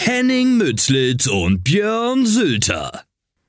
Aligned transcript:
Henning 0.00 0.56
Mützlitz 0.58 1.26
und 1.26 1.64
Björn 1.64 2.24
Sülter. 2.24 3.02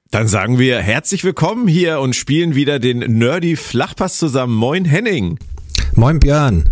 Dann 0.09 0.27
sagen 0.27 0.57
wir 0.57 0.79
herzlich 0.79 1.23
willkommen 1.23 1.67
hier 1.67 1.99
und 1.99 2.15
spielen 2.15 2.55
wieder 2.55 2.79
den 2.79 2.97
Nerdy 2.97 3.55
Flachpass 3.55 4.17
zusammen. 4.17 4.55
Moin 4.55 4.83
Henning. 4.83 5.37
Moin 5.93 6.19
Björn. 6.19 6.67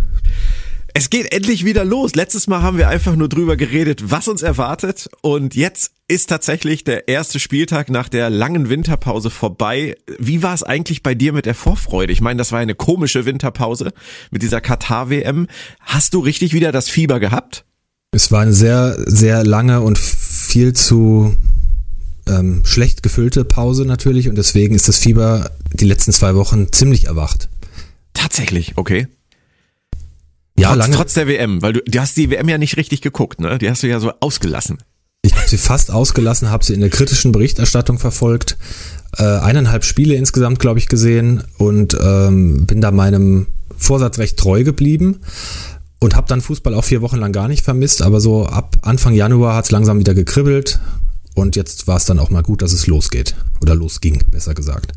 Es 0.94 1.10
geht 1.10 1.32
endlich 1.32 1.64
wieder 1.64 1.84
los. 1.84 2.16
Letztes 2.16 2.48
Mal 2.48 2.60
haben 2.60 2.76
wir 2.76 2.88
einfach 2.88 3.14
nur 3.14 3.28
drüber 3.28 3.56
geredet, 3.56 4.10
was 4.10 4.26
uns 4.26 4.42
erwartet. 4.42 5.08
Und 5.22 5.54
jetzt 5.54 5.92
ist 6.08 6.26
tatsächlich 6.26 6.82
der 6.82 7.06
erste 7.06 7.38
Spieltag 7.38 7.88
nach 7.88 8.08
der 8.08 8.30
langen 8.30 8.68
Winterpause 8.68 9.30
vorbei. 9.30 9.96
Wie 10.18 10.42
war 10.42 10.54
es 10.54 10.64
eigentlich 10.64 11.04
bei 11.04 11.14
dir 11.14 11.32
mit 11.32 11.46
der 11.46 11.54
Vorfreude? 11.54 12.12
Ich 12.12 12.20
meine, 12.20 12.38
das 12.38 12.50
war 12.50 12.58
eine 12.58 12.74
komische 12.74 13.26
Winterpause 13.26 13.92
mit 14.32 14.42
dieser 14.42 14.60
Katar-WM. 14.60 15.46
Hast 15.80 16.14
du 16.14 16.18
richtig 16.18 16.52
wieder 16.52 16.72
das 16.72 16.88
Fieber 16.88 17.20
gehabt? 17.20 17.64
Es 18.10 18.32
war 18.32 18.40
eine 18.40 18.54
sehr, 18.54 18.96
sehr 19.06 19.44
lange 19.44 19.82
und 19.82 19.98
viel 19.98 20.72
zu 20.72 21.34
ähm, 22.26 22.62
schlecht 22.64 23.02
gefüllte 23.02 23.44
Pause 23.44 23.84
natürlich 23.84 24.28
und 24.28 24.36
deswegen 24.36 24.74
ist 24.74 24.88
das 24.88 24.98
Fieber 24.98 25.50
die 25.72 25.84
letzten 25.84 26.12
zwei 26.12 26.34
Wochen 26.34 26.72
ziemlich 26.72 27.06
erwacht. 27.06 27.48
Tatsächlich, 28.14 28.72
okay. 28.76 29.08
Ja, 30.58 30.68
trotz, 30.68 30.78
lange. 30.78 30.96
trotz 30.96 31.14
der 31.14 31.28
WM, 31.28 31.62
weil 31.62 31.74
du, 31.74 31.82
du 31.82 32.00
hast 32.00 32.16
die 32.16 32.30
WM 32.30 32.48
ja 32.48 32.58
nicht 32.58 32.76
richtig 32.76 33.02
geguckt, 33.02 33.40
ne? 33.40 33.58
Die 33.58 33.70
hast 33.70 33.82
du 33.82 33.86
ja 33.86 34.00
so 34.00 34.12
ausgelassen. 34.20 34.78
Ich 35.22 35.34
habe 35.34 35.46
sie 35.46 35.58
fast 35.58 35.90
ausgelassen, 35.90 36.50
habe 36.50 36.64
sie 36.64 36.74
in 36.74 36.80
der 36.80 36.90
kritischen 36.90 37.32
Berichterstattung 37.32 37.98
verfolgt. 37.98 38.56
Äh, 39.16 39.24
eineinhalb 39.24 39.84
Spiele 39.84 40.14
insgesamt, 40.14 40.58
glaube 40.58 40.78
ich, 40.78 40.88
gesehen 40.88 41.44
und 41.58 41.96
ähm, 42.00 42.66
bin 42.66 42.80
da 42.80 42.90
meinem 42.90 43.48
Vorsatz 43.76 44.18
recht 44.18 44.36
treu 44.36 44.64
geblieben 44.64 45.20
und 46.00 46.14
habe 46.14 46.28
dann 46.28 46.40
Fußball 46.40 46.74
auch 46.74 46.84
vier 46.84 47.02
Wochen 47.02 47.16
lang 47.16 47.32
gar 47.32 47.48
nicht 47.48 47.64
vermisst, 47.64 48.02
aber 48.02 48.20
so 48.20 48.46
ab 48.46 48.76
Anfang 48.82 49.14
Januar 49.14 49.54
hat 49.56 49.66
es 49.66 49.70
langsam 49.70 49.98
wieder 49.98 50.14
gekribbelt 50.14 50.78
und 51.34 51.56
jetzt 51.56 51.86
war 51.86 51.96
es 51.96 52.04
dann 52.04 52.18
auch 52.18 52.30
mal 52.30 52.42
gut, 52.42 52.62
dass 52.62 52.72
es 52.72 52.86
losgeht 52.86 53.34
oder 53.60 53.74
losging, 53.74 54.22
besser 54.30 54.54
gesagt. 54.54 54.92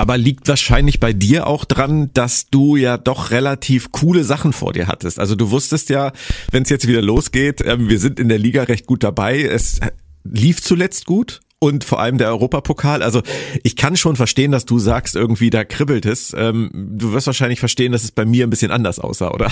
Aber 0.00 0.16
liegt 0.16 0.46
wahrscheinlich 0.46 1.00
bei 1.00 1.12
dir 1.12 1.48
auch 1.48 1.64
dran, 1.64 2.10
dass 2.14 2.50
du 2.50 2.76
ja 2.76 2.96
doch 2.96 3.32
relativ 3.32 3.90
coole 3.90 4.22
Sachen 4.22 4.52
vor 4.52 4.72
dir 4.72 4.86
hattest. 4.86 5.18
Also 5.18 5.34
du 5.34 5.50
wusstest 5.50 5.88
ja, 5.88 6.12
wenn 6.52 6.62
es 6.62 6.68
jetzt 6.68 6.86
wieder 6.86 7.02
losgeht, 7.02 7.62
ähm, 7.64 7.88
wir 7.88 7.98
sind 7.98 8.20
in 8.20 8.28
der 8.28 8.38
Liga 8.38 8.62
recht 8.62 8.86
gut 8.86 9.02
dabei. 9.02 9.42
Es 9.42 9.80
lief 10.22 10.62
zuletzt 10.62 11.04
gut 11.04 11.40
und 11.60 11.84
vor 11.84 12.00
allem 12.00 12.18
der 12.18 12.28
Europapokal. 12.28 13.02
Also 13.02 13.22
ich 13.62 13.76
kann 13.76 13.96
schon 13.96 14.16
verstehen, 14.16 14.52
dass 14.52 14.64
du 14.64 14.78
sagst, 14.78 15.16
irgendwie 15.16 15.50
da 15.50 15.64
kribbelt 15.64 16.06
es. 16.06 16.34
Ähm, 16.36 16.70
du 16.72 17.12
wirst 17.12 17.26
wahrscheinlich 17.26 17.60
verstehen, 17.60 17.92
dass 17.92 18.04
es 18.04 18.12
bei 18.12 18.24
mir 18.24 18.46
ein 18.46 18.50
bisschen 18.50 18.70
anders 18.70 18.98
aussah, 18.98 19.30
oder? 19.30 19.50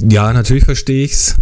Ja, 0.00 0.32
natürlich 0.32 0.64
verstehe 0.64 1.04
ich's. 1.04 1.36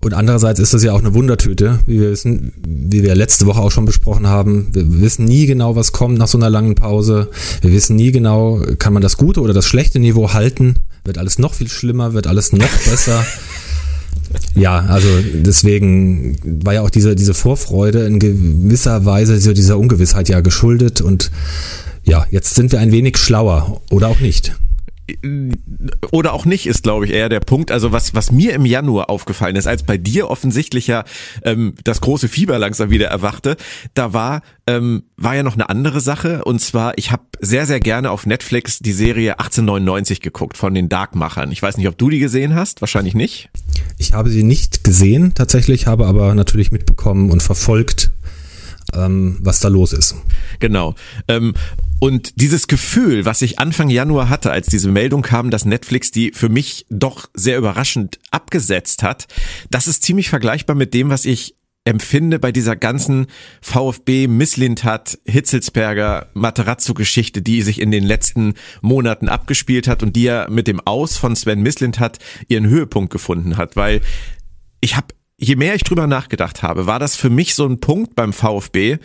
Und 0.00 0.14
andererseits 0.14 0.60
ist 0.60 0.74
das 0.74 0.84
ja 0.84 0.92
auch 0.92 1.00
eine 1.00 1.14
Wundertüte, 1.14 1.80
wie 1.86 2.00
wir 2.00 2.10
wissen, 2.10 2.52
wie 2.64 3.02
wir 3.02 3.16
letzte 3.16 3.46
Woche 3.46 3.60
auch 3.60 3.72
schon 3.72 3.84
besprochen 3.84 4.28
haben. 4.28 4.68
Wir 4.72 5.00
wissen 5.00 5.24
nie 5.24 5.46
genau, 5.46 5.74
was 5.74 5.90
kommt 5.90 6.18
nach 6.18 6.28
so 6.28 6.38
einer 6.38 6.50
langen 6.50 6.76
Pause. 6.76 7.30
Wir 7.62 7.72
wissen 7.72 7.96
nie 7.96 8.12
genau, 8.12 8.62
kann 8.78 8.92
man 8.92 9.02
das 9.02 9.16
gute 9.16 9.40
oder 9.40 9.52
das 9.52 9.66
schlechte 9.66 9.98
Niveau 9.98 10.32
halten? 10.32 10.76
Wird 11.04 11.18
alles 11.18 11.38
noch 11.38 11.54
viel 11.54 11.68
schlimmer? 11.68 12.12
Wird 12.12 12.28
alles 12.28 12.52
noch 12.52 12.68
besser? 12.84 13.24
Ja, 14.54 14.80
also 14.80 15.08
deswegen 15.34 16.36
war 16.64 16.74
ja 16.74 16.82
auch 16.82 16.90
diese, 16.90 17.14
diese 17.14 17.34
Vorfreude 17.34 18.06
in 18.06 18.18
gewisser 18.18 19.04
Weise 19.04 19.38
so 19.38 19.52
dieser 19.52 19.78
Ungewissheit 19.78 20.28
ja 20.28 20.40
geschuldet 20.40 21.00
und 21.00 21.30
ja, 22.04 22.26
jetzt 22.30 22.54
sind 22.54 22.72
wir 22.72 22.80
ein 22.80 22.92
wenig 22.92 23.18
schlauer 23.18 23.80
oder 23.90 24.08
auch 24.08 24.20
nicht 24.20 24.54
oder 26.10 26.32
auch 26.32 26.44
nicht 26.44 26.66
ist, 26.66 26.82
glaube 26.82 27.06
ich, 27.06 27.12
eher 27.12 27.28
der 27.28 27.40
Punkt. 27.40 27.70
Also 27.70 27.92
was, 27.92 28.14
was 28.14 28.30
mir 28.30 28.52
im 28.52 28.66
Januar 28.66 29.10
aufgefallen 29.10 29.56
ist, 29.56 29.66
als 29.66 29.82
bei 29.82 29.96
dir 29.96 30.28
offensichtlich 30.28 30.86
ja 30.86 31.04
ähm, 31.44 31.74
das 31.84 32.00
große 32.00 32.28
Fieber 32.28 32.58
langsam 32.58 32.90
wieder 32.90 33.08
erwachte, 33.08 33.56
da 33.94 34.12
war 34.12 34.42
ähm, 34.68 35.04
war 35.16 35.34
ja 35.34 35.42
noch 35.42 35.54
eine 35.54 35.68
andere 35.68 36.00
Sache. 36.00 36.44
Und 36.44 36.60
zwar, 36.60 36.92
ich 36.96 37.10
habe 37.10 37.22
sehr, 37.40 37.66
sehr 37.66 37.80
gerne 37.80 38.10
auf 38.10 38.26
Netflix 38.26 38.78
die 38.80 38.92
Serie 38.92 39.38
1899 39.38 40.20
geguckt 40.20 40.58
von 40.58 40.74
den 40.74 40.88
Darkmachern. 40.88 41.50
Ich 41.52 41.62
weiß 41.62 41.78
nicht, 41.78 41.88
ob 41.88 41.96
du 41.96 42.10
die 42.10 42.18
gesehen 42.18 42.54
hast, 42.54 42.82
wahrscheinlich 42.82 43.14
nicht. 43.14 43.48
Ich 43.96 44.12
habe 44.12 44.30
sie 44.30 44.42
nicht 44.42 44.84
gesehen, 44.84 45.32
tatsächlich, 45.34 45.86
habe 45.86 46.06
aber 46.06 46.34
natürlich 46.34 46.70
mitbekommen 46.70 47.30
und 47.30 47.42
verfolgt, 47.42 48.10
ähm, 48.94 49.38
was 49.40 49.60
da 49.60 49.68
los 49.68 49.92
ist. 49.92 50.16
Genau. 50.60 50.94
Ähm, 51.28 51.54
und 52.00 52.40
dieses 52.40 52.68
Gefühl, 52.68 53.24
was 53.24 53.42
ich 53.42 53.58
Anfang 53.58 53.90
Januar 53.90 54.28
hatte, 54.28 54.50
als 54.50 54.68
diese 54.68 54.90
Meldung 54.90 55.22
kam, 55.22 55.50
dass 55.50 55.64
Netflix 55.64 56.10
die 56.10 56.32
für 56.32 56.48
mich 56.48 56.86
doch 56.90 57.28
sehr 57.34 57.58
überraschend 57.58 58.18
abgesetzt 58.30 59.02
hat, 59.02 59.26
das 59.70 59.88
ist 59.88 60.04
ziemlich 60.04 60.28
vergleichbar 60.28 60.76
mit 60.76 60.94
dem, 60.94 61.10
was 61.10 61.24
ich 61.24 61.56
empfinde 61.84 62.38
bei 62.38 62.52
dieser 62.52 62.76
ganzen 62.76 63.26
VfB 63.62 64.28
Misslintat 64.28 65.18
Hitzelsberger 65.24 66.28
Materazzo-Geschichte, 66.34 67.40
die 67.40 67.62
sich 67.62 67.80
in 67.80 67.90
den 67.90 68.04
letzten 68.04 68.54
Monaten 68.82 69.28
abgespielt 69.28 69.88
hat 69.88 70.02
und 70.02 70.14
die 70.14 70.24
ja 70.24 70.46
mit 70.50 70.66
dem 70.66 70.80
Aus 70.86 71.16
von 71.16 71.34
Sven 71.34 71.62
Misslintat 71.62 72.18
ihren 72.48 72.66
Höhepunkt 72.66 73.10
gefunden 73.10 73.56
hat, 73.56 73.74
weil 73.74 74.02
ich 74.80 74.96
habe 74.96 75.08
je 75.38 75.56
mehr 75.56 75.74
ich 75.74 75.84
drüber 75.84 76.06
nachgedacht 76.06 76.62
habe, 76.62 76.86
war 76.86 76.98
das 76.98 77.16
für 77.16 77.30
mich 77.30 77.54
so 77.54 77.64
ein 77.64 77.80
Punkt 77.80 78.14
beim 78.14 78.32
VfB, 78.32 78.98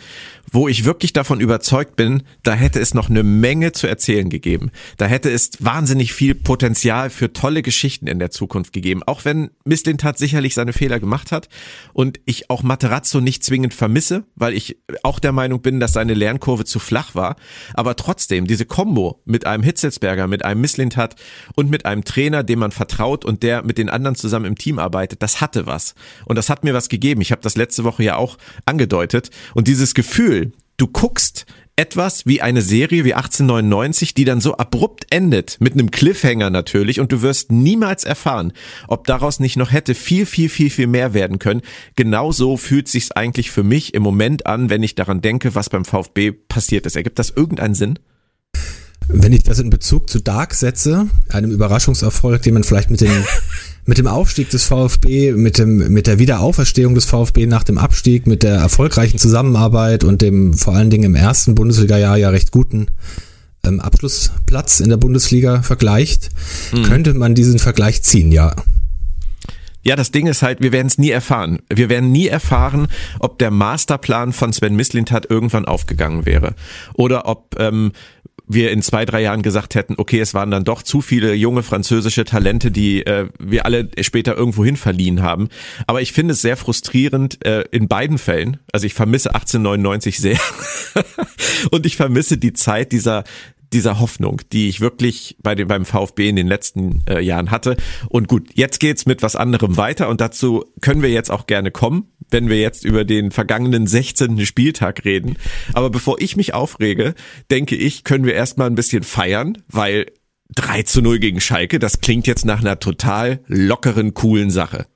wo 0.52 0.68
ich 0.68 0.84
wirklich 0.84 1.12
davon 1.12 1.40
überzeugt 1.40 1.96
bin, 1.96 2.22
da 2.42 2.52
hätte 2.52 2.80
es 2.80 2.94
noch 2.94 3.10
eine 3.10 3.22
Menge 3.22 3.72
zu 3.72 3.86
erzählen 3.86 4.28
gegeben. 4.30 4.70
Da 4.96 5.06
hätte 5.06 5.30
es 5.30 5.50
wahnsinnig 5.60 6.12
viel 6.12 6.34
Potenzial 6.34 7.10
für 7.10 7.32
tolle 7.32 7.62
Geschichten 7.62 8.06
in 8.06 8.18
der 8.18 8.30
Zukunft 8.30 8.72
gegeben. 8.72 9.02
Auch 9.02 9.24
wenn 9.24 9.50
Misslintat 9.64 10.18
sicherlich 10.18 10.54
seine 10.54 10.72
Fehler 10.72 11.00
gemacht 11.00 11.32
hat 11.32 11.48
und 11.92 12.20
ich 12.24 12.50
auch 12.50 12.62
Materazzo 12.62 13.20
nicht 13.20 13.44
zwingend 13.44 13.74
vermisse, 13.74 14.24
weil 14.34 14.54
ich 14.54 14.78
auch 15.02 15.18
der 15.18 15.32
Meinung 15.32 15.62
bin, 15.62 15.80
dass 15.80 15.92
seine 15.92 16.14
Lernkurve 16.14 16.64
zu 16.64 16.78
flach 16.78 17.14
war. 17.14 17.36
Aber 17.74 17.96
trotzdem, 17.96 18.46
diese 18.46 18.66
Kombo 18.66 19.22
mit 19.24 19.46
einem 19.46 19.62
Hitzelsberger, 19.62 20.26
mit 20.26 20.44
einem 20.44 20.60
Misslintat 20.60 21.16
und 21.54 21.70
mit 21.70 21.86
einem 21.86 22.04
Trainer, 22.04 22.42
dem 22.42 22.60
man 22.60 22.70
vertraut 22.70 23.24
und 23.24 23.42
der 23.42 23.62
mit 23.64 23.78
den 23.78 23.88
anderen 23.88 24.14
zusammen 24.14 24.46
im 24.46 24.58
Team 24.58 24.78
arbeitet, 24.78 25.22
das 25.22 25.40
hatte 25.40 25.66
was. 25.66 25.94
Und 26.26 26.36
das 26.36 26.50
hat 26.50 26.64
mir 26.64 26.74
was 26.74 26.88
gegeben. 26.88 27.20
Ich 27.20 27.32
habe 27.32 27.42
das 27.42 27.56
letzte 27.56 27.84
Woche 27.84 28.02
ja 28.02 28.16
auch 28.16 28.36
angedeutet. 28.66 29.30
Und 29.54 29.68
dieses 29.68 29.94
Gefühl, 29.94 30.43
du 30.76 30.86
guckst 30.86 31.46
etwas 31.76 32.24
wie 32.24 32.40
eine 32.40 32.62
Serie 32.62 33.04
wie 33.04 33.14
1899, 33.14 34.14
die 34.14 34.24
dann 34.24 34.40
so 34.40 34.56
abrupt 34.56 35.06
endet, 35.10 35.60
mit 35.60 35.72
einem 35.72 35.90
Cliffhanger 35.90 36.50
natürlich, 36.50 37.00
und 37.00 37.10
du 37.10 37.22
wirst 37.22 37.50
niemals 37.50 38.04
erfahren, 38.04 38.52
ob 38.86 39.06
daraus 39.06 39.40
nicht 39.40 39.56
noch 39.56 39.72
hätte 39.72 39.94
viel, 39.94 40.24
viel, 40.24 40.48
viel, 40.48 40.70
viel 40.70 40.86
mehr 40.86 41.14
werden 41.14 41.38
können. 41.40 41.62
Genauso 41.96 42.56
fühlt 42.56 42.86
sich's 42.88 43.10
eigentlich 43.10 43.50
für 43.50 43.64
mich 43.64 43.94
im 43.94 44.02
Moment 44.02 44.46
an, 44.46 44.70
wenn 44.70 44.82
ich 44.82 44.94
daran 44.94 45.20
denke, 45.20 45.54
was 45.54 45.68
beim 45.68 45.84
VfB 45.84 46.30
passiert 46.32 46.86
ist. 46.86 46.94
Ergibt 46.96 47.18
das 47.18 47.30
irgendeinen 47.30 47.74
Sinn? 47.74 47.98
Wenn 49.08 49.32
ich 49.32 49.42
das 49.42 49.58
in 49.58 49.68
Bezug 49.68 50.08
zu 50.08 50.20
Dark 50.20 50.54
setze, 50.54 51.08
einem 51.28 51.50
Überraschungserfolg, 51.50 52.40
den 52.42 52.54
man 52.54 52.64
vielleicht 52.64 52.90
mit 52.90 53.00
dem, 53.00 53.10
mit 53.86 53.98
dem 53.98 54.06
Aufstieg 54.06 54.50
des 54.50 54.64
VfB, 54.64 55.32
mit 55.32 55.58
dem, 55.58 55.92
mit 55.92 56.06
der 56.06 56.18
Wiederauferstehung 56.18 56.94
des 56.94 57.04
VfB 57.04 57.46
nach 57.46 57.64
dem 57.64 57.78
Abstieg, 57.78 58.26
mit 58.26 58.42
der 58.42 58.54
erfolgreichen 58.54 59.18
Zusammenarbeit 59.18 60.04
und 60.04 60.22
dem 60.22 60.54
vor 60.54 60.74
allen 60.74 60.90
Dingen 60.90 61.04
im 61.04 61.14
ersten 61.14 61.54
Bundesliga-Jahr 61.54 62.16
ja 62.16 62.30
recht 62.30 62.50
guten 62.50 62.86
ähm, 63.64 63.80
Abschlussplatz 63.80 64.80
in 64.80 64.88
der 64.88 64.96
Bundesliga 64.96 65.62
vergleicht, 65.62 66.30
mhm. 66.72 66.82
könnte 66.84 67.14
man 67.14 67.34
diesen 67.34 67.58
Vergleich 67.58 68.02
ziehen, 68.02 68.32
ja. 68.32 68.54
Ja, 69.82 69.96
das 69.96 70.10
Ding 70.10 70.26
ist 70.26 70.42
halt, 70.42 70.62
wir 70.62 70.72
werden 70.72 70.86
es 70.86 70.96
nie 70.96 71.10
erfahren. 71.10 71.58
Wir 71.68 71.90
werden 71.90 72.10
nie 72.10 72.26
erfahren, 72.26 72.88
ob 73.20 73.38
der 73.38 73.50
Masterplan 73.50 74.32
von 74.32 74.50
Sven 74.50 74.76
Mislintat 74.76 75.28
irgendwann 75.28 75.66
aufgegangen 75.66 76.24
wäre. 76.24 76.54
Oder 76.94 77.26
ob 77.28 77.54
ähm, 77.58 77.92
wir 78.46 78.70
in 78.70 78.82
zwei, 78.82 79.04
drei 79.04 79.22
Jahren 79.22 79.42
gesagt 79.42 79.74
hätten, 79.74 79.94
okay, 79.96 80.20
es 80.20 80.34
waren 80.34 80.50
dann 80.50 80.64
doch 80.64 80.82
zu 80.82 81.00
viele 81.00 81.34
junge 81.34 81.62
französische 81.62 82.24
Talente, 82.24 82.70
die 82.70 83.04
äh, 83.06 83.28
wir 83.38 83.64
alle 83.64 83.88
später 84.00 84.36
irgendwohin 84.36 84.76
verliehen 84.76 85.22
haben. 85.22 85.48
Aber 85.86 86.02
ich 86.02 86.12
finde 86.12 86.32
es 86.32 86.42
sehr 86.42 86.56
frustrierend 86.56 87.44
äh, 87.44 87.64
in 87.70 87.88
beiden 87.88 88.18
Fällen. 88.18 88.58
Also 88.72 88.86
ich 88.86 88.94
vermisse 88.94 89.34
1899 89.34 90.18
sehr. 90.18 90.38
Und 91.70 91.86
ich 91.86 91.96
vermisse 91.96 92.36
die 92.38 92.52
Zeit 92.52 92.92
dieser 92.92 93.24
dieser 93.74 93.98
Hoffnung, 93.98 94.40
die 94.52 94.68
ich 94.68 94.80
wirklich 94.80 95.36
bei 95.42 95.54
dem, 95.54 95.68
beim 95.68 95.84
VfB 95.84 96.28
in 96.28 96.36
den 96.36 96.46
letzten 96.46 97.02
äh, 97.08 97.20
Jahren 97.20 97.50
hatte. 97.50 97.76
Und 98.08 98.28
gut, 98.28 98.50
jetzt 98.54 98.78
geht's 98.78 99.04
mit 99.04 99.20
was 99.20 99.36
anderem 99.36 99.76
weiter 99.76 100.08
und 100.08 100.20
dazu 100.20 100.64
können 100.80 101.02
wir 101.02 101.10
jetzt 101.10 101.30
auch 101.30 101.46
gerne 101.46 101.72
kommen, 101.72 102.06
wenn 102.34 102.48
wir 102.48 102.58
jetzt 102.58 102.84
über 102.84 103.04
den 103.04 103.30
vergangenen 103.30 103.86
16. 103.86 104.44
Spieltag 104.44 105.04
reden. 105.04 105.36
Aber 105.72 105.88
bevor 105.88 106.20
ich 106.20 106.36
mich 106.36 106.52
aufrege, 106.52 107.14
denke 107.48 107.76
ich, 107.76 108.02
können 108.02 108.24
wir 108.24 108.34
erstmal 108.34 108.66
ein 108.66 108.74
bisschen 108.74 109.04
feiern, 109.04 109.58
weil 109.68 110.06
3 110.56 110.82
zu 110.82 111.00
0 111.00 111.20
gegen 111.20 111.40
Schalke, 111.40 111.78
das 111.78 112.00
klingt 112.00 112.26
jetzt 112.26 112.44
nach 112.44 112.58
einer 112.58 112.80
total 112.80 113.38
lockeren, 113.46 114.14
coolen 114.14 114.50
Sache. 114.50 114.86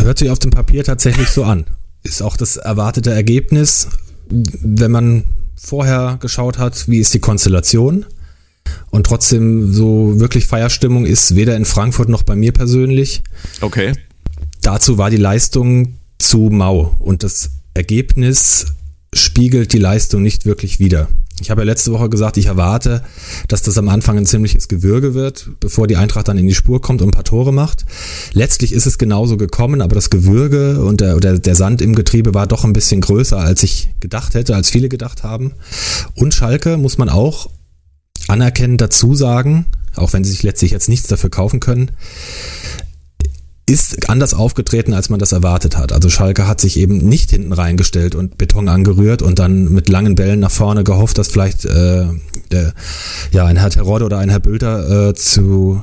Hört 0.00 0.18
sich 0.18 0.30
auf 0.30 0.38
dem 0.38 0.50
Papier 0.50 0.82
tatsächlich 0.82 1.28
so 1.28 1.44
an. 1.44 1.66
Ist 2.02 2.22
auch 2.22 2.38
das 2.38 2.56
erwartete 2.56 3.10
Ergebnis, 3.10 3.88
wenn 4.30 4.90
man 4.90 5.24
vorher 5.56 6.16
geschaut 6.20 6.56
hat, 6.56 6.88
wie 6.88 7.00
ist 7.00 7.12
die 7.12 7.20
Konstellation. 7.20 8.06
Und 8.90 9.04
trotzdem 9.04 9.74
so 9.74 10.18
wirklich 10.18 10.46
Feierstimmung 10.46 11.04
ist 11.04 11.36
weder 11.36 11.54
in 11.54 11.66
Frankfurt 11.66 12.08
noch 12.08 12.22
bei 12.22 12.34
mir 12.34 12.52
persönlich. 12.52 13.22
Okay. 13.60 13.92
Dazu 14.62 14.96
war 14.96 15.10
die 15.10 15.18
Leistung 15.18 15.98
zu 16.18 16.48
mau 16.50 16.94
und 16.98 17.22
das 17.22 17.50
Ergebnis 17.74 18.66
spiegelt 19.12 19.72
die 19.72 19.78
Leistung 19.78 20.22
nicht 20.22 20.44
wirklich 20.46 20.78
wider. 20.78 21.08
Ich 21.40 21.50
habe 21.50 21.62
ja 21.62 21.66
letzte 21.66 21.90
Woche 21.90 22.08
gesagt, 22.08 22.36
ich 22.36 22.46
erwarte, 22.46 23.02
dass 23.48 23.62
das 23.62 23.76
am 23.76 23.88
Anfang 23.88 24.16
ein 24.16 24.26
ziemliches 24.26 24.68
Gewürge 24.68 25.14
wird, 25.14 25.50
bevor 25.58 25.88
die 25.88 25.96
Eintracht 25.96 26.28
dann 26.28 26.38
in 26.38 26.46
die 26.46 26.54
Spur 26.54 26.80
kommt 26.80 27.02
und 27.02 27.08
ein 27.08 27.10
paar 27.12 27.24
Tore 27.24 27.52
macht. 27.52 27.84
Letztlich 28.32 28.72
ist 28.72 28.86
es 28.86 28.98
genauso 28.98 29.36
gekommen, 29.36 29.82
aber 29.82 29.96
das 29.96 30.10
Gewürge 30.10 30.80
und 30.80 31.00
der, 31.00 31.18
der, 31.18 31.38
der 31.40 31.54
Sand 31.56 31.82
im 31.82 31.96
Getriebe 31.96 32.34
war 32.34 32.46
doch 32.46 32.64
ein 32.64 32.72
bisschen 32.72 33.00
größer, 33.00 33.38
als 33.38 33.64
ich 33.64 33.90
gedacht 33.98 34.34
hätte, 34.34 34.54
als 34.54 34.70
viele 34.70 34.88
gedacht 34.88 35.24
haben. 35.24 35.54
Und 36.14 36.34
Schalke 36.34 36.76
muss 36.76 36.98
man 36.98 37.08
auch 37.08 37.50
anerkennen, 38.28 38.76
dazu 38.76 39.16
sagen, 39.16 39.66
auch 39.96 40.12
wenn 40.12 40.22
sie 40.22 40.30
sich 40.30 40.44
letztlich 40.44 40.70
jetzt 40.70 40.88
nichts 40.88 41.08
dafür 41.08 41.30
kaufen 41.30 41.58
können, 41.58 41.90
ist 43.66 44.10
anders 44.10 44.34
aufgetreten, 44.34 44.92
als 44.92 45.08
man 45.08 45.18
das 45.18 45.32
erwartet 45.32 45.76
hat. 45.76 45.92
Also 45.92 46.10
Schalke 46.10 46.46
hat 46.46 46.60
sich 46.60 46.78
eben 46.78 46.98
nicht 46.98 47.30
hinten 47.30 47.52
reingestellt 47.52 48.14
und 48.14 48.36
Beton 48.36 48.68
angerührt 48.68 49.22
und 49.22 49.38
dann 49.38 49.72
mit 49.72 49.88
langen 49.88 50.14
Bällen 50.16 50.40
nach 50.40 50.50
vorne 50.50 50.84
gehofft, 50.84 51.16
dass 51.16 51.28
vielleicht 51.28 51.64
äh, 51.64 52.06
der, 52.50 52.74
ja 53.30 53.46
ein 53.46 53.56
Herr 53.56 53.70
Terodde 53.70 54.04
oder 54.04 54.18
ein 54.18 54.28
Herr 54.28 54.40
Bülter 54.40 55.08
äh, 55.08 55.14
zu 55.14 55.82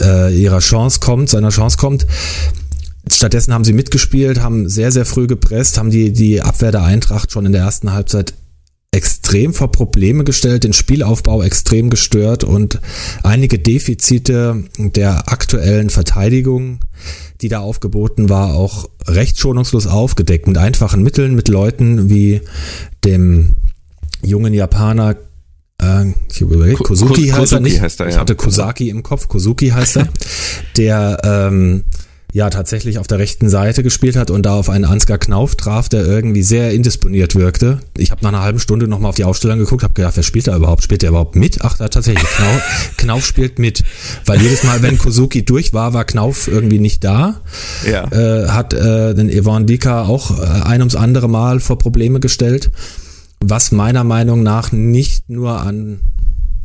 äh, 0.00 0.36
ihrer 0.36 0.58
Chance 0.58 0.98
kommt, 1.00 1.28
seiner 1.28 1.50
Chance 1.50 1.76
kommt. 1.78 2.06
Stattdessen 3.10 3.54
haben 3.54 3.64
sie 3.64 3.72
mitgespielt, 3.72 4.40
haben 4.40 4.68
sehr, 4.68 4.90
sehr 4.90 5.06
früh 5.06 5.28
gepresst, 5.28 5.78
haben 5.78 5.90
die, 5.90 6.12
die 6.12 6.42
Abwehr 6.42 6.72
der 6.72 6.82
Eintracht 6.82 7.30
schon 7.30 7.46
in 7.46 7.52
der 7.52 7.62
ersten 7.62 7.92
Halbzeit 7.92 8.34
extrem 8.98 9.54
vor 9.54 9.70
Probleme 9.70 10.24
gestellt, 10.24 10.64
den 10.64 10.72
Spielaufbau 10.72 11.44
extrem 11.44 11.88
gestört 11.88 12.42
und 12.42 12.80
einige 13.22 13.60
Defizite 13.60 14.64
der 14.76 15.30
aktuellen 15.32 15.88
Verteidigung, 15.88 16.80
die 17.40 17.48
da 17.48 17.60
aufgeboten 17.60 18.28
war, 18.28 18.54
auch 18.54 18.88
recht 19.06 19.38
schonungslos 19.38 19.86
aufgedeckt 19.86 20.48
mit 20.48 20.58
einfachen 20.58 21.04
Mitteln, 21.04 21.36
mit 21.36 21.46
Leuten 21.46 22.10
wie 22.10 22.40
dem 23.04 23.50
jungen 24.20 24.52
Japaner 24.52 25.14
äh, 25.80 26.06
ich 26.28 26.40
überlege, 26.40 26.82
Kozuki, 26.82 27.28
heißt 27.28 27.52
er 27.52 27.60
nicht. 27.60 27.80
Heißt 27.80 28.00
er, 28.00 28.06
ja. 28.06 28.12
Ich 28.12 28.18
hatte 28.18 28.34
Kosaki 28.34 28.88
im 28.88 29.04
Kopf, 29.04 29.28
Kozuki 29.28 29.68
heißt 29.68 29.98
er, 29.98 30.08
der 30.76 31.20
ähm, 31.22 31.84
ja 32.32 32.50
tatsächlich 32.50 32.98
auf 32.98 33.06
der 33.06 33.18
rechten 33.18 33.48
Seite 33.48 33.82
gespielt 33.82 34.16
hat 34.16 34.30
und 34.30 34.44
da 34.44 34.54
auf 34.54 34.68
einen 34.68 34.84
Ansgar 34.84 35.16
Knauf 35.16 35.56
traf, 35.56 35.88
der 35.88 36.04
irgendwie 36.04 36.42
sehr 36.42 36.72
indisponiert 36.72 37.34
wirkte. 37.34 37.80
Ich 37.96 38.10
habe 38.10 38.22
nach 38.22 38.28
einer 38.28 38.42
halben 38.42 38.60
Stunde 38.60 38.86
nochmal 38.86 39.08
auf 39.08 39.16
die 39.16 39.24
Aufstellung 39.24 39.58
geguckt, 39.58 39.82
habe 39.82 39.94
gedacht, 39.94 40.16
wer 40.16 40.22
spielt 40.22 40.46
da 40.46 40.54
überhaupt? 40.54 40.82
Spielt 40.82 41.02
der 41.02 41.10
überhaupt 41.10 41.36
mit? 41.36 41.62
Ach, 41.62 41.78
da 41.78 41.88
tatsächlich, 41.88 42.28
Knauf, 42.28 42.90
Knauf 42.98 43.26
spielt 43.26 43.58
mit. 43.58 43.82
Weil 44.26 44.42
jedes 44.42 44.62
Mal, 44.62 44.82
wenn 44.82 44.98
Kozuki 44.98 45.44
durch 45.44 45.72
war, 45.72 45.94
war 45.94 46.04
Knauf 46.04 46.48
irgendwie 46.48 46.78
nicht 46.78 47.02
da. 47.02 47.40
Ja. 47.90 48.04
Äh, 48.12 48.48
hat 48.48 48.74
äh, 48.74 49.14
den 49.14 49.30
Ivan 49.30 49.66
Dika 49.66 50.02
auch 50.02 50.38
äh, 50.38 50.44
ein 50.44 50.80
ums 50.82 50.96
andere 50.96 51.28
Mal 51.28 51.60
vor 51.60 51.78
Probleme 51.78 52.20
gestellt. 52.20 52.70
Was 53.40 53.72
meiner 53.72 54.04
Meinung 54.04 54.42
nach 54.42 54.72
nicht 54.72 55.30
nur 55.30 55.60
an 55.60 56.00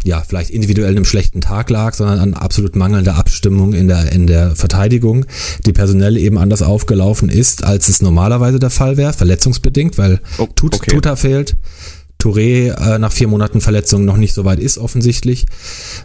ja, 0.03 0.21
vielleicht 0.21 0.49
individuell 0.49 0.91
einem 0.91 1.05
schlechten 1.05 1.41
Tag 1.41 1.69
lag, 1.69 1.93
sondern 1.93 2.19
an 2.19 2.33
absolut 2.33 2.75
mangelnder 2.75 3.15
Abstimmung 3.15 3.73
in 3.73 3.87
der, 3.87 4.11
in 4.11 4.27
der 4.27 4.55
Verteidigung, 4.55 5.25
die 5.65 5.73
personell 5.73 6.17
eben 6.17 6.37
anders 6.37 6.61
aufgelaufen 6.61 7.29
ist, 7.29 7.63
als 7.63 7.89
es 7.89 8.01
normalerweise 8.01 8.59
der 8.59 8.69
Fall 8.69 8.97
wäre, 8.97 9.13
verletzungsbedingt, 9.13 9.97
weil 9.97 10.19
oh, 10.37 10.47
Tut, 10.55 10.75
okay. 10.75 10.91
Tuta 10.91 11.15
fehlt. 11.15 11.55
Touré 12.23 12.69
äh, 12.69 12.99
nach 12.99 13.11
vier 13.11 13.27
Monaten 13.27 13.59
Verletzung 13.59 14.05
noch 14.05 14.15
nicht 14.15 14.33
so 14.33 14.45
weit 14.45 14.59
ist 14.59 14.77
offensichtlich. 14.77 15.45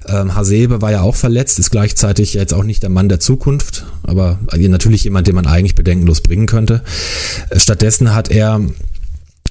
Ähm, 0.08 0.34
Hasebe 0.34 0.82
war 0.82 0.90
ja 0.90 1.02
auch 1.02 1.14
verletzt, 1.14 1.60
ist 1.60 1.70
gleichzeitig 1.70 2.34
jetzt 2.34 2.52
auch 2.52 2.64
nicht 2.64 2.82
der 2.82 2.90
Mann 2.90 3.08
der 3.08 3.20
Zukunft, 3.20 3.86
aber 4.02 4.40
natürlich 4.56 5.04
jemand, 5.04 5.28
den 5.28 5.36
man 5.36 5.46
eigentlich 5.46 5.76
bedenkenlos 5.76 6.20
bringen 6.20 6.46
könnte. 6.46 6.82
Äh, 7.50 7.60
stattdessen 7.60 8.16
hat 8.16 8.32
er 8.32 8.60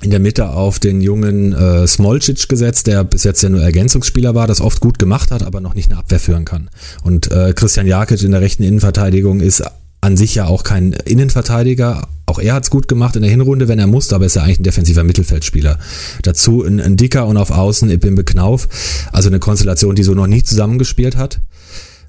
in 0.01 0.11
der 0.11 0.19
Mitte 0.19 0.49
auf 0.49 0.79
den 0.79 1.01
jungen 1.01 1.53
äh, 1.53 1.87
Smolcic 1.87 2.47
gesetzt, 2.47 2.87
der 2.87 3.03
bis 3.03 3.23
jetzt 3.23 3.41
ja 3.41 3.49
nur 3.49 3.61
Ergänzungsspieler 3.61 4.35
war, 4.35 4.47
das 4.47 4.61
oft 4.61 4.79
gut 4.79 4.99
gemacht 4.99 5.31
hat, 5.31 5.43
aber 5.43 5.59
noch 5.59 5.73
nicht 5.73 5.89
eine 5.91 5.99
Abwehr 5.99 6.19
führen 6.19 6.45
kann. 6.45 6.69
Und 7.03 7.31
äh, 7.31 7.53
Christian 7.53 7.87
Jakic 7.87 8.21
in 8.21 8.31
der 8.31 8.41
rechten 8.41 8.63
Innenverteidigung 8.63 9.39
ist 9.39 9.63
an 10.01 10.15
sich 10.15 10.35
ja 10.35 10.45
auch 10.45 10.63
kein 10.63 10.93
Innenverteidiger. 10.93 12.07
Auch 12.27 12.39
er 12.39 12.53
hat's 12.53 12.69
gut 12.69 12.87
gemacht 12.87 13.15
in 13.15 13.23
der 13.23 13.31
Hinrunde, 13.31 13.67
wenn 13.67 13.79
er 13.79 13.87
musste, 13.87 14.15
aber 14.15 14.25
ist 14.25 14.35
ja 14.35 14.43
eigentlich 14.43 14.59
ein 14.59 14.63
defensiver 14.63 15.03
Mittelfeldspieler. 15.03 15.79
Dazu 16.21 16.63
ein, 16.63 16.79
ein 16.79 16.97
Dicker 16.97 17.25
und 17.25 17.37
auf 17.37 17.51
Außen 17.51 17.89
Ibimbe 17.89 18.23
Knauf. 18.23 18.67
Also 19.11 19.29
eine 19.29 19.39
Konstellation, 19.39 19.95
die 19.95 20.03
so 20.03 20.13
noch 20.13 20.27
nie 20.27 20.43
zusammengespielt 20.43 21.17
hat, 21.17 21.39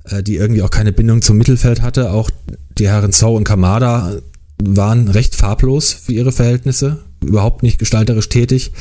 äh, 0.05 0.23
die 0.23 0.37
irgendwie 0.37 0.63
auch 0.63 0.71
keine 0.71 0.93
Bindung 0.93 1.23
zum 1.23 1.39
Mittelfeld 1.39 1.81
hatte. 1.81 2.11
Auch 2.11 2.31
die 2.79 2.89
Herren 2.89 3.13
Zhou 3.13 3.37
und 3.37 3.45
Kamada 3.45 4.17
waren 4.63 5.09
recht 5.09 5.35
farblos 5.35 5.93
für 5.93 6.13
ihre 6.13 6.33
Verhältnisse, 6.33 6.99
überhaupt 7.23 7.63
nicht 7.63 7.79
gestalterisch 7.79 8.29
tätig. 8.29 8.73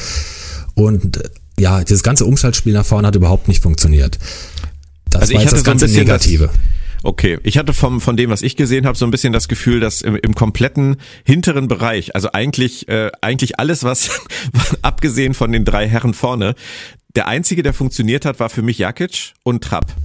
Und 0.76 1.18
äh, 1.18 1.30
ja, 1.60 1.84
dieses 1.84 2.04
ganze 2.04 2.26
Umschaltspiel 2.26 2.74
nach 2.74 2.86
vorne 2.86 3.08
hat 3.08 3.16
überhaupt 3.16 3.48
nicht 3.48 3.64
funktioniert. 3.64 4.20
Das 5.10 5.22
also 5.22 5.34
war 5.34 5.42
jetzt 5.42 5.54
das 5.54 5.64
ganze 5.64 5.88
so 5.88 5.98
Negative. 5.98 6.48
Das, 6.48 6.56
okay, 7.04 7.40
ich 7.44 7.58
hatte 7.58 7.74
vom, 7.74 8.02
von 8.02 8.18
dem, 8.18 8.30
was 8.30 8.42
ich 8.42 8.56
gesehen 8.56 8.86
habe, 8.86 8.98
so 8.98 9.06
ein 9.06 9.12
bisschen 9.12 9.34
das 9.34 9.48
Gefühl, 9.48 9.80
dass 9.80 10.02
im, 10.02 10.16
im 10.16 10.36
kompletten 10.36 10.98
hinteren 11.24 11.68
Bereich, 11.68 12.16
also 12.16 12.32
eigentlich, 12.34 12.88
äh, 12.90 13.10
eigentlich 13.22 13.60
alles, 13.60 13.84
was 13.84 14.22
abgesehen 14.82 15.34
von 15.34 15.52
den 15.52 15.66
drei 15.66 15.88
Herren 15.88 16.14
vorne, 16.14 16.56
der 17.16 17.28
einzige, 17.28 17.64
der 17.64 17.74
funktioniert 17.74 18.26
hat, 18.26 18.40
war 18.40 18.50
für 18.50 18.62
mich 18.62 18.78
Jakic 18.78 19.34
und 19.44 19.64
Trapp 19.64 19.96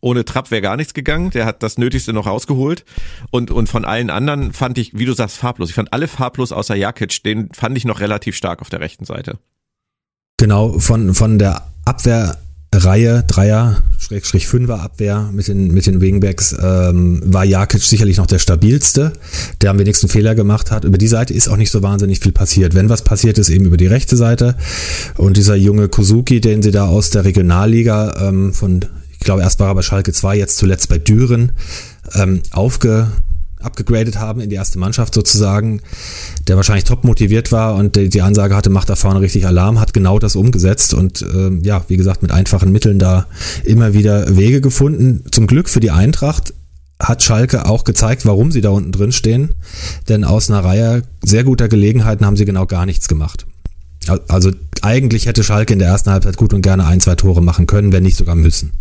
ohne 0.00 0.24
Trapp 0.24 0.50
wäre 0.50 0.62
gar 0.62 0.76
nichts 0.76 0.94
gegangen. 0.94 1.30
Der 1.30 1.44
hat 1.44 1.62
das 1.62 1.78
Nötigste 1.78 2.12
noch 2.12 2.26
rausgeholt. 2.26 2.84
Und, 3.30 3.50
und 3.50 3.68
von 3.68 3.84
allen 3.84 4.10
anderen 4.10 4.52
fand 4.52 4.78
ich, 4.78 4.96
wie 4.98 5.04
du 5.04 5.12
sagst, 5.12 5.36
farblos. 5.36 5.68
Ich 5.68 5.74
fand 5.74 5.92
alle 5.92 6.08
farblos 6.08 6.52
außer 6.52 6.74
Jakic. 6.74 7.22
Den 7.22 7.50
fand 7.52 7.76
ich 7.76 7.84
noch 7.84 8.00
relativ 8.00 8.36
stark 8.36 8.62
auf 8.62 8.70
der 8.70 8.80
rechten 8.80 9.04
Seite. 9.04 9.38
Genau, 10.38 10.78
von, 10.78 11.14
von 11.14 11.38
der 11.38 11.66
Abwehrreihe, 11.84 13.24
Dreier, 13.26 13.82
Schrägstrich 13.98 14.46
Fünfer 14.46 14.80
Abwehr 14.80 15.28
mit 15.34 15.48
den, 15.48 15.74
mit 15.74 15.84
den 15.84 16.00
Wingbacks, 16.00 16.56
ähm, 16.58 17.20
war 17.26 17.44
Jakic 17.44 17.82
sicherlich 17.82 18.16
noch 18.16 18.26
der 18.26 18.38
stabilste, 18.38 19.12
der 19.60 19.70
am 19.70 19.78
wenigsten 19.78 20.08
Fehler 20.08 20.34
gemacht 20.34 20.70
hat. 20.70 20.84
Über 20.84 20.96
die 20.96 21.08
Seite 21.08 21.34
ist 21.34 21.48
auch 21.48 21.58
nicht 21.58 21.70
so 21.70 21.82
wahnsinnig 21.82 22.20
viel 22.20 22.32
passiert. 22.32 22.74
Wenn 22.74 22.88
was 22.88 23.04
passiert 23.04 23.36
ist, 23.36 23.50
eben 23.50 23.66
über 23.66 23.76
die 23.76 23.86
rechte 23.86 24.16
Seite. 24.16 24.56
Und 25.18 25.36
dieser 25.36 25.56
junge 25.56 25.88
Kozuki, 25.88 26.40
den 26.40 26.62
sie 26.62 26.70
da 26.70 26.86
aus 26.86 27.10
der 27.10 27.26
Regionalliga 27.26 28.28
ähm, 28.28 28.54
von 28.54 28.86
ich 29.20 29.24
glaube, 29.24 29.42
erst 29.42 29.60
war 29.60 29.68
er 29.68 29.74
bei 29.74 29.82
Schalke 29.82 30.12
2, 30.12 30.36
jetzt 30.36 30.56
zuletzt 30.56 30.88
bei 30.88 30.96
Düren, 30.96 31.52
ähm, 32.14 32.40
aufge, 32.52 33.08
abgegradet 33.60 34.18
haben 34.18 34.40
in 34.40 34.48
die 34.48 34.56
erste 34.56 34.78
Mannschaft 34.78 35.12
sozusagen, 35.12 35.82
der 36.48 36.56
wahrscheinlich 36.56 36.84
top 36.84 37.04
motiviert 37.04 37.52
war 37.52 37.74
und 37.74 37.96
die 37.96 38.22
Ansage 38.22 38.56
hatte, 38.56 38.70
macht 38.70 38.88
da 38.88 38.96
vorne 38.96 39.20
richtig 39.20 39.46
Alarm, 39.46 39.78
hat 39.78 39.92
genau 39.92 40.18
das 40.18 40.36
umgesetzt 40.36 40.94
und 40.94 41.20
äh, 41.20 41.50
ja, 41.62 41.84
wie 41.88 41.98
gesagt, 41.98 42.22
mit 42.22 42.32
einfachen 42.32 42.72
Mitteln 42.72 42.98
da 42.98 43.26
immer 43.62 43.92
wieder 43.92 44.38
Wege 44.38 44.62
gefunden. 44.62 45.24
Zum 45.30 45.46
Glück 45.46 45.68
für 45.68 45.80
die 45.80 45.90
Eintracht 45.90 46.54
hat 46.98 47.22
Schalke 47.22 47.66
auch 47.66 47.84
gezeigt, 47.84 48.24
warum 48.24 48.50
sie 48.50 48.62
da 48.62 48.70
unten 48.70 48.90
drin 48.90 49.12
stehen, 49.12 49.50
denn 50.08 50.24
aus 50.24 50.50
einer 50.50 50.64
Reihe 50.64 51.02
sehr 51.22 51.44
guter 51.44 51.68
Gelegenheiten 51.68 52.24
haben 52.24 52.36
sie 52.36 52.46
genau 52.46 52.64
gar 52.64 52.86
nichts 52.86 53.06
gemacht. 53.06 53.46
Also 54.28 54.50
eigentlich 54.80 55.26
hätte 55.26 55.44
Schalke 55.44 55.74
in 55.74 55.78
der 55.78 55.88
ersten 55.88 56.10
Halbzeit 56.10 56.38
gut 56.38 56.54
und 56.54 56.62
gerne 56.62 56.86
ein, 56.86 57.00
zwei 57.00 57.16
Tore 57.16 57.42
machen 57.42 57.66
können, 57.66 57.92
wenn 57.92 58.02
nicht 58.02 58.16
sogar 58.16 58.34
müssen. 58.34 58.72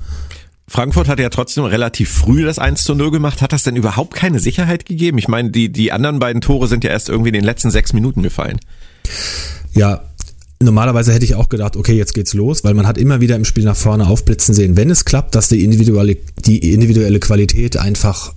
Frankfurt 0.69 1.07
hat 1.07 1.19
ja 1.19 1.29
trotzdem 1.29 1.63
relativ 1.63 2.11
früh 2.11 2.43
das 2.43 2.59
1 2.59 2.83
zu 2.83 2.93
0 2.93 3.09
gemacht. 3.09 3.41
Hat 3.41 3.51
das 3.51 3.63
denn 3.63 3.75
überhaupt 3.75 4.13
keine 4.13 4.39
Sicherheit 4.39 4.85
gegeben? 4.85 5.17
Ich 5.17 5.27
meine, 5.27 5.49
die, 5.49 5.71
die 5.71 5.91
anderen 5.91 6.19
beiden 6.19 6.41
Tore 6.41 6.67
sind 6.67 6.83
ja 6.83 6.91
erst 6.91 7.09
irgendwie 7.09 7.29
in 7.29 7.33
den 7.33 7.43
letzten 7.43 7.71
sechs 7.71 7.91
Minuten 7.91 8.21
gefallen. 8.21 8.59
Ja, 9.73 10.03
normalerweise 10.61 11.11
hätte 11.11 11.25
ich 11.25 11.33
auch 11.33 11.49
gedacht, 11.49 11.75
okay, 11.75 11.93
jetzt 11.93 12.13
geht's 12.13 12.35
los, 12.35 12.63
weil 12.63 12.75
man 12.75 12.85
hat 12.85 12.99
immer 12.99 13.19
wieder 13.19 13.35
im 13.35 13.45
Spiel 13.45 13.63
nach 13.63 13.75
vorne 13.75 14.07
aufblitzen 14.07 14.53
sehen, 14.53 14.77
wenn 14.77 14.91
es 14.91 15.05
klappt, 15.05 15.33
dass 15.33 15.49
die 15.49 15.63
individuelle, 15.63 16.17
die 16.45 16.71
individuelle 16.71 17.19
Qualität 17.19 17.77
einfach 17.77 18.33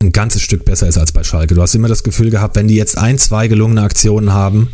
ein 0.00 0.12
ganzes 0.12 0.42
Stück 0.42 0.64
besser 0.64 0.86
ist 0.86 0.98
als 0.98 1.12
bei 1.12 1.24
Schalke. 1.24 1.54
Du 1.54 1.62
hast 1.62 1.74
immer 1.74 1.88
das 1.88 2.04
Gefühl 2.04 2.30
gehabt, 2.30 2.56
wenn 2.56 2.68
die 2.68 2.76
jetzt 2.76 2.96
ein, 2.96 3.18
zwei 3.18 3.48
gelungene 3.48 3.82
Aktionen 3.82 4.32
haben, 4.32 4.68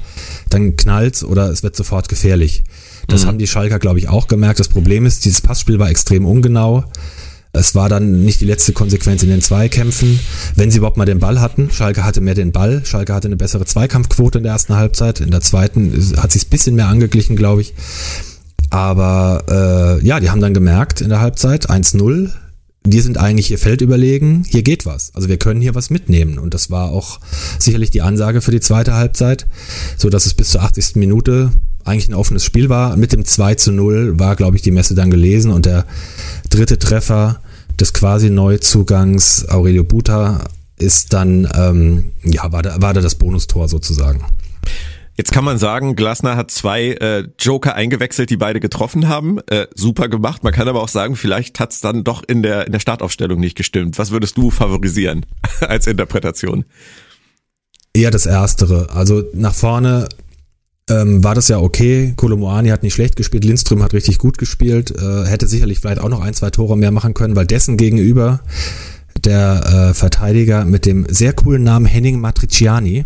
dann 0.51 0.77
knallt's 0.77 1.25
oder 1.25 1.51
es 1.51 1.63
wird 1.63 1.77
sofort 1.77 2.09
gefährlich. 2.09 2.65
Das 3.09 3.25
mhm. 3.25 3.29
haben 3.29 3.39
die 3.39 3.47
Schalker, 3.49 3.81
glaube 3.81 3.99
ich, 3.99 4.09
auch 4.09 4.29
gemerkt. 4.29 4.61
Das 4.61 4.69
Problem 4.69 5.05
ist, 5.05 5.25
dieses 5.25 5.41
Passspiel 5.41 5.79
war 5.79 5.91
extrem 5.91 6.25
ungenau. 6.25 6.85
Es 7.53 7.75
war 7.75 7.89
dann 7.89 8.25
nicht 8.25 8.41
die 8.41 8.45
letzte 8.45 8.73
Konsequenz 8.73 9.23
in 9.23 9.31
den 9.31 9.41
Zweikämpfen, 9.41 10.21
wenn 10.55 10.71
sie 10.71 10.79
überhaupt 10.79 10.99
mal 10.99 11.07
den 11.07 11.19
Ball 11.19 11.41
hatten. 11.41 11.71
Schalke 11.71 12.05
hatte 12.05 12.21
mehr 12.21 12.35
den 12.35 12.53
Ball. 12.53 12.83
Schalke 12.85 13.15
hatte 13.15 13.27
eine 13.27 13.37
bessere 13.37 13.65
Zweikampfquote 13.65 14.39
in 14.39 14.45
der 14.45 14.53
ersten 14.53 14.77
Halbzeit. 14.77 15.21
In 15.21 15.31
der 15.31 15.41
zweiten 15.41 15.93
hat 16.19 16.31
sich 16.31 16.47
ein 16.47 16.51
bisschen 16.51 16.77
mehr 16.77 16.87
angeglichen, 16.87 17.37
glaube 17.37 17.63
ich. 17.63 17.75
Aber 18.71 19.99
äh, 20.01 20.07
ja, 20.07 20.21
die 20.21 20.31
haben 20.31 20.43
dann 20.43 20.53
gemerkt 20.53 21.01
in 21.01 21.09
der 21.09 21.21
Halbzeit 21.21 21.71
1-0 21.71 22.31
wir 22.85 23.03
sind 23.03 23.19
eigentlich 23.19 23.49
hier 23.49 23.59
Feld 23.59 23.81
überlegen, 23.81 24.45
hier 24.49 24.63
geht 24.63 24.87
was. 24.87 25.15
Also 25.15 25.29
wir 25.29 25.37
können 25.37 25.61
hier 25.61 25.75
was 25.75 25.91
mitnehmen. 25.91 26.39
Und 26.39 26.55
das 26.55 26.71
war 26.71 26.91
auch 26.91 27.21
sicherlich 27.59 27.91
die 27.91 28.03
Ansage 28.03 28.41
für 28.41 28.51
die 28.51 28.61
zweite 28.61 28.95
Halbzeit, 28.95 29.47
so 29.97 30.09
dass 30.09 30.27
es 30.27 30.35
bis 30.35 30.51
zur 30.51 30.63
80. 30.63 30.97
Minute 30.97 31.51
eigentlich 31.85 32.09
ein 32.09 32.15
offenes 32.15 32.45
Spiel 32.45 32.69
war. 32.69 32.97
Mit 32.97 33.13
dem 33.13 33.25
2 33.25 33.55
zu 33.57 33.73
0 33.73 34.19
war, 34.19 34.37
glaube 34.37 34.57
ich, 34.57 34.63
die 34.63 34.71
Messe 34.71 34.95
dann 34.95 35.11
gelesen 35.11 35.51
und 35.51 35.67
der 35.67 35.87
dritte 36.51 36.79
Treffer 36.79 37.41
des 37.79 37.93
quasi 37.93 38.31
Neuzugangs 38.31 39.49
Aurelio 39.49 39.85
Buta 39.85 40.45
ist 40.79 41.13
dann, 41.13 41.49
ähm, 41.55 42.13
ja, 42.25 42.51
war 42.53 42.63
da, 42.63 42.81
war 42.81 42.95
da 42.95 43.01
das 43.01 43.17
Bonustor 43.17 43.69
sozusagen. 43.69 44.25
Jetzt 45.19 45.33
kann 45.33 45.45
man 45.45 45.59
sagen, 45.59 45.97
Glasner 45.97 46.37
hat 46.37 46.53
zwei 46.53 46.93
äh, 46.93 47.25
Joker 47.41 47.75
eingewechselt, 47.75 48.31
die 48.31 48.37
beide 48.37 48.61
getroffen 48.61 49.09
haben. 49.09 49.41
Äh, 49.49 49.67
super 49.75 50.09
gemacht. 50.09 50.45
Man 50.45 50.53
kann 50.53 50.69
aber 50.69 50.81
auch 50.81 50.89
sagen, 50.89 51.17
vielleicht 51.17 51.59
hat 51.59 51.73
es 51.73 51.81
dann 51.81 52.05
doch 52.05 52.23
in 52.25 52.45
der, 52.45 52.67
in 52.67 52.73
der 52.73 52.79
Startaufstellung 52.79 53.41
nicht 53.41 53.57
gestimmt. 53.57 53.99
Was 53.99 54.13
würdest 54.13 54.37
du 54.37 54.53
favorisieren 54.53 55.27
als 55.61 55.89
Interpretation? 55.89 56.65
Eher 57.93 58.13
das 58.13 58.27
Erstere. 58.27 58.91
Also 58.91 59.25
nach 59.35 59.55
vorne 59.55 60.09
ähm, 60.89 61.25
war 61.25 61.35
das 61.35 61.49
ja 61.49 61.59
okay. 61.59 62.13
Kolomoani 62.15 62.69
hat 62.69 62.85
nicht 62.85 62.95
schlecht 62.95 63.17
gespielt, 63.17 63.45
Lindström 63.45 63.83
hat 63.83 63.95
richtig 63.95 64.19
gut 64.19 64.39
gespielt, 64.39 64.95
äh, 64.97 65.25
hätte 65.27 65.49
sicherlich 65.49 65.81
vielleicht 65.81 66.01
auch 66.01 66.09
noch 66.09 66.21
ein, 66.21 66.35
zwei 66.35 66.51
Tore 66.51 66.79
mehr 66.79 66.93
machen 66.93 67.15
können, 67.15 67.35
weil 67.35 67.47
dessen 67.47 67.77
gegenüber 67.77 68.39
der 69.25 69.91
äh, 69.91 69.95
Verteidiger 69.95 70.65
mit 70.65 70.87
dem 70.87 71.07
sehr 71.09 71.33
coolen 71.33 71.65
Namen 71.65 71.87
Henning 71.87 72.21
Matriciani, 72.21 73.05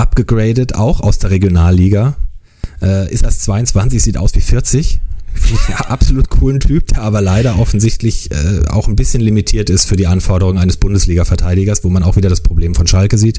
abgegradet, 0.00 0.74
auch 0.74 1.00
aus 1.00 1.18
der 1.18 1.30
Regionalliga. 1.30 2.16
Äh, 2.82 3.12
ist 3.12 3.22
erst 3.22 3.42
22, 3.42 4.02
sieht 4.02 4.16
aus 4.16 4.34
wie 4.34 4.40
40. 4.40 5.00
Ja, 5.68 5.76
absolut 5.86 6.28
coolen 6.28 6.60
Typ, 6.60 6.88
der 6.88 7.02
aber 7.02 7.20
leider 7.20 7.58
offensichtlich 7.58 8.30
äh, 8.30 8.66
auch 8.68 8.88
ein 8.88 8.96
bisschen 8.96 9.20
limitiert 9.20 9.70
ist 9.70 9.86
für 9.86 9.96
die 9.96 10.06
Anforderungen 10.06 10.58
eines 10.58 10.76
Bundesliga-Verteidigers, 10.76 11.84
wo 11.84 11.88
man 11.88 12.02
auch 12.02 12.16
wieder 12.16 12.28
das 12.28 12.40
Problem 12.40 12.74
von 12.74 12.86
Schalke 12.86 13.16
sieht. 13.16 13.38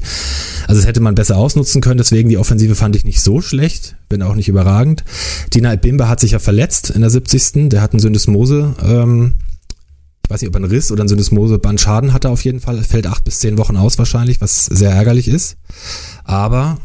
Also 0.66 0.80
das 0.80 0.88
hätte 0.88 1.00
man 1.00 1.14
besser 1.14 1.36
ausnutzen 1.36 1.80
können, 1.80 1.98
deswegen 1.98 2.28
die 2.28 2.38
Offensive 2.38 2.74
fand 2.74 2.96
ich 2.96 3.04
nicht 3.04 3.20
so 3.20 3.40
schlecht, 3.40 3.96
bin 4.08 4.22
auch 4.22 4.34
nicht 4.34 4.48
überragend. 4.48 5.04
Dina 5.54 5.74
Bimba 5.76 6.08
hat 6.08 6.20
sich 6.20 6.32
ja 6.32 6.38
verletzt 6.38 6.90
in 6.90 7.02
der 7.02 7.10
70. 7.10 7.68
Der 7.68 7.82
hat 7.82 7.92
einen 7.92 8.00
Syndesmose, 8.00 8.74
ähm, 8.82 9.34
ich 10.24 10.30
weiß 10.30 10.40
nicht, 10.40 10.48
ob 10.48 10.54
er 10.54 10.62
einen 10.62 10.70
Riss 10.70 10.90
oder 10.92 11.02
einen 11.02 11.08
Syndesmose-Bandschaden 11.08 12.12
hatte 12.12 12.30
auf 12.30 12.44
jeden 12.44 12.60
Fall, 12.60 12.82
fällt 12.82 13.06
acht 13.06 13.24
bis 13.24 13.40
zehn 13.40 13.58
Wochen 13.58 13.76
aus 13.76 13.98
wahrscheinlich, 13.98 14.40
was 14.40 14.66
sehr 14.66 14.90
ärgerlich 14.90 15.28
ist. 15.28 15.56
Aber 16.24 16.78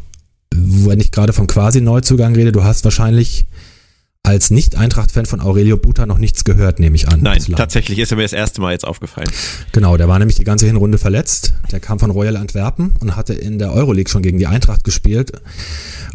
wenn 0.53 1.00
ich 1.00 1.12
gerade 1.12 1.34
vom 1.34 1.48
quasi 1.48 1.82
Neuzugang 1.82 2.36
rede, 2.36 2.51
du 2.51 2.63
hast 2.63 2.84
wahrscheinlich 2.84 3.46
als 4.27 4.50
Nicht-Eintracht-Fan 4.50 5.25
von 5.25 5.39
Aurelio 5.39 5.77
Buta 5.77 6.05
noch 6.05 6.17
nichts 6.17 6.43
gehört, 6.43 6.81
nehme 6.81 6.98
ich 6.98 7.07
an. 7.07 7.22
Nein, 7.22 7.38
bislang. 7.38 7.55
tatsächlich 7.55 7.98
ist 7.98 8.12
er 8.12 8.17
mir 8.17 8.24
das 8.24 8.34
erste 8.34 8.60
Mal 8.60 8.74
jetzt 8.74 8.86
aufgefallen. 8.86 9.29
Genau, 9.72 9.96
der 9.96 10.10
war 10.10 10.19
nämlich 10.19 10.36
die 10.36 10.43
ganze 10.43 10.65
Hinrunde 10.65 10.98
verletzt. 10.98 11.53
Der 11.72 11.79
kam 11.79 11.98
von 11.98 12.12
Royal 12.12 12.36
Antwerpen 12.36 12.93
und 13.00 13.15
hatte 13.15 13.34
in 13.34 13.57
der 13.57 13.72
Euroleague 13.72 14.10
schon 14.10 14.22
gegen 14.22 14.38
die 14.38 14.46
Eintracht 14.46 14.84
gespielt 14.84 15.31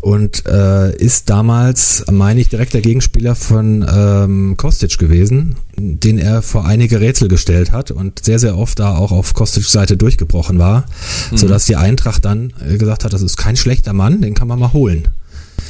und 0.03 0.47
äh, 0.47 0.95
ist 0.95 1.31
damals, 1.31 2.05
meine 2.11 2.43
ich, 2.43 2.51
direkt 2.51 2.75
der 2.75 2.83
Gegenspieler 2.83 3.35
von 3.35 3.83
ähm, 3.91 4.59
Kostic 4.59 4.99
gewesen, 4.99 5.57
den 5.79 6.19
er 6.19 6.43
vor 6.43 6.67
einige 6.67 7.01
Rätsel 7.01 7.29
gestellt 7.29 7.73
hat 7.73 7.93
und 7.93 8.23
sehr, 8.23 8.39
sehr 8.39 8.59
oft 8.59 8.79
da 8.79 8.95
auch 8.95 9.13
auf 9.13 9.33
Kostics 9.33 9.73
Seite 9.73 9.97
durchgebrochen 9.97 10.59
war, 10.59 10.85
mhm. 11.31 11.39
sodass 11.39 11.65
die 11.65 11.77
Eintracht 11.77 12.27
dann 12.27 12.53
äh, 12.69 12.77
gesagt 12.77 13.05
hat, 13.05 13.15
das 13.15 13.23
ist 13.23 13.39
kein 13.39 13.57
schlechter 13.57 13.95
Mann, 13.95 14.21
den 14.21 14.35
kann 14.35 14.49
man 14.49 14.59
mal 14.59 14.75
holen. 14.75 15.09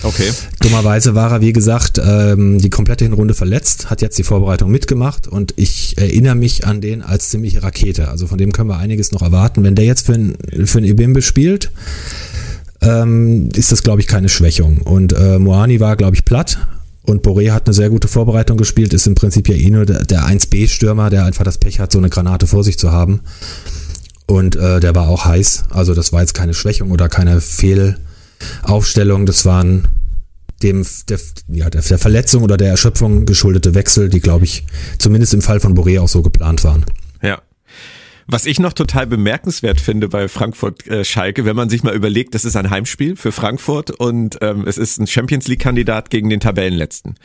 Okay. 0.02 0.30
Dummerweise 0.61 1.14
war 1.14 1.30
er, 1.30 1.40
wie 1.40 1.52
gesagt, 1.52 2.00
ähm, 2.04 2.58
die 2.58 2.70
komplette 2.70 3.04
Hinrunde 3.04 3.34
verletzt, 3.34 3.88
hat 3.90 4.02
jetzt 4.02 4.18
die 4.18 4.25
Vorbereitung 4.25 4.70
mitgemacht 4.70 5.28
und 5.28 5.54
ich 5.56 5.96
erinnere 5.96 6.34
mich 6.34 6.66
an 6.66 6.80
den 6.80 7.02
als 7.02 7.30
ziemliche 7.30 7.62
Rakete. 7.62 8.08
Also 8.08 8.26
von 8.26 8.38
dem 8.38 8.52
können 8.52 8.68
wir 8.68 8.78
einiges 8.78 9.12
noch 9.12 9.22
erwarten. 9.22 9.62
Wenn 9.62 9.75
der 9.75 9.84
jetzt 9.84 10.06
für 10.06 10.14
ein, 10.14 10.37
für 10.64 10.78
ein 10.78 10.84
Ibimbe 10.84 11.22
spielt, 11.22 11.70
ähm, 12.80 13.50
ist 13.54 13.70
das, 13.70 13.82
glaube 13.82 14.00
ich, 14.00 14.08
keine 14.08 14.28
Schwächung. 14.28 14.78
Und 14.78 15.12
äh, 15.12 15.38
Moani 15.38 15.78
war, 15.80 15.96
glaube 15.96 16.16
ich, 16.16 16.25
platt. 16.25 16.58
Und 17.04 17.25
Boré 17.25 17.50
hat 17.50 17.66
eine 17.66 17.75
sehr 17.75 17.90
gute 17.90 18.06
Vorbereitung 18.06 18.56
gespielt, 18.56 18.94
ist 18.94 19.06
im 19.06 19.16
Prinzip 19.16 19.49
ja 19.49 19.56
eh 19.56 19.70
nur 19.70 19.87
der, 19.87 20.04
der 20.04 20.25
1B-Stürmer, 20.25 21.11
der 21.11 21.25
einfach 21.25 21.44
das 21.44 21.58
Pech 21.58 21.80
hat, 21.80 21.90
so 21.90 21.99
eine 21.99 22.11
Granate 22.11 22.46
vor 22.46 22.62
sich 22.62 22.78
zu 22.78 22.92
haben. 22.92 23.20
Und 24.26 24.56
äh, 24.56 24.78
der 24.80 24.94
war 24.94 25.08
auch 25.08 25.25
heiß. 25.25 25.64
Also 25.70 25.94
das 25.94 26.12
war 26.12 26.20
jetzt 26.20 26.34
keine 26.34 26.54
Schwächung 26.54 26.90
oder 26.90 27.08
keine 27.08 27.40
Fehl. 27.40 27.96
Aufstellung. 28.62 29.26
Das 29.26 29.44
waren 29.44 29.88
dem 30.62 30.87
der, 31.08 31.18
ja, 31.49 31.70
der, 31.70 31.82
Verletzung 31.99 32.42
oder 32.42 32.56
der 32.56 32.68
Erschöpfung 32.68 33.26
geschuldete 33.26 33.75
Wechsel, 33.75 34.08
die, 34.08 34.20
glaube 34.20 34.44
ich, 34.44 34.64
zumindest 34.99 35.34
im 35.34 35.42
Fall 35.42 35.61
von 35.61 35.76
Boré 35.76 36.00
auch 36.00 36.08
so 36.08 36.22
geplant 36.22 36.62
waren. 36.64 36.84
Was 38.26 38.47
ich 38.47 38.59
noch 38.59 38.73
total 38.73 39.07
bemerkenswert 39.07 39.81
finde 39.81 40.09
bei 40.09 40.29
Frankfurt 40.29 40.87
äh, 40.87 41.05
Schalke, 41.05 41.45
wenn 41.45 41.57
man 41.57 41.69
sich 41.69 41.83
mal 41.83 41.95
überlegt, 41.95 42.35
das 42.35 42.45
ist 42.45 42.57
ein 42.57 42.71
Heimspiel 42.71 43.17
für 43.17 43.33
Frankfurt 43.33 43.91
und 43.91 44.38
ähm, 44.41 44.67
es 44.67 44.79
ist 44.79 44.99
ein 44.99 45.07
Champions 45.07 45.49
League 45.49 45.61
Kandidat 45.61 46.11
gegen 46.11 46.31
den 46.31 46.41
Tabellenletzten. 46.41 47.17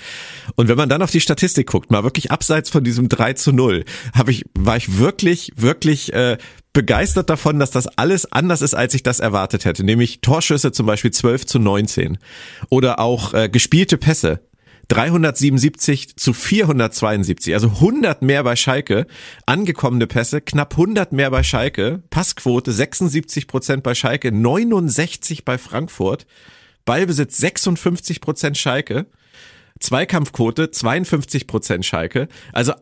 Und 0.56 0.68
wenn 0.68 0.78
man 0.78 0.90
dann 0.90 1.02
auf 1.02 1.12
die 1.12 1.22
Statistik 1.22 1.68
guckt, 1.68 1.92
mal 1.92 2.04
wirklich 2.04 2.32
abseits 2.32 2.70
von 2.70 2.84
diesem 2.84 3.10
3 3.10 3.34
zu 3.34 3.52
0, 3.52 3.86
habe 4.14 4.32
ich 4.32 4.46
war 4.58 4.78
ich 4.78 4.98
wirklich 4.98 5.52
wirklich 5.56 6.14
äh, 6.14 6.38
begeistert 6.78 7.30
davon, 7.32 7.58
dass 7.58 7.72
das 7.72 7.88
alles 7.88 8.32
anders 8.32 8.62
ist, 8.62 8.76
als 8.76 8.94
ich 8.94 9.02
das 9.02 9.20
erwartet 9.20 9.66
hätte. 9.66 9.84
Nämlich 9.84 10.22
Torschüsse 10.22 10.72
zum 10.72 10.86
Beispiel 10.86 11.10
12 11.10 11.48
zu 11.48 11.58
19. 11.58 12.20
Oder 12.70 13.00
auch 13.00 13.34
äh, 13.34 13.50
gespielte 13.50 13.98
Pässe. 13.98 14.47
377 14.90 16.16
zu 16.16 16.34
472, 16.34 17.54
also 17.54 17.68
100 17.68 18.22
mehr 18.22 18.44
bei 18.44 18.56
Schalke, 18.56 19.06
angekommene 19.46 20.08
Pässe, 20.08 20.42
knapp 20.42 20.74
100 20.74 21.12
mehr 21.12 21.30
bei 21.30 21.44
Schalke, 21.44 22.04
Passquote 22.10 22.72
76 22.72 23.48
Prozent 23.48 23.84
bei 23.84 23.96
Schalke, 23.96 24.32
69 24.32 25.44
bei 25.44 25.58
Frankfurt, 25.58 26.26
Ballbesitz 26.86 27.38
56 27.38 28.22
Prozent 28.22 28.58
Schalke, 28.58 29.08
Zweikampfquote 29.80 30.72
52 30.72 31.48
Prozent 31.48 31.86
Schalke, 31.86 32.30
also 32.54 32.74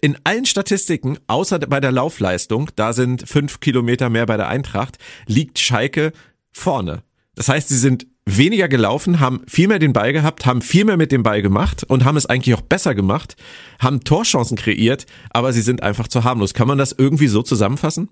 in 0.00 0.16
allen 0.24 0.46
Statistiken, 0.46 1.18
außer 1.26 1.58
bei 1.58 1.80
der 1.80 1.92
Laufleistung, 1.92 2.70
da 2.76 2.92
sind 2.92 3.28
fünf 3.28 3.60
Kilometer 3.60 4.10
mehr 4.10 4.26
bei 4.26 4.36
der 4.36 4.48
Eintracht, 4.48 4.98
liegt 5.26 5.58
Schalke 5.58 6.12
vorne. 6.52 7.02
Das 7.34 7.48
heißt, 7.48 7.68
sie 7.68 7.78
sind 7.78 8.06
weniger 8.36 8.68
gelaufen, 8.68 9.20
haben 9.20 9.40
viel 9.46 9.68
mehr 9.68 9.78
den 9.78 9.92
Ball 9.92 10.12
gehabt, 10.12 10.46
haben 10.46 10.62
viel 10.62 10.84
mehr 10.84 10.96
mit 10.96 11.12
dem 11.12 11.22
Ball 11.22 11.42
gemacht 11.42 11.84
und 11.84 12.04
haben 12.04 12.16
es 12.16 12.26
eigentlich 12.26 12.54
auch 12.54 12.60
besser 12.60 12.94
gemacht, 12.94 13.36
haben 13.78 14.04
Torchancen 14.04 14.56
kreiert, 14.56 15.06
aber 15.30 15.52
sie 15.52 15.62
sind 15.62 15.82
einfach 15.82 16.08
zu 16.08 16.24
harmlos. 16.24 16.54
Kann 16.54 16.68
man 16.68 16.78
das 16.78 16.92
irgendwie 16.96 17.28
so 17.28 17.42
zusammenfassen? 17.42 18.08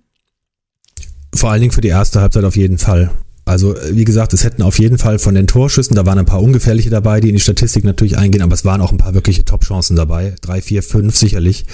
Vor 1.34 1.50
allen 1.50 1.60
Dingen 1.60 1.72
für 1.72 1.80
die 1.80 1.88
erste 1.88 2.20
Halbzeit 2.20 2.44
auf 2.44 2.56
jeden 2.56 2.78
Fall. 2.78 3.10
Also 3.44 3.76
wie 3.92 4.04
gesagt, 4.04 4.32
es 4.32 4.42
hätten 4.42 4.62
auf 4.62 4.78
jeden 4.78 4.98
Fall 4.98 5.20
von 5.20 5.34
den 5.34 5.46
Torschüssen, 5.46 5.94
da 5.94 6.04
waren 6.04 6.18
ein 6.18 6.26
paar 6.26 6.42
ungefährliche 6.42 6.90
dabei, 6.90 7.20
die 7.20 7.28
in 7.28 7.36
die 7.36 7.40
Statistik 7.40 7.84
natürlich 7.84 8.18
eingehen, 8.18 8.42
aber 8.42 8.54
es 8.54 8.64
waren 8.64 8.80
auch 8.80 8.90
ein 8.90 8.98
paar 8.98 9.14
wirkliche 9.14 9.44
Top-Chancen 9.44 9.94
dabei. 9.94 10.34
Drei, 10.40 10.60
vier, 10.60 10.82
fünf 10.82 11.14
sicherlich. 11.14 11.64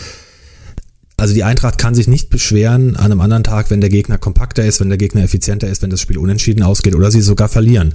Also 1.23 1.35
die 1.35 1.45
Eintracht 1.45 1.79
kann 1.79 1.95
sich 1.95 2.09
nicht 2.09 2.31
beschweren 2.31 2.97
an 2.97 3.13
einem 3.13 3.21
anderen 3.21 3.45
Tag, 3.45 3.71
wenn 3.71 3.81
der 3.81 3.91
Gegner 3.91 4.19
kompakter 4.19 4.65
ist, 4.65 4.81
wenn 4.81 4.89
der 4.89 4.99
Gegner 4.99 5.23
effizienter 5.23 5.69
ist, 5.69 5.81
wenn 5.81 5.91
das 5.91 6.01
Spiel 6.01 6.19
unentschieden 6.19 6.65
ausgeht 6.65 6.97
oder 6.97 7.13
sie 7.13 7.21
sogar 7.21 7.49
verlieren, 7.49 7.95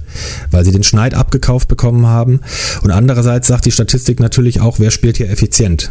weil 0.50 0.64
sie 0.64 0.72
den 0.72 0.82
Schneid 0.82 1.12
abgekauft 1.12 1.68
bekommen 1.68 2.06
haben. 2.06 2.40
Und 2.80 2.90
andererseits 2.90 3.46
sagt 3.46 3.66
die 3.66 3.70
Statistik 3.70 4.18
natürlich 4.18 4.62
auch, 4.62 4.78
wer 4.78 4.90
spielt 4.90 5.18
hier 5.18 5.28
effizient. 5.28 5.90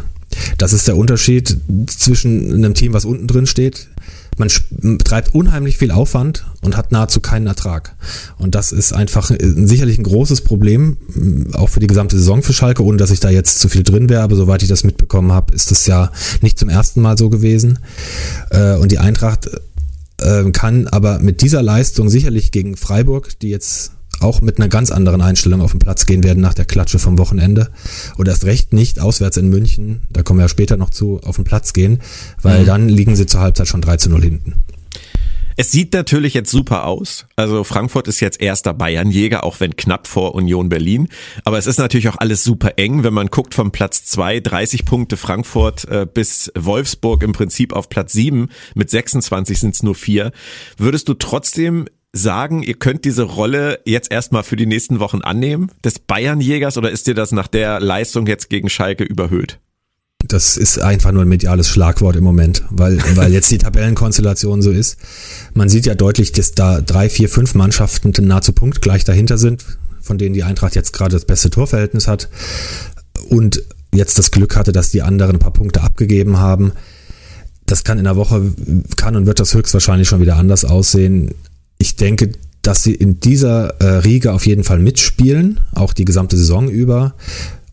Das 0.58 0.74
ist 0.74 0.88
der 0.88 0.98
Unterschied 0.98 1.58
zwischen 1.86 2.56
einem 2.56 2.74
Team, 2.74 2.94
was 2.94 3.06
unten 3.06 3.28
drin 3.28 3.46
steht, 3.46 3.88
man 4.40 4.50
betreibt 4.70 5.34
unheimlich 5.34 5.78
viel 5.78 5.92
Aufwand 5.92 6.46
und 6.62 6.78
hat 6.78 6.92
nahezu 6.92 7.20
keinen 7.20 7.48
Ertrag. 7.48 7.96
Und 8.38 8.56
das 8.56 8.72
ist 8.72 8.94
einfach 8.94 9.32
äh, 9.32 9.38
sicherlich 9.40 9.98
ein 9.98 10.04
großes 10.04 10.42
Problem, 10.42 10.98
mm, 11.14 11.56
auch 11.56 11.70
für 11.70 11.80
die 11.80 11.88
gesamte 11.88 12.18
Saison 12.18 12.44
für 12.44 12.54
Schalke, 12.54 12.84
ohne 12.84 12.98
dass 12.98 13.12
ich 13.12 13.20
da 13.20 13.30
jetzt 13.30 13.60
zu 13.60 13.70
viel 13.70 13.84
drin 13.84 14.10
wäre. 14.10 14.22
Aber 14.22 14.36
soweit 14.36 14.64
ich 14.64 14.70
das 14.70 14.84
mitbekommen 14.84 15.32
habe, 15.32 15.54
ist 15.54 15.72
das 15.72 15.86
ja 15.88 16.12
nicht 16.42 16.60
zum 16.60 16.70
ersten 16.70 17.02
Mal 17.02 17.18
so 17.18 17.30
gewesen. 17.30 17.80
Äh, 18.50 18.76
und 18.76 18.92
die 18.92 19.00
Eintracht 19.00 19.50
äh, 20.20 20.50
kann 20.52 20.88
aber 20.88 21.20
mit 21.20 21.42
dieser 21.42 21.62
Leistung 21.62 22.10
sicherlich 22.10 22.52
gegen 22.52 22.78
Freiburg, 22.78 23.40
die 23.40 23.50
jetzt 23.50 23.92
auch 24.20 24.42
mit 24.42 24.58
einer 24.58 24.70
ganz 24.70 24.92
anderen 24.92 25.22
Einstellung 25.22 25.62
auf 25.62 25.72
den 25.72 25.80
Platz 25.80 26.06
gehen 26.06 26.24
werden 26.24 26.42
nach 26.42 26.54
der 26.54 26.66
Klatsche 26.66 27.00
vom 27.00 27.18
Wochenende. 27.18 27.70
Und 28.18 28.28
erst 28.28 28.46
recht 28.46 28.74
nicht 28.74 29.00
auswärts 29.00 29.38
in 29.38 29.50
München, 29.50 30.02
da 30.10 30.24
kommen 30.24 30.40
wir 30.40 30.46
ja 30.46 30.50
später 30.50 30.78
noch 30.78 30.90
zu, 30.90 31.20
auf 31.24 31.36
den 31.36 31.46
Platz 31.46 31.74
gehen, 31.74 32.00
weil 32.42 32.62
mhm. 32.62 32.66
dann 32.66 32.90
liegen 32.90 33.16
sie 33.16 33.26
zur 33.26 33.42
Halbzeit 33.42 33.68
schon 33.68 33.82
3 33.82 33.98
zu 33.98 34.10
0 34.10 34.22
hinten. 34.22 34.64
Es 35.60 35.72
sieht 35.72 35.94
natürlich 35.94 36.36
jetzt 36.36 36.52
super 36.52 36.86
aus. 36.86 37.26
Also 37.36 37.64
Frankfurt 37.64 38.08
ist 38.08 38.20
jetzt 38.20 38.40
erster 38.40 38.76
Bayernjäger, 38.76 39.44
auch 39.44 39.60
wenn 39.60 39.76
knapp 39.76 40.06
vor 40.06 40.36
Union 40.36 40.70
Berlin. 40.70 41.08
Aber 41.46 41.58
es 41.58 41.66
ist 41.66 41.80
natürlich 41.80 42.10
auch 42.10 42.18
alles 42.20 42.44
super 42.44 42.74
eng, 42.78 43.04
wenn 43.04 43.14
man 43.16 43.26
guckt 43.28 43.56
vom 43.56 43.72
Platz 43.72 44.06
zwei 44.06 44.40
30 44.40 44.86
Punkte 44.86 45.18
Frankfurt 45.18 45.86
äh, 45.90 46.06
bis 46.06 46.52
Wolfsburg 46.56 47.24
im 47.24 47.32
Prinzip 47.32 47.74
auf 47.74 47.90
Platz 47.90 48.14
sieben 48.14 48.50
mit 48.76 48.92
26 48.92 49.60
sind 49.60 49.74
es 49.74 49.82
nur 49.82 49.96
vier. 49.96 50.32
Würdest 50.78 51.10
du 51.10 51.16
trotzdem 51.16 51.88
sagen, 52.18 52.64
ihr 52.64 52.76
könnt 52.76 53.06
diese 53.06 53.24
Rolle 53.24 53.80
jetzt 53.86 54.12
erstmal 54.12 54.44
für 54.44 54.56
die 54.56 54.66
nächsten 54.66 55.00
Wochen 55.00 55.22
annehmen, 55.22 55.72
des 55.84 56.00
Bayernjägers, 56.00 56.78
oder 56.78 56.92
ist 56.92 57.08
dir 57.08 57.16
das 57.16 57.32
nach 57.32 57.48
der 57.48 57.80
Leistung 57.80 58.28
jetzt 58.28 58.50
gegen 58.50 58.70
Schalke 58.70 59.04
überhöht? 59.04 59.60
Das 60.28 60.58
ist 60.58 60.80
einfach 60.80 61.12
nur 61.12 61.22
ein 61.22 61.28
mediales 61.28 61.70
Schlagwort 61.70 62.16
im 62.16 62.24
Moment, 62.24 62.64
weil, 62.70 62.98
weil 63.16 63.32
jetzt 63.32 63.52
die 63.52 63.60
Tabellenkonstellation 63.60 64.62
so 64.62 64.72
ist. 64.72 64.98
Man 65.54 65.70
sieht 65.70 65.86
ja 65.86 65.96
deutlich, 65.96 66.32
dass 66.32 66.54
da 66.54 66.82
drei, 66.82 67.10
vier, 67.10 67.30
fünf 67.30 67.54
Mannschaften 67.56 68.14
nahezu 68.26 68.52
punktgleich 68.52 69.04
dahinter 69.04 69.38
sind, 69.38 69.66
von 70.02 70.18
denen 70.18 70.34
die 70.34 70.44
Eintracht 70.44 70.76
jetzt 70.76 70.92
gerade 70.92 71.12
das 71.12 71.26
beste 71.26 71.50
Torverhältnis 71.50 72.08
hat 72.08 72.30
und 73.30 73.62
jetzt 73.94 74.18
das 74.18 74.32
Glück 74.32 74.56
hatte, 74.56 74.72
dass 74.72 74.90
die 74.90 75.02
anderen 75.02 75.38
ein 75.38 75.40
paar 75.40 75.54
Punkte 75.54 75.82
abgegeben 75.82 76.40
haben. 76.40 76.74
Das 77.66 77.84
kann 77.84 77.98
in 77.98 78.06
der 78.06 78.16
Woche, 78.16 78.54
kann 78.96 79.16
und 79.16 79.28
wird 79.28 79.40
das 79.40 79.54
höchstwahrscheinlich 79.54 80.08
schon 80.08 80.22
wieder 80.22 80.38
anders 80.38 80.66
aussehen 80.66 81.34
ich 81.78 81.96
denke, 81.96 82.32
dass 82.62 82.84
sie 82.84 82.94
in 82.94 83.20
dieser 83.20 83.80
äh, 83.80 84.00
Riege 84.00 84.34
auf 84.34 84.46
jeden 84.46 84.64
Fall 84.64 84.80
mitspielen, 84.80 85.62
auch 85.74 85.94
die 85.94 86.06
gesamte 86.06 86.36
Saison 86.38 86.70
über. 86.70 87.16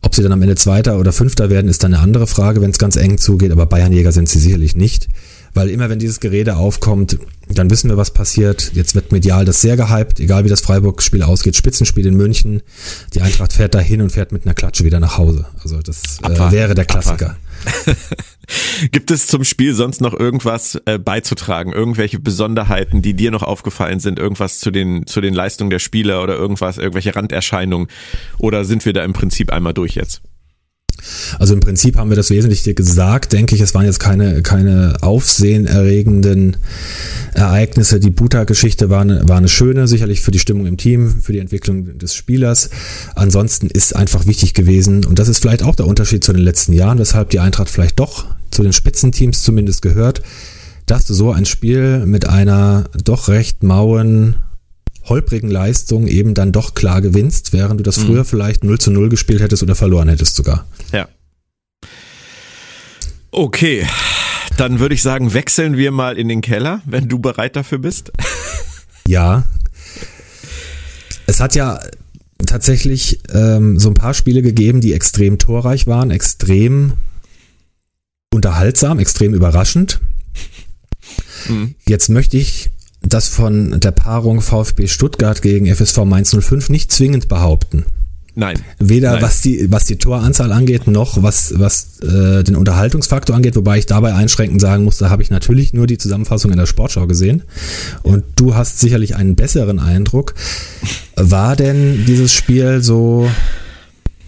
Ob 0.02 0.14
sie 0.14 0.22
dann 0.22 0.32
am 0.32 0.42
Ende 0.42 0.54
Zweiter 0.54 0.98
oder 0.98 1.12
Fünfter 1.12 1.48
werden, 1.48 1.68
ist 1.68 1.82
dann 1.82 1.94
eine 1.94 2.02
andere 2.02 2.26
Frage, 2.26 2.60
wenn 2.60 2.70
es 2.70 2.78
ganz 2.78 2.96
eng 2.96 3.16
zugeht, 3.16 3.50
aber 3.50 3.66
Bayernjäger 3.66 4.12
sind 4.12 4.28
sie 4.28 4.38
sicherlich 4.38 4.76
nicht. 4.76 5.08
Weil 5.54 5.70
immer 5.70 5.88
wenn 5.88 5.98
dieses 5.98 6.20
Gerede 6.20 6.56
aufkommt, 6.56 7.18
dann 7.48 7.70
wissen 7.70 7.88
wir, 7.88 7.96
was 7.96 8.10
passiert. 8.10 8.72
Jetzt 8.74 8.94
wird 8.94 9.12
medial 9.12 9.44
das 9.44 9.60
sehr 9.60 9.76
gehypt, 9.76 10.20
egal 10.20 10.44
wie 10.44 10.48
das 10.48 10.60
Freiburg-Spiel 10.60 11.22
ausgeht. 11.22 11.56
Spitzenspiel 11.56 12.06
in 12.06 12.16
München. 12.16 12.62
Die 13.14 13.20
Eintracht 13.20 13.52
fährt 13.52 13.74
dahin 13.74 14.02
und 14.02 14.10
fährt 14.10 14.32
mit 14.32 14.44
einer 14.44 14.54
Klatsche 14.54 14.84
wieder 14.84 15.00
nach 15.00 15.16
Hause. 15.16 15.46
Also 15.62 15.80
das 15.80 16.18
äh, 16.22 16.52
wäre 16.52 16.74
der 16.74 16.84
Klassiker. 16.84 17.36
Gibt 18.92 19.10
es 19.10 19.26
zum 19.26 19.44
Spiel 19.44 19.74
sonst 19.74 20.00
noch 20.00 20.14
irgendwas 20.14 20.80
äh, 20.86 20.98
beizutragen? 20.98 21.72
Irgendwelche 21.72 22.18
Besonderheiten, 22.18 23.02
die 23.02 23.14
dir 23.14 23.30
noch 23.30 23.42
aufgefallen 23.42 24.00
sind? 24.00 24.18
Irgendwas 24.18 24.60
zu 24.60 24.70
den, 24.70 25.06
zu 25.06 25.20
den 25.20 25.34
Leistungen 25.34 25.70
der 25.70 25.78
Spieler 25.78 26.22
oder 26.22 26.34
irgendwas, 26.34 26.78
irgendwelche 26.78 27.16
Randerscheinungen? 27.16 27.88
Oder 28.38 28.64
sind 28.64 28.84
wir 28.84 28.92
da 28.92 29.04
im 29.04 29.12
Prinzip 29.12 29.52
einmal 29.52 29.74
durch 29.74 29.94
jetzt? 29.94 30.22
Also 31.38 31.54
im 31.54 31.60
Prinzip 31.60 31.96
haben 31.96 32.10
wir 32.10 32.16
das 32.16 32.30
Wesentliche 32.30 32.74
gesagt, 32.74 33.32
denke 33.32 33.54
ich. 33.54 33.60
Es 33.60 33.74
waren 33.74 33.84
jetzt 33.84 34.00
keine, 34.00 34.42
keine 34.42 34.96
aufsehenerregenden 35.00 36.56
Ereignisse. 37.34 38.00
Die 38.00 38.10
Buta-Geschichte 38.10 38.90
war 38.90 39.02
eine, 39.02 39.28
war 39.28 39.36
eine 39.36 39.48
schöne, 39.48 39.88
sicherlich 39.88 40.20
für 40.20 40.30
die 40.30 40.38
Stimmung 40.38 40.66
im 40.66 40.76
Team, 40.76 41.14
für 41.22 41.32
die 41.32 41.38
Entwicklung 41.38 41.98
des 41.98 42.14
Spielers. 42.14 42.70
Ansonsten 43.14 43.68
ist 43.68 43.94
einfach 43.96 44.26
wichtig 44.26 44.54
gewesen, 44.54 45.04
und 45.04 45.18
das 45.18 45.28
ist 45.28 45.38
vielleicht 45.38 45.62
auch 45.62 45.74
der 45.74 45.86
Unterschied 45.86 46.24
zu 46.24 46.32
den 46.32 46.42
letzten 46.42 46.72
Jahren, 46.72 46.98
weshalb 46.98 47.30
die 47.30 47.40
Eintracht 47.40 47.70
vielleicht 47.70 47.98
doch 47.98 48.26
zu 48.50 48.62
den 48.62 48.72
Spitzenteams 48.72 49.42
zumindest 49.42 49.82
gehört, 49.82 50.22
dass 50.86 51.06
du 51.06 51.14
so 51.14 51.32
ein 51.32 51.46
Spiel 51.46 52.06
mit 52.06 52.28
einer 52.28 52.84
doch 53.04 53.28
recht 53.28 53.62
mauen 53.62 54.36
holprigen 55.04 55.50
Leistung 55.50 56.06
eben 56.06 56.34
dann 56.34 56.52
doch 56.52 56.74
klar 56.74 57.00
gewinnst, 57.00 57.52
während 57.52 57.80
du 57.80 57.84
das 57.84 57.98
mhm. 57.98 58.06
früher 58.06 58.24
vielleicht 58.24 58.64
0 58.64 58.78
zu 58.78 58.90
0 58.90 59.08
gespielt 59.08 59.40
hättest 59.40 59.62
oder 59.62 59.74
verloren 59.74 60.08
hättest 60.08 60.36
sogar. 60.36 60.66
Ja. 60.92 61.08
Okay, 63.30 63.86
dann 64.56 64.78
würde 64.78 64.94
ich 64.94 65.02
sagen, 65.02 65.34
wechseln 65.34 65.76
wir 65.76 65.90
mal 65.90 66.16
in 66.16 66.28
den 66.28 66.40
Keller, 66.40 66.80
wenn 66.84 67.08
du 67.08 67.18
bereit 67.18 67.56
dafür 67.56 67.78
bist. 67.78 68.12
Ja. 69.06 69.44
Es 71.26 71.38
hat 71.38 71.54
ja 71.54 71.78
tatsächlich 72.46 73.20
ähm, 73.34 73.78
so 73.78 73.90
ein 73.90 73.94
paar 73.94 74.14
Spiele 74.14 74.40
gegeben, 74.40 74.80
die 74.80 74.94
extrem 74.94 75.36
torreich 75.36 75.86
waren, 75.86 76.10
extrem 76.10 76.94
unterhaltsam, 78.32 78.98
extrem 78.98 79.34
überraschend. 79.34 80.00
Mhm. 81.48 81.74
Jetzt 81.86 82.08
möchte 82.08 82.38
ich 82.38 82.70
das 83.06 83.28
von 83.28 83.80
der 83.80 83.90
Paarung 83.90 84.40
VfB 84.40 84.86
Stuttgart 84.86 85.42
gegen 85.42 85.72
FSV 85.72 86.04
Mainz 86.04 86.36
05 86.38 86.70
nicht 86.70 86.92
zwingend 86.92 87.28
behaupten. 87.28 87.84
Nein. 88.36 88.58
Weder 88.80 89.12
Nein. 89.12 89.22
was 89.22 89.42
die 89.42 89.70
was 89.70 89.84
die 89.84 89.96
Toranzahl 89.96 90.50
angeht 90.50 90.88
noch 90.88 91.22
was 91.22 91.54
was 91.56 92.00
äh, 92.00 92.42
den 92.42 92.56
Unterhaltungsfaktor 92.56 93.36
angeht, 93.36 93.54
wobei 93.54 93.78
ich 93.78 93.86
dabei 93.86 94.14
einschränkend 94.14 94.60
sagen 94.60 94.84
muss, 94.84 94.98
da 94.98 95.08
habe 95.08 95.22
ich 95.22 95.30
natürlich 95.30 95.72
nur 95.72 95.86
die 95.86 95.98
Zusammenfassung 95.98 96.50
in 96.50 96.58
der 96.58 96.66
Sportschau 96.66 97.06
gesehen 97.06 97.44
und 98.02 98.24
du 98.34 98.56
hast 98.56 98.80
sicherlich 98.80 99.14
einen 99.14 99.36
besseren 99.36 99.78
Eindruck. 99.78 100.34
War 101.14 101.54
denn 101.54 102.04
dieses 102.06 102.32
Spiel 102.32 102.82
so 102.82 103.30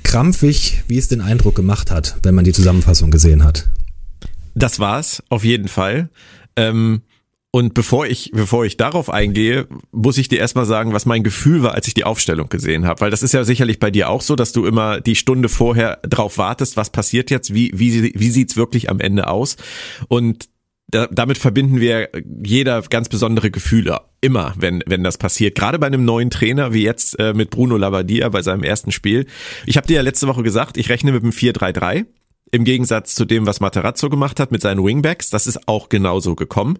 krampfig, 0.05 0.85
wie 0.87 0.99
es 0.99 1.09
den 1.09 1.21
Eindruck 1.21 1.57
gemacht 1.57 1.91
hat, 1.91 2.17
wenn 2.23 2.35
man 2.37 2.45
die 2.45 2.53
Zusammenfassung 2.53 3.11
gesehen 3.11 3.43
hat? 3.43 3.69
Das 4.55 4.79
war's 4.79 5.21
auf 5.31 5.45
jeden 5.45 5.67
Fall. 5.67 6.11
Ähm 6.55 7.03
und 7.53 7.73
bevor 7.73 8.07
ich, 8.07 8.33
bevor 8.35 8.67
ich 8.67 8.77
darauf 8.77 9.09
eingehe, 9.09 9.67
muss 9.91 10.19
ich 10.19 10.29
dir 10.29 10.39
erstmal 10.39 10.67
sagen, 10.67 10.93
was 10.93 11.07
mein 11.07 11.23
Gefühl 11.23 11.63
war, 11.63 11.73
als 11.73 11.89
ich 11.89 11.95
die 11.95 12.05
Aufstellung 12.05 12.49
gesehen 12.49 12.87
habe. 12.87 13.01
Weil 13.01 13.11
das 13.11 13.23
ist 13.23 13.33
ja 13.33 13.45
sicherlich 13.45 13.79
bei 13.79 13.91
dir 13.91 14.11
auch 14.11 14.21
so, 14.21 14.37
dass 14.37 14.53
du 14.53 14.67
immer 14.67 15.01
die 15.01 15.17
Stunde 15.17 15.49
vorher 15.49 15.99
drauf 16.03 16.37
wartest, 16.37 16.77
was 16.77 16.91
passiert 16.91 17.31
jetzt, 17.31 17.55
wie, 17.55 17.71
wie, 17.75 18.13
wie 18.15 18.31
sieht's 18.31 18.57
wirklich 18.57 18.91
am 18.91 19.01
Ende 19.01 19.29
aus. 19.29 19.57
Und 20.09 20.49
da, 20.89 21.09
damit 21.11 21.39
verbinden 21.39 21.81
wir 21.81 22.11
jeder 22.45 22.83
ganz 22.83 23.09
besondere 23.09 23.51
Gefühle. 23.51 24.01
Immer, 24.21 24.55
wenn, 24.57 24.83
wenn 24.87 25.03
das 25.03 25.19
passiert. 25.19 25.57
Gerade 25.57 25.79
bei 25.79 25.87
einem 25.87 26.05
neuen 26.05 26.31
Trainer, 26.31 26.73
wie 26.73 26.83
jetzt 26.83 27.19
äh, 27.19 27.33
mit 27.33 27.51
Bruno 27.51 27.77
Labbadia 27.77 28.29
bei 28.29 28.43
seinem 28.43 28.63
ersten 28.65 28.93
Spiel. 28.93 29.27
Ich 29.67 29.77
habe 29.77 29.87
dir 29.87 29.97
ja 29.97 30.03
letzte 30.03 30.29
Woche 30.29 30.43
gesagt, 30.43 30.77
ich 30.77 30.91
rechne 30.91 31.13
mit 31.13 31.23
dem 31.23 31.31
4-3-3. 31.31 32.07
Im 32.53 32.65
Gegensatz 32.65 33.15
zu 33.15 33.25
dem, 33.25 33.47
was 33.47 33.61
Materazzo 33.61 34.09
gemacht 34.09 34.39
hat 34.39 34.53
mit 34.53 34.63
seinen 34.63 34.85
Wingbacks. 34.85 35.31
Das 35.31 35.47
ist 35.47 35.67
auch 35.69 35.89
genauso 35.89 36.37
gekommen. 36.37 36.79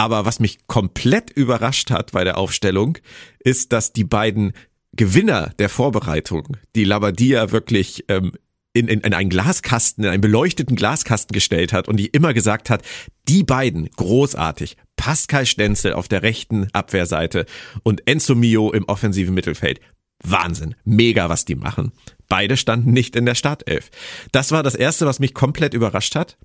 Aber 0.00 0.24
was 0.24 0.40
mich 0.40 0.66
komplett 0.66 1.28
überrascht 1.28 1.90
hat 1.90 2.12
bei 2.12 2.24
der 2.24 2.38
Aufstellung, 2.38 2.96
ist, 3.38 3.70
dass 3.74 3.92
die 3.92 4.04
beiden 4.04 4.54
Gewinner 4.96 5.52
der 5.58 5.68
Vorbereitung, 5.68 6.56
die 6.74 6.84
Labadia 6.84 7.52
wirklich 7.52 8.06
ähm, 8.08 8.32
in, 8.72 8.88
in, 8.88 9.02
in 9.02 9.12
einen 9.12 9.28
Glaskasten, 9.28 10.04
in 10.04 10.08
einen 10.10 10.22
beleuchteten 10.22 10.74
Glaskasten 10.74 11.34
gestellt 11.34 11.74
hat 11.74 11.86
und 11.86 11.98
die 11.98 12.06
immer 12.06 12.32
gesagt 12.32 12.70
hat, 12.70 12.80
die 13.28 13.44
beiden 13.44 13.90
großartig. 13.90 14.78
Pascal 14.96 15.44
Stenzel 15.44 15.92
auf 15.92 16.08
der 16.08 16.22
rechten 16.22 16.68
Abwehrseite 16.72 17.44
und 17.82 18.06
Enzo 18.06 18.34
Mio 18.34 18.72
im 18.72 18.86
offensiven 18.86 19.34
Mittelfeld. 19.34 19.80
Wahnsinn, 20.24 20.76
mega, 20.82 21.28
was 21.28 21.44
die 21.44 21.56
machen. 21.56 21.92
Beide 22.26 22.56
standen 22.56 22.94
nicht 22.94 23.16
in 23.16 23.26
der 23.26 23.34
Startelf. 23.34 23.90
Das 24.32 24.50
war 24.50 24.62
das 24.62 24.76
erste, 24.76 25.04
was 25.04 25.20
mich 25.20 25.34
komplett 25.34 25.74
überrascht 25.74 26.16
hat. 26.16 26.38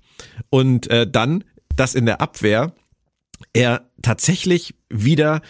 Und 0.50 0.90
äh, 0.90 1.10
dann, 1.10 1.42
dass 1.74 1.94
in 1.94 2.04
der 2.04 2.20
Abwehr 2.20 2.74
er 3.52 3.90
tatsächlich 4.02 4.74
wieder 4.88 5.42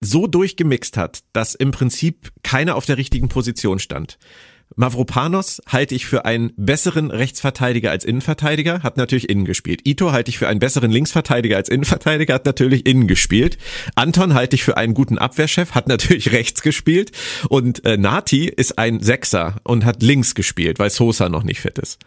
so 0.00 0.26
durchgemixt 0.26 0.96
hat, 0.96 1.20
dass 1.32 1.54
im 1.54 1.70
Prinzip 1.70 2.30
keiner 2.42 2.76
auf 2.76 2.86
der 2.86 2.98
richtigen 2.98 3.28
Position 3.28 3.78
stand. 3.78 4.18
Mavropanos 4.76 5.62
halte 5.68 5.94
ich 5.94 6.06
für 6.06 6.24
einen 6.24 6.52
besseren 6.56 7.10
Rechtsverteidiger 7.10 7.90
als 7.90 8.04
Innenverteidiger, 8.04 8.82
hat 8.82 8.96
natürlich 8.96 9.28
innen 9.28 9.44
gespielt. 9.44 9.82
Ito 9.86 10.10
halte 10.10 10.30
ich 10.30 10.38
für 10.38 10.48
einen 10.48 10.58
besseren 10.58 10.90
Linksverteidiger 10.90 11.56
als 11.56 11.68
Innenverteidiger, 11.68 12.34
hat 12.34 12.46
natürlich 12.46 12.86
innen 12.86 13.06
gespielt. 13.06 13.56
Anton 13.94 14.34
halte 14.34 14.56
ich 14.56 14.64
für 14.64 14.76
einen 14.76 14.94
guten 14.94 15.18
Abwehrchef, 15.18 15.72
hat 15.72 15.86
natürlich 15.86 16.32
rechts 16.32 16.62
gespielt. 16.62 17.12
Und 17.48 17.84
äh, 17.84 17.96
Nati 17.96 18.46
ist 18.46 18.78
ein 18.78 19.00
Sechser 19.00 19.56
und 19.62 19.84
hat 19.84 20.02
links 20.02 20.34
gespielt, 20.34 20.78
weil 20.78 20.90
Sosa 20.90 21.28
noch 21.28 21.44
nicht 21.44 21.60
fit 21.60 21.78
ist. 21.78 22.00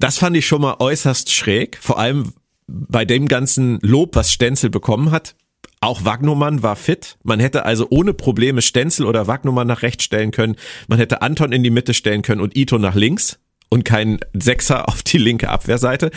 Das 0.00 0.18
fand 0.18 0.36
ich 0.36 0.46
schon 0.46 0.62
mal 0.62 0.76
äußerst 0.80 1.32
schräg, 1.32 1.78
vor 1.80 2.00
allem 2.00 2.32
bei 2.66 3.04
dem 3.04 3.28
ganzen 3.28 3.78
Lob, 3.82 4.16
was 4.16 4.32
Stenzel 4.32 4.70
bekommen 4.70 5.10
hat. 5.10 5.34
Auch 5.80 6.04
Wagnumann 6.04 6.62
war 6.62 6.76
fit. 6.76 7.18
Man 7.24 7.40
hätte 7.40 7.66
also 7.66 7.86
ohne 7.90 8.14
Probleme 8.14 8.62
Stenzel 8.62 9.04
oder 9.04 9.26
Wagnumann 9.26 9.66
nach 9.66 9.82
rechts 9.82 10.04
stellen 10.04 10.30
können. 10.30 10.56
Man 10.88 10.98
hätte 10.98 11.20
Anton 11.20 11.52
in 11.52 11.62
die 11.62 11.70
Mitte 11.70 11.92
stellen 11.92 12.22
können 12.22 12.40
und 12.40 12.56
Ito 12.56 12.78
nach 12.78 12.94
links 12.94 13.38
und 13.68 13.84
kein 13.84 14.18
Sechser 14.32 14.88
auf 14.88 15.02
die 15.02 15.18
linke 15.18 15.48
Abwehrseite. 15.50 16.10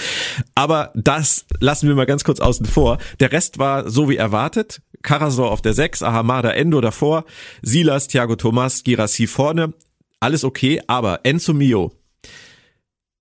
Aber 0.56 0.94
das 0.96 1.46
lassen 1.60 1.88
wir 1.88 1.96
mal 1.96 2.06
ganz 2.06 2.24
kurz 2.24 2.40
außen 2.40 2.66
vor. 2.66 2.98
Der 3.20 3.32
Rest 3.32 3.58
war 3.58 3.90
so 3.90 4.10
wie 4.10 4.16
erwartet. 4.16 4.82
Karasor 5.02 5.52
auf 5.52 5.62
der 5.62 5.74
6, 5.74 6.04
Ahamada 6.04 6.52
Endo 6.52 6.82
davor, 6.82 7.26
Silas, 7.62 8.08
Thiago 8.08 8.36
Thomas, 8.36 8.84
Girassi 8.84 9.28
vorne. 9.28 9.74
Alles 10.20 10.44
okay, 10.44 10.82
aber 10.88 11.22
Enzo 11.24 11.54
Mio. 11.54 11.92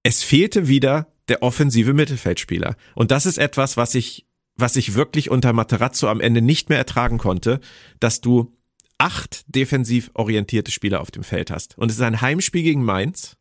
Es 0.02 0.22
fehlte 0.22 0.68
wieder 0.68 1.08
der 1.28 1.42
offensive 1.42 1.94
Mittelfeldspieler. 1.94 2.76
Und 2.94 3.10
das 3.10 3.26
ist 3.26 3.38
etwas, 3.38 3.76
was 3.76 3.94
ich, 3.94 4.26
was 4.56 4.76
ich 4.76 4.94
wirklich 4.94 5.30
unter 5.30 5.52
Materazzo 5.52 6.08
am 6.08 6.20
Ende 6.20 6.42
nicht 6.42 6.68
mehr 6.68 6.78
ertragen 6.78 7.18
konnte, 7.18 7.60
dass 8.00 8.20
du 8.20 8.56
acht 8.98 9.44
defensiv 9.54 10.10
orientierte 10.14 10.70
Spieler 10.70 11.00
auf 11.00 11.10
dem 11.10 11.24
Feld 11.24 11.50
hast. 11.50 11.76
Und 11.76 11.90
es 11.90 11.96
ist 11.96 12.02
ein 12.02 12.20
Heimspiel 12.20 12.62
gegen 12.62 12.84
Mainz, 12.84 13.36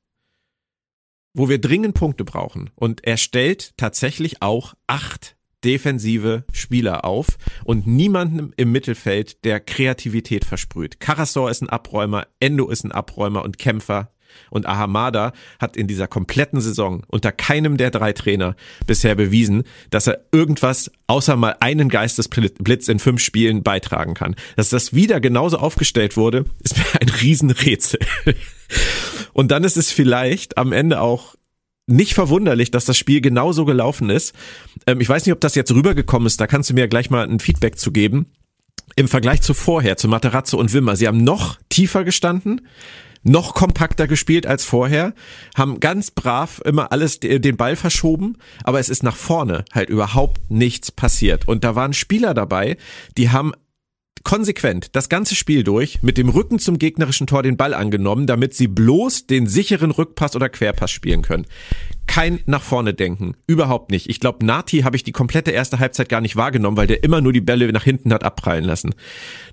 wo 1.34 1.50
wir 1.50 1.60
dringend 1.60 1.96
Punkte 1.96 2.26
brauchen. 2.26 2.72
Und 2.76 3.06
er 3.06 3.18
stellt 3.18 3.78
tatsächlich 3.78 4.42
auch 4.42 4.74
acht 4.88 5.36
defensive 5.64 6.46
Spieler 6.52 7.06
auf 7.06 7.38
und 7.64 7.88
niemanden 7.88 8.54
im 8.56 8.72
Mittelfeld, 8.72 9.44
der 9.44 9.60
Kreativität 9.60 10.46
versprüht. 10.46 11.00
Karasor 11.00 11.50
ist 11.50 11.62
ein 11.62 11.70
Abräumer, 11.70 12.28
Endo 12.40 12.70
ist 12.70 12.84
ein 12.84 12.92
Abräumer 12.92 13.44
und 13.44 13.58
Kämpfer 13.58 14.12
und 14.50 14.66
Ahamada 14.66 15.34
hat 15.60 15.78
in 15.78 15.88
dieser 15.88 16.08
kompletten 16.08 16.62
Saison 16.62 17.04
unter 17.08 17.32
keinem 17.32 17.78
der 17.78 17.92
drei 17.92 18.14
Trainer 18.14 18.56
bisher 18.88 19.16
bewiesen, 19.16 19.64
dass 19.90 20.08
er 20.08 20.26
irgendwas 20.32 20.92
außer 21.08 21.36
mal 21.36 21.56
einen 21.60 21.90
Geistesblitz 21.90 22.88
in 22.88 23.00
fünf 23.00 23.22
Spielen 23.22 23.64
beitragen 23.64 24.14
kann. 24.14 24.36
Dass 24.56 24.70
das 24.70 24.94
wieder 24.94 25.20
genauso 25.20 25.58
aufgestellt 25.58 26.18
wurde, 26.18 26.46
ist 26.64 26.78
mir 26.78 26.86
ein 27.02 27.10
Riesenrätsel. 27.10 28.00
Und 29.34 29.52
dann 29.52 29.64
ist 29.64 29.78
es 29.78 29.92
vielleicht 29.92 30.58
am 30.58 30.72
Ende 30.72 31.02
auch 31.02 31.36
nicht 31.88 32.14
verwunderlich, 32.14 32.72
dass 32.72 32.86
das 32.86 32.98
Spiel 32.98 33.22
genauso 33.22 33.66
gelaufen 33.66 34.10
ist. 34.10 34.34
Ähm, 34.88 35.02
ich 35.02 35.10
weiß 35.10 35.26
nicht, 35.26 35.34
ob 35.34 35.42
das 35.42 35.56
jetzt 35.56 35.72
rübergekommen 35.72 36.26
ist, 36.26 36.40
da 36.42 36.48
kannst 36.48 36.70
du 36.70 36.74
mir 36.74 36.88
gleich 36.88 37.10
mal 37.10 37.28
ein 37.28 37.40
Feedback 37.40 37.78
zu 37.78 37.92
geben. 37.92 38.28
Im 38.96 39.08
Vergleich 39.08 39.42
zu 39.42 39.54
vorher, 39.54 39.98
zu 39.98 40.08
Materazzo 40.08 40.58
und 40.58 40.74
Wimmer, 40.74 40.96
sie 40.96 41.08
haben 41.08 41.24
noch 41.24 41.58
tiefer 41.70 42.04
gestanden, 42.04 42.68
noch 43.26 43.56
kompakter 43.56 44.08
gespielt 44.08 44.46
als 44.48 44.64
vorher, 44.64 45.14
haben 45.56 45.80
ganz 45.80 46.12
brav 46.12 46.62
immer 46.64 46.92
alles 46.92 47.20
den 47.20 47.58
Ball 47.58 47.76
verschoben, 47.76 48.38
aber 48.64 48.80
es 48.80 48.90
ist 48.90 49.04
nach 49.04 49.16
vorne 49.16 49.66
halt 49.74 49.90
überhaupt 49.90 50.50
nichts 50.50 50.92
passiert. 50.92 51.48
Und 51.48 51.64
da 51.64 51.76
waren 51.76 51.94
Spieler 51.94 52.34
dabei, 52.34 52.78
die 53.18 53.32
haben 53.32 53.52
konsequent 54.26 54.94
das 54.94 55.08
ganze 55.08 55.36
Spiel 55.36 55.64
durch 55.64 56.04
mit 56.04 56.18
dem 56.18 56.28
Rücken 56.28 56.60
zum 56.60 56.78
gegnerischen 56.78 57.28
Tor 57.28 57.44
den 57.44 57.56
Ball 57.56 57.74
angenommen, 57.74 58.28
damit 58.28 58.54
sie 58.54 58.68
bloß 58.68 59.28
den 59.28 59.48
sicheren 59.48 59.92
Rückpass 59.92 60.36
oder 60.36 60.50
Querpass 60.50 60.92
spielen 60.92 61.22
können. 61.22 61.46
Kein 62.08 62.42
nach 62.46 62.62
vorne 62.62 62.94
denken, 62.94 63.36
überhaupt 63.48 63.92
nicht. 63.92 64.10
Ich 64.10 64.20
glaube, 64.20 64.46
Nati 64.46 64.80
habe 64.82 64.98
ich 64.98 65.04
die 65.04 65.14
komplette 65.14 65.52
erste 65.52 65.80
Halbzeit 65.80 66.10
gar 66.10 66.20
nicht 66.20 66.36
wahrgenommen, 66.36 66.76
weil 66.76 66.88
der 66.88 67.04
immer 67.04 67.22
nur 67.22 67.32
die 67.32 67.42
Bälle 67.42 67.72
nach 67.72 67.84
hinten 67.84 68.12
hat 68.12 68.26
abprallen 68.26 68.66
lassen. 68.66 68.94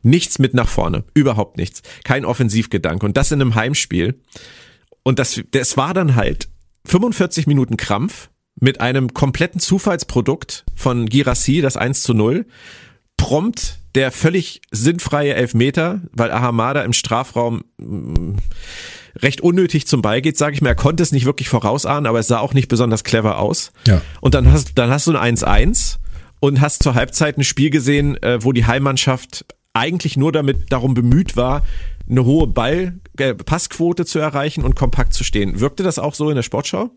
Nichts 0.02 0.40
mit 0.40 0.54
nach 0.54 0.68
vorne, 0.68 1.04
überhaupt 1.14 1.58
nichts. 1.58 1.82
Kein 2.02 2.24
Offensivgedanke 2.24 3.06
und 3.06 3.16
das 3.16 3.30
in 3.30 3.40
einem 3.40 3.54
Heimspiel. 3.54 4.20
Und 5.04 5.18
das 5.18 5.40
das 5.52 5.76
war 5.76 5.94
dann 5.94 6.16
halt 6.16 6.48
45 6.86 7.46
Minuten 7.46 7.76
Krampf 7.76 8.30
mit 8.58 8.80
einem 8.80 9.12
kompletten 9.12 9.60
Zufallsprodukt 9.60 10.64
von 10.74 11.06
Girassi, 11.06 11.60
das 11.60 11.76
1 11.76 12.02
zu 12.02 12.14
0 12.14 12.46
prompt 13.16 13.81
der 13.94 14.10
völlig 14.10 14.62
sinnfreie 14.70 15.34
Elfmeter, 15.34 16.00
weil 16.12 16.30
Ahamada 16.30 16.82
im 16.82 16.92
Strafraum 16.92 17.64
mh, 17.78 18.20
mm, 18.20 18.36
recht 19.16 19.40
unnötig 19.42 19.86
zum 19.86 20.02
Ball 20.02 20.22
geht, 20.22 20.38
sage 20.38 20.54
ich 20.54 20.62
mir. 20.62 20.68
Er 20.68 20.74
konnte 20.74 21.02
es 21.02 21.12
nicht 21.12 21.26
wirklich 21.26 21.48
vorausahnen, 21.48 22.06
aber 22.06 22.18
es 22.18 22.28
sah 22.28 22.38
auch 22.38 22.54
nicht 22.54 22.68
besonders 22.68 23.04
clever 23.04 23.38
aus. 23.38 23.72
Ja. 23.86 24.00
Und 24.20 24.34
dann 24.34 24.50
hast, 24.50 24.78
dann 24.78 24.90
hast 24.90 25.06
du 25.06 25.16
ein 25.16 25.36
1-1 25.36 25.98
und 26.40 26.60
hast 26.60 26.82
zur 26.82 26.94
Halbzeit 26.94 27.36
ein 27.38 27.44
Spiel 27.44 27.70
gesehen, 27.70 28.20
äh, 28.22 28.42
wo 28.42 28.52
die 28.52 28.66
Heimmannschaft 28.66 29.44
eigentlich 29.74 30.16
nur 30.16 30.32
damit 30.32 30.72
darum 30.72 30.94
bemüht 30.94 31.36
war, 31.36 31.64
eine 32.08 32.24
hohe 32.24 32.46
Ball 32.46 32.98
äh, 33.18 33.34
Passquote 33.34 34.04
zu 34.04 34.18
erreichen 34.18 34.64
und 34.64 34.74
kompakt 34.74 35.14
zu 35.14 35.24
stehen. 35.24 35.60
Wirkte 35.60 35.82
das 35.82 35.98
auch 35.98 36.14
so 36.14 36.28
in 36.30 36.36
der 36.36 36.42
Sportschau? 36.42 36.90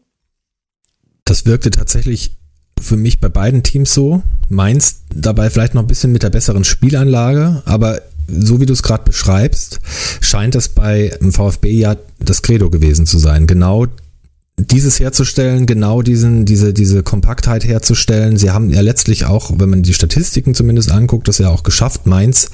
Das 1.25 1.45
wirkte 1.45 1.71
tatsächlich 1.71 2.37
für 2.79 2.97
mich 2.97 3.19
bei 3.19 3.29
beiden 3.29 3.63
Teams 3.63 3.93
so. 3.93 4.21
Mainz 4.49 5.01
dabei 5.13 5.49
vielleicht 5.49 5.73
noch 5.73 5.81
ein 5.81 5.87
bisschen 5.87 6.11
mit 6.11 6.23
der 6.23 6.29
besseren 6.29 6.63
Spielanlage, 6.63 7.63
aber 7.65 8.01
so 8.27 8.59
wie 8.59 8.65
du 8.65 8.73
es 8.73 8.83
gerade 8.83 9.03
beschreibst, 9.03 9.79
scheint 10.21 10.55
es 10.55 10.69
bei 10.69 11.17
VfB 11.21 11.71
ja 11.71 11.95
das 12.19 12.41
Credo 12.41 12.69
gewesen 12.69 13.05
zu 13.05 13.17
sein. 13.17 13.47
Genau 13.47 13.87
dieses 14.57 14.99
herzustellen, 14.99 15.65
genau 15.65 16.01
diesen, 16.01 16.45
diese, 16.45 16.73
diese 16.73 17.03
Kompaktheit 17.03 17.65
herzustellen. 17.65 18.37
Sie 18.37 18.51
haben 18.51 18.69
ja 18.69 18.81
letztlich 18.81 19.25
auch, 19.25 19.51
wenn 19.57 19.69
man 19.69 19.83
die 19.83 19.93
Statistiken 19.93 20.55
zumindest 20.55 20.91
anguckt, 20.91 21.27
das 21.27 21.39
ja 21.39 21.49
auch 21.49 21.63
geschafft, 21.63 22.05
Mainz 22.05 22.49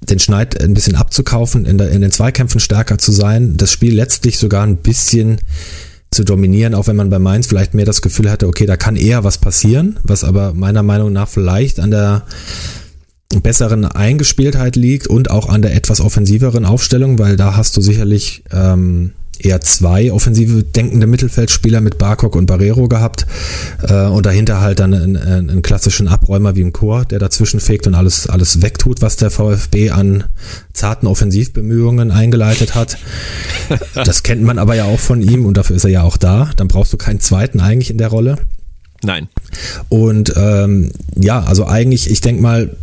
den 0.00 0.18
Schneid 0.18 0.60
ein 0.60 0.74
bisschen 0.74 0.96
abzukaufen, 0.96 1.66
in, 1.66 1.78
der, 1.78 1.90
in 1.90 2.00
den 2.00 2.10
Zweikämpfen 2.10 2.58
stärker 2.58 2.98
zu 2.98 3.12
sein, 3.12 3.56
das 3.56 3.70
Spiel 3.70 3.94
letztlich 3.94 4.38
sogar 4.38 4.64
ein 4.64 4.78
bisschen 4.78 5.38
zu 6.10 6.24
dominieren, 6.24 6.74
auch 6.74 6.86
wenn 6.86 6.96
man 6.96 7.10
bei 7.10 7.18
Mainz 7.18 7.46
vielleicht 7.46 7.74
mehr 7.74 7.84
das 7.84 8.02
Gefühl 8.02 8.30
hatte, 8.30 8.48
okay, 8.48 8.66
da 8.66 8.76
kann 8.76 8.96
eher 8.96 9.22
was 9.22 9.38
passieren, 9.38 9.98
was 10.02 10.24
aber 10.24 10.54
meiner 10.54 10.82
Meinung 10.82 11.12
nach 11.12 11.28
vielleicht 11.28 11.78
an 11.78 11.90
der 11.90 12.24
besseren 13.42 13.84
Eingespieltheit 13.84 14.74
liegt 14.74 15.06
und 15.06 15.30
auch 15.30 15.48
an 15.48 15.62
der 15.62 15.74
etwas 15.74 16.00
offensiveren 16.00 16.64
Aufstellung, 16.64 17.20
weil 17.20 17.36
da 17.36 17.56
hast 17.56 17.76
du 17.76 17.80
sicherlich 17.80 18.42
ähm, 18.50 19.12
eher 19.44 19.60
zwei 19.60 20.12
offensive 20.12 20.62
denkende 20.62 21.06
Mittelfeldspieler 21.06 21.80
mit 21.80 21.98
Barkok 21.98 22.36
und 22.36 22.46
Barrero 22.46 22.88
gehabt 22.88 23.26
äh, 23.82 24.06
und 24.06 24.26
dahinter 24.26 24.60
halt 24.60 24.80
dann 24.80 24.94
einen, 24.94 25.16
einen 25.16 25.62
klassischen 25.62 26.08
Abräumer 26.08 26.56
wie 26.56 26.60
im 26.60 26.72
Chor, 26.72 27.04
der 27.04 27.18
dazwischen 27.18 27.60
fegt 27.60 27.86
und 27.86 27.94
alles, 27.94 28.28
alles 28.28 28.62
wegtut, 28.62 29.02
was 29.02 29.16
der 29.16 29.30
VfB 29.30 29.90
an 29.90 30.24
zarten 30.72 31.06
Offensivbemühungen 31.06 32.10
eingeleitet 32.10 32.74
hat. 32.74 32.98
Das 33.94 34.22
kennt 34.22 34.42
man 34.42 34.58
aber 34.58 34.74
ja 34.74 34.84
auch 34.84 34.98
von 34.98 35.22
ihm 35.22 35.46
und 35.46 35.56
dafür 35.56 35.76
ist 35.76 35.84
er 35.84 35.90
ja 35.90 36.02
auch 36.02 36.16
da. 36.16 36.50
Dann 36.56 36.68
brauchst 36.68 36.92
du 36.92 36.96
keinen 36.96 37.20
zweiten 37.20 37.60
eigentlich 37.60 37.90
in 37.90 37.98
der 37.98 38.08
Rolle. 38.08 38.36
Nein. 39.02 39.28
Und 39.88 40.32
ähm, 40.36 40.92
ja, 41.14 41.42
also 41.42 41.66
eigentlich, 41.66 42.10
ich 42.10 42.20
denke 42.20 42.42
mal, 42.42 42.76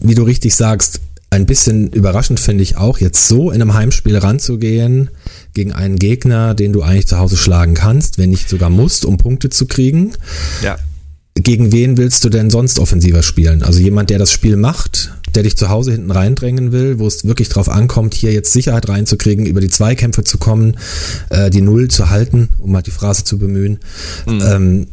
wie 0.00 0.14
du 0.14 0.22
richtig 0.22 0.54
sagst, 0.54 1.00
ein 1.32 1.46
bisschen 1.46 1.88
überraschend 1.88 2.40
finde 2.40 2.62
ich 2.62 2.76
auch, 2.76 2.98
jetzt 2.98 3.26
so 3.26 3.50
in 3.50 3.62
einem 3.62 3.72
Heimspiel 3.72 4.18
ranzugehen 4.18 5.08
gegen 5.54 5.72
einen 5.72 5.96
Gegner, 5.96 6.54
den 6.54 6.74
du 6.74 6.82
eigentlich 6.82 7.06
zu 7.06 7.18
Hause 7.18 7.38
schlagen 7.38 7.72
kannst, 7.72 8.18
wenn 8.18 8.28
nicht 8.28 8.50
sogar 8.50 8.68
musst, 8.68 9.06
um 9.06 9.16
Punkte 9.16 9.48
zu 9.48 9.66
kriegen. 9.66 10.12
Ja. 10.62 10.76
Gegen 11.34 11.72
wen 11.72 11.96
willst 11.96 12.22
du 12.24 12.28
denn 12.28 12.50
sonst 12.50 12.78
offensiver 12.78 13.22
spielen? 13.22 13.62
Also 13.62 13.80
jemand, 13.80 14.10
der 14.10 14.18
das 14.18 14.30
Spiel 14.30 14.56
macht, 14.56 15.14
der 15.34 15.42
dich 15.42 15.56
zu 15.56 15.70
Hause 15.70 15.92
hinten 15.92 16.10
reindrängen 16.10 16.70
will, 16.70 16.98
wo 16.98 17.06
es 17.06 17.24
wirklich 17.26 17.48
drauf 17.48 17.70
ankommt, 17.70 18.12
hier 18.12 18.34
jetzt 18.34 18.52
Sicherheit 18.52 18.86
reinzukriegen, 18.90 19.46
über 19.46 19.62
die 19.62 19.70
Zweikämpfe 19.70 20.24
zu 20.24 20.36
kommen, 20.36 20.76
äh, 21.30 21.48
die 21.48 21.62
Null 21.62 21.88
zu 21.88 22.10
halten, 22.10 22.50
um 22.58 22.72
mal 22.72 22.82
die 22.82 22.90
Phrase 22.90 23.24
zu 23.24 23.38
bemühen. 23.38 23.78
Mhm. 24.26 24.42
Ähm, 24.44 24.86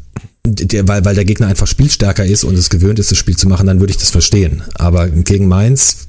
der, 0.45 0.87
weil, 0.87 1.05
weil 1.05 1.15
der 1.15 1.25
Gegner 1.25 1.47
einfach 1.47 1.67
spielstärker 1.67 2.25
ist 2.25 2.43
und 2.43 2.55
es 2.55 2.69
gewöhnt 2.69 2.99
ist, 2.99 3.11
das 3.11 3.17
Spiel 3.17 3.37
zu 3.37 3.47
machen, 3.47 3.67
dann 3.67 3.79
würde 3.79 3.91
ich 3.91 3.97
das 3.97 4.09
verstehen. 4.09 4.63
Aber 4.75 5.09
gegen 5.09 5.47
Mainz 5.47 6.07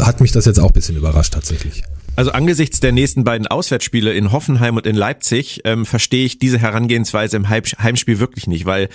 hat 0.00 0.20
mich 0.20 0.32
das 0.32 0.44
jetzt 0.44 0.60
auch 0.60 0.70
ein 0.70 0.74
bisschen 0.74 0.96
überrascht 0.96 1.34
tatsächlich. 1.34 1.82
Also 2.14 2.32
angesichts 2.32 2.78
der 2.80 2.92
nächsten 2.92 3.24
beiden 3.24 3.46
Auswärtsspiele 3.46 4.12
in 4.12 4.32
Hoffenheim 4.32 4.76
und 4.76 4.86
in 4.86 4.94
Leipzig 4.94 5.62
ähm, 5.64 5.86
verstehe 5.86 6.26
ich 6.26 6.38
diese 6.38 6.58
Herangehensweise 6.58 7.38
im 7.38 7.48
Heimspiel 7.48 8.18
wirklich 8.18 8.46
nicht, 8.46 8.66
weil 8.66 8.90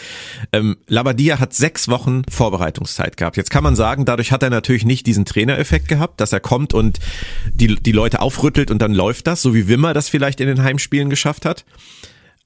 ähm, 0.54 0.78
Labadia 0.88 1.40
hat 1.40 1.56
sechs 1.56 1.88
Wochen 1.88 2.22
Vorbereitungszeit 2.30 3.18
gehabt. 3.18 3.36
Jetzt 3.36 3.50
kann 3.50 3.63
man 3.63 3.76
sagen, 3.76 4.06
dadurch 4.06 4.32
hat 4.32 4.44
er 4.44 4.52
natürlich 4.52 4.86
nicht 4.86 5.08
diesen 5.08 5.26
Trainereffekt 5.26 5.88
gehabt, 5.88 6.22
dass 6.22 6.32
er 6.32 6.42
kommt 6.42 6.76
und 6.76 7.00
die, 7.52 7.76
die 7.76 7.92
Leute 7.92 8.22
aufrüttelt 8.22 8.70
und 8.70 8.84
dann 8.84 8.94
läuft 8.94 9.26
das, 9.26 9.42
so 9.42 9.56
wie 9.56 9.68
Wimmer 9.68 9.96
das 9.96 10.10
vielleicht 10.10 10.40
in 10.40 10.48
den 10.48 10.62
Heimspielen 10.62 11.10
geschafft 11.10 11.46
hat. 11.46 11.66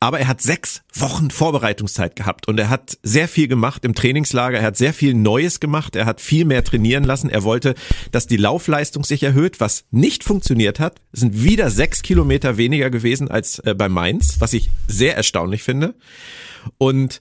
Aber 0.04 0.20
er 0.20 0.28
hat 0.28 0.42
sechs 0.42 0.82
Wochen 0.96 1.30
Vorbereitungszeit 1.30 2.16
gehabt 2.16 2.48
und 2.48 2.60
er 2.60 2.72
hat 2.72 2.98
sehr 3.04 3.28
viel 3.28 3.48
gemacht 3.48 3.86
im 3.86 3.94
Trainingslager. 3.94 4.58
Er 4.58 4.66
hat 4.66 4.76
sehr 4.76 4.96
viel 4.96 5.14
Neues 5.14 5.60
gemacht. 5.60 5.96
Er 5.96 6.08
hat 6.08 6.22
viel 6.22 6.44
mehr 6.44 6.64
trainieren 6.64 7.04
lassen. 7.04 7.30
Er 7.30 7.44
wollte, 7.44 7.76
dass 8.12 8.26
die 8.26 8.38
Laufleistung 8.38 9.04
sich 9.04 9.22
erhöht, 9.22 9.60
was 9.60 9.86
nicht 9.92 10.24
funktioniert 10.24 10.80
hat. 10.80 11.00
Sind 11.14 11.44
wieder 11.44 11.70
sechs 11.70 12.02
Kilometer 12.02 12.58
weniger 12.58 12.90
gewesen 12.90 13.30
als 13.30 13.60
äh, 13.60 13.76
bei 13.76 13.90
Mainz, 13.90 14.38
was 14.42 14.54
ich 14.54 14.72
sehr 14.88 15.16
erstaunlich 15.16 15.62
finde. 15.62 15.94
Und 16.80 17.20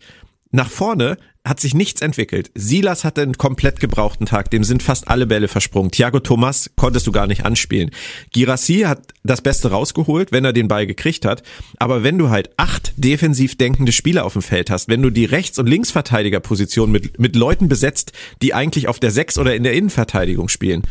nach 0.51 0.71
vorne 0.71 1.19
hat 1.45 1.59
sich 1.59 1.75
nichts 1.75 2.03
entwickelt. 2.03 2.51
Silas 2.55 3.03
hatte 3.03 3.23
einen 3.23 3.39
komplett 3.39 3.81
gebrauchten 3.81 4.27
Tag, 4.27 4.51
dem 4.51 4.63
sind 4.63 4.83
fast 4.83 5.09
alle 5.09 5.27
Bälle 5.27 5.49
versprungen. 5.49 5.91
Thiago 5.91 6.21
Thomas 6.21 6.71
konntest 6.77 7.07
du 7.07 7.13
gar 7.13 7.27
nicht 7.27 7.47
anspielen. 7.47 7.91
Girassi 8.33 8.81
hat 8.81 9.15
das 9.23 9.41
Beste 9.41 9.71
rausgeholt, 9.71 10.33
wenn 10.33 10.45
er 10.45 10.53
den 10.53 10.69
Ball 10.69 10.87
gekriegt 10.87 11.25
hat. 11.25 11.43
Aber 11.79 12.03
wenn 12.03 12.19
du 12.19 12.29
halt 12.29 12.51
acht 12.59 12.93
defensiv 12.97 13.57
denkende 13.57 13.93
Spieler 13.93 14.27
auf 14.27 14.35
dem 14.35 14.43
Feld 14.43 14.71
hast, 14.71 14.89
wenn 14.89 15.01
du 15.01 15.09
die 15.09 15.25
Rechts- 15.25 15.59
und 15.59 15.67
Linksverteidigerposition 15.67 16.93
mit, 16.93 17.19
mit 17.19 17.35
Leuten 17.37 17.69
besetzt, 17.69 18.13
die 18.43 18.53
eigentlich 18.53 18.89
auf 18.89 19.01
der 19.01 19.11
Sechs 19.11 19.39
oder 19.39 19.55
in 19.55 19.63
der 19.63 19.73
Innenverteidigung 19.73 20.49
spielen, 20.49 20.83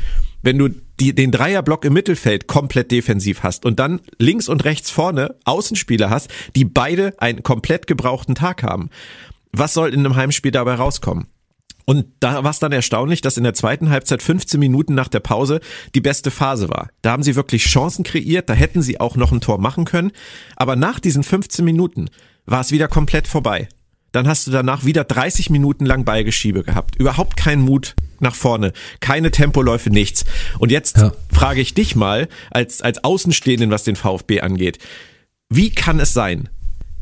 wenn 0.41 0.57
du 0.57 0.69
die, 0.99 1.13
den 1.13 1.31
Dreierblock 1.31 1.85
im 1.85 1.93
Mittelfeld 1.93 2.47
komplett 2.47 2.91
defensiv 2.91 3.43
hast 3.43 3.65
und 3.65 3.79
dann 3.79 4.01
links 4.17 4.49
und 4.49 4.65
rechts 4.65 4.89
vorne 4.89 5.35
Außenspieler 5.45 6.09
hast, 6.09 6.29
die 6.55 6.65
beide 6.65 7.13
einen 7.19 7.43
komplett 7.43 7.87
gebrauchten 7.87 8.35
Tag 8.35 8.63
haben 8.63 8.89
was 9.51 9.73
soll 9.73 9.93
in 9.93 9.99
einem 9.99 10.15
Heimspiel 10.15 10.51
dabei 10.51 10.75
rauskommen? 10.75 11.27
Und 11.85 12.05
da 12.19 12.43
war 12.43 12.51
es 12.51 12.59
dann 12.59 12.71
erstaunlich, 12.71 13.21
dass 13.21 13.37
in 13.37 13.43
der 13.43 13.55
zweiten 13.55 13.89
Halbzeit 13.89 14.21
15 14.21 14.59
Minuten 14.59 14.93
nach 14.93 15.07
der 15.07 15.21
Pause 15.21 15.59
die 15.95 16.01
beste 16.01 16.29
Phase 16.29 16.69
war. 16.69 16.89
Da 17.01 17.11
haben 17.11 17.23
sie 17.23 17.35
wirklich 17.35 17.63
Chancen 17.63 18.03
kreiert, 18.03 18.47
da 18.47 18.53
hätten 18.53 18.83
sie 18.83 18.99
auch 18.99 19.15
noch 19.15 19.31
ein 19.31 19.41
Tor 19.41 19.57
machen 19.57 19.85
können. 19.85 20.11
Aber 20.55 20.75
nach 20.75 20.99
diesen 20.99 21.23
15 21.23 21.65
Minuten 21.65 22.09
war 22.45 22.61
es 22.61 22.71
wieder 22.71 22.87
komplett 22.87 23.27
vorbei. 23.27 23.67
Dann 24.11 24.27
hast 24.27 24.45
du 24.45 24.51
danach 24.51 24.85
wieder 24.85 25.03
30 25.03 25.49
Minuten 25.49 25.85
lang 25.85 26.05
Ballgeschiebe 26.05 26.63
gehabt. 26.63 26.95
Überhaupt 26.95 27.37
keinen 27.37 27.63
Mut 27.63 27.95
nach 28.19 28.35
vorne, 28.35 28.73
keine 28.99 29.31
Tempoläufe, 29.31 29.89
nichts. 29.89 30.25
Und 30.59 30.71
jetzt 30.71 30.97
ja. 30.97 31.11
frage 31.31 31.61
ich 31.61 31.73
dich 31.73 31.95
mal, 31.95 32.27
als, 32.51 32.83
als 32.83 33.03
Außenstehenden, 33.03 33.71
was 33.71 33.83
den 33.83 33.95
VfB 33.95 34.41
angeht. 34.41 34.77
Wie 35.49 35.71
kann 35.71 35.99
es 35.99 36.13
sein, 36.13 36.49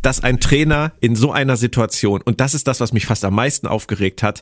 dass 0.07 0.23
ein 0.23 0.39
Trainer 0.39 0.93
in 1.01 1.17
so 1.17 1.33
einer 1.33 1.57
Situation, 1.57 2.21
und 2.21 2.39
das 2.39 2.53
ist 2.53 2.65
das, 2.69 2.79
was 2.79 2.93
mich 2.93 3.05
fast 3.05 3.25
am 3.25 3.35
meisten 3.35 3.67
aufgeregt 3.67 4.23
hat, 4.23 4.41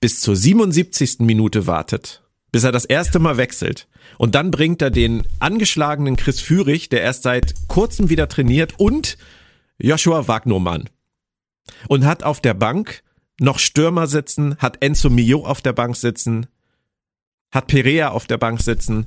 bis 0.00 0.20
zur 0.20 0.34
77. 0.34 1.20
Minute 1.20 1.68
wartet, 1.68 2.24
bis 2.50 2.64
er 2.64 2.72
das 2.72 2.84
erste 2.84 3.20
Mal 3.20 3.36
wechselt. 3.36 3.86
Und 4.18 4.34
dann 4.34 4.50
bringt 4.50 4.82
er 4.82 4.90
den 4.90 5.22
angeschlagenen 5.38 6.16
Chris 6.16 6.40
Führig, 6.40 6.88
der 6.88 7.02
erst 7.02 7.22
seit 7.22 7.54
kurzem 7.68 8.10
wieder 8.10 8.26
trainiert, 8.26 8.74
und 8.76 9.16
Joshua 9.78 10.26
Wagnermann. 10.26 10.90
Und 11.86 12.04
hat 12.04 12.24
auf 12.24 12.40
der 12.40 12.54
Bank 12.54 13.04
noch 13.38 13.60
Stürmer 13.60 14.08
sitzen, 14.08 14.56
hat 14.56 14.82
Enzo 14.82 15.10
Mio 15.10 15.46
auf 15.46 15.62
der 15.62 15.74
Bank 15.74 15.94
sitzen, 15.94 16.48
hat 17.52 17.68
Perea 17.68 18.08
auf 18.08 18.26
der 18.26 18.38
Bank 18.38 18.60
sitzen. 18.60 19.06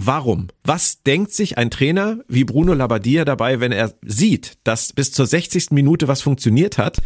Warum? 0.00 0.46
Was 0.62 1.02
denkt 1.02 1.32
sich 1.32 1.58
ein 1.58 1.72
Trainer 1.72 2.18
wie 2.28 2.44
Bruno 2.44 2.72
Labbadia 2.72 3.24
dabei, 3.24 3.58
wenn 3.58 3.72
er 3.72 3.94
sieht, 4.06 4.52
dass 4.62 4.92
bis 4.92 5.10
zur 5.10 5.26
60. 5.26 5.72
Minute 5.72 6.06
was 6.06 6.22
funktioniert 6.22 6.78
hat, 6.78 7.02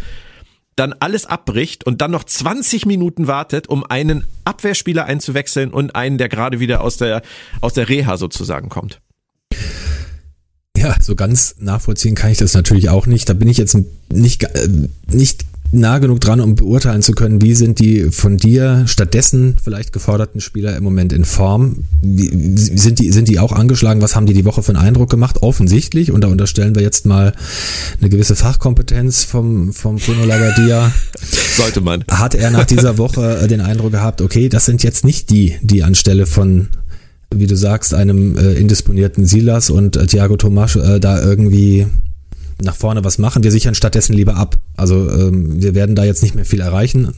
dann 0.77 0.95
alles 1.01 1.25
abbricht 1.25 1.85
und 1.85 2.03
dann 2.03 2.11
noch 2.11 2.25
20 2.25 2.85
Minuten 2.85 3.27
wartet, 3.27 3.67
um 3.67 3.83
einen 3.83 4.27
Abwehrspieler 4.45 5.07
einzuwechseln 5.07 5.71
und 5.71 5.97
einen, 5.97 6.19
der 6.19 6.29
gerade 6.29 6.61
wieder 6.61 6.83
aus 6.83 6.99
der, 6.99 7.23
aus 7.63 7.73
der 7.73 7.89
Reha 7.89 8.19
sozusagen 8.19 8.69
kommt? 8.69 9.01
Ja, 10.77 10.95
so 11.01 11.17
ganz 11.17 11.55
nachvollziehen 11.61 12.15
kann 12.15 12.31
ich 12.31 12.39
das 12.39 12.53
natürlich 12.53 12.91
auch 12.91 13.07
nicht. 13.07 13.27
Da 13.27 13.33
bin 13.33 13.49
ich 13.49 13.57
jetzt 13.57 13.79
nicht, 14.11 14.45
äh, 14.45 14.69
nicht 15.07 15.47
nah 15.73 15.99
genug 15.99 16.21
dran, 16.21 16.41
um 16.41 16.55
beurteilen 16.55 17.03
zu 17.03 17.13
können, 17.13 17.41
wie 17.41 17.55
sind 17.55 17.81
die 17.81 18.11
von 18.11 18.37
dir 18.37 18.85
stattdessen 18.87 19.57
vielleicht 19.63 19.93
geforderten 19.93 20.41
Spieler 20.41 20.77
im 20.77 20.85
Moment 20.85 21.13
in 21.13 21.25
Form? 21.25 21.85
Wie, 22.03 22.57
sind, 22.57 22.99
die, 22.99 23.11
sind 23.11 23.29
die 23.29 23.39
auch 23.39 23.53
angeschlagen? 23.53 24.03
Was 24.03 24.15
haben 24.15 24.27
die 24.27 24.35
die 24.35 24.45
Woche 24.45 24.63
für 24.63 24.75
einen 24.75 24.85
Eindruck 24.87 25.11
gemacht? 25.11 25.43
Offensichtlich, 25.43 26.13
und 26.13 26.23
da 26.23 26.29
unterstellen 26.29 26.75
wir 26.75 26.83
jetzt 26.83 27.07
mal 27.07 27.33
eine 28.01 28.11
gewisse 28.11 28.37
Fachkompetenz 28.37 29.25
vom, 29.25 29.73
vom 29.73 29.97
Bruno 29.97 30.27
Labbadia. 30.27 30.93
Sollte 31.57 31.81
man. 31.81 32.05
Hat 32.11 32.35
er 32.35 32.51
nach 32.51 32.67
dieser 32.67 32.99
Woche 32.99 33.39
äh, 33.39 33.49
den 33.49 33.63
Eindruck 33.63 33.93
gehabt, 33.93 34.21
okay, 34.21 34.51
das 34.51 34.67
sind 34.67 34.83
jetzt 34.83 35.05
nicht 35.05 35.31
die, 35.31 35.57
die 35.63 35.83
anstelle 35.83 36.27
von 36.27 36.69
wie 37.35 37.47
du 37.47 37.57
sagst, 37.57 37.95
einem 37.95 38.37
äh, 38.37 38.53
indisponierten 38.53 39.25
Silas 39.25 39.71
und 39.71 39.97
äh, 39.97 40.07
Thiago 40.07 40.37
Tomas 40.37 40.77
äh, 40.77 41.01
da 41.01 41.23
irgendwie 41.23 41.87
nach 42.63 42.77
vorne 42.77 43.05
was 43.05 43.19
machen. 43.19 43.43
Wir 43.43 43.51
sichern 43.51 43.75
stattdessen 43.75 44.15
lieber 44.15 44.37
ab. 44.37 44.59
Also 44.77 45.11
ähm, 45.11 45.63
wir 45.63 45.75
werden 45.75 45.95
da 45.95 46.05
jetzt 46.05 46.23
nicht 46.23 46.35
mehr 46.35 46.45
viel 46.45 46.61
erreichen, 46.61 47.13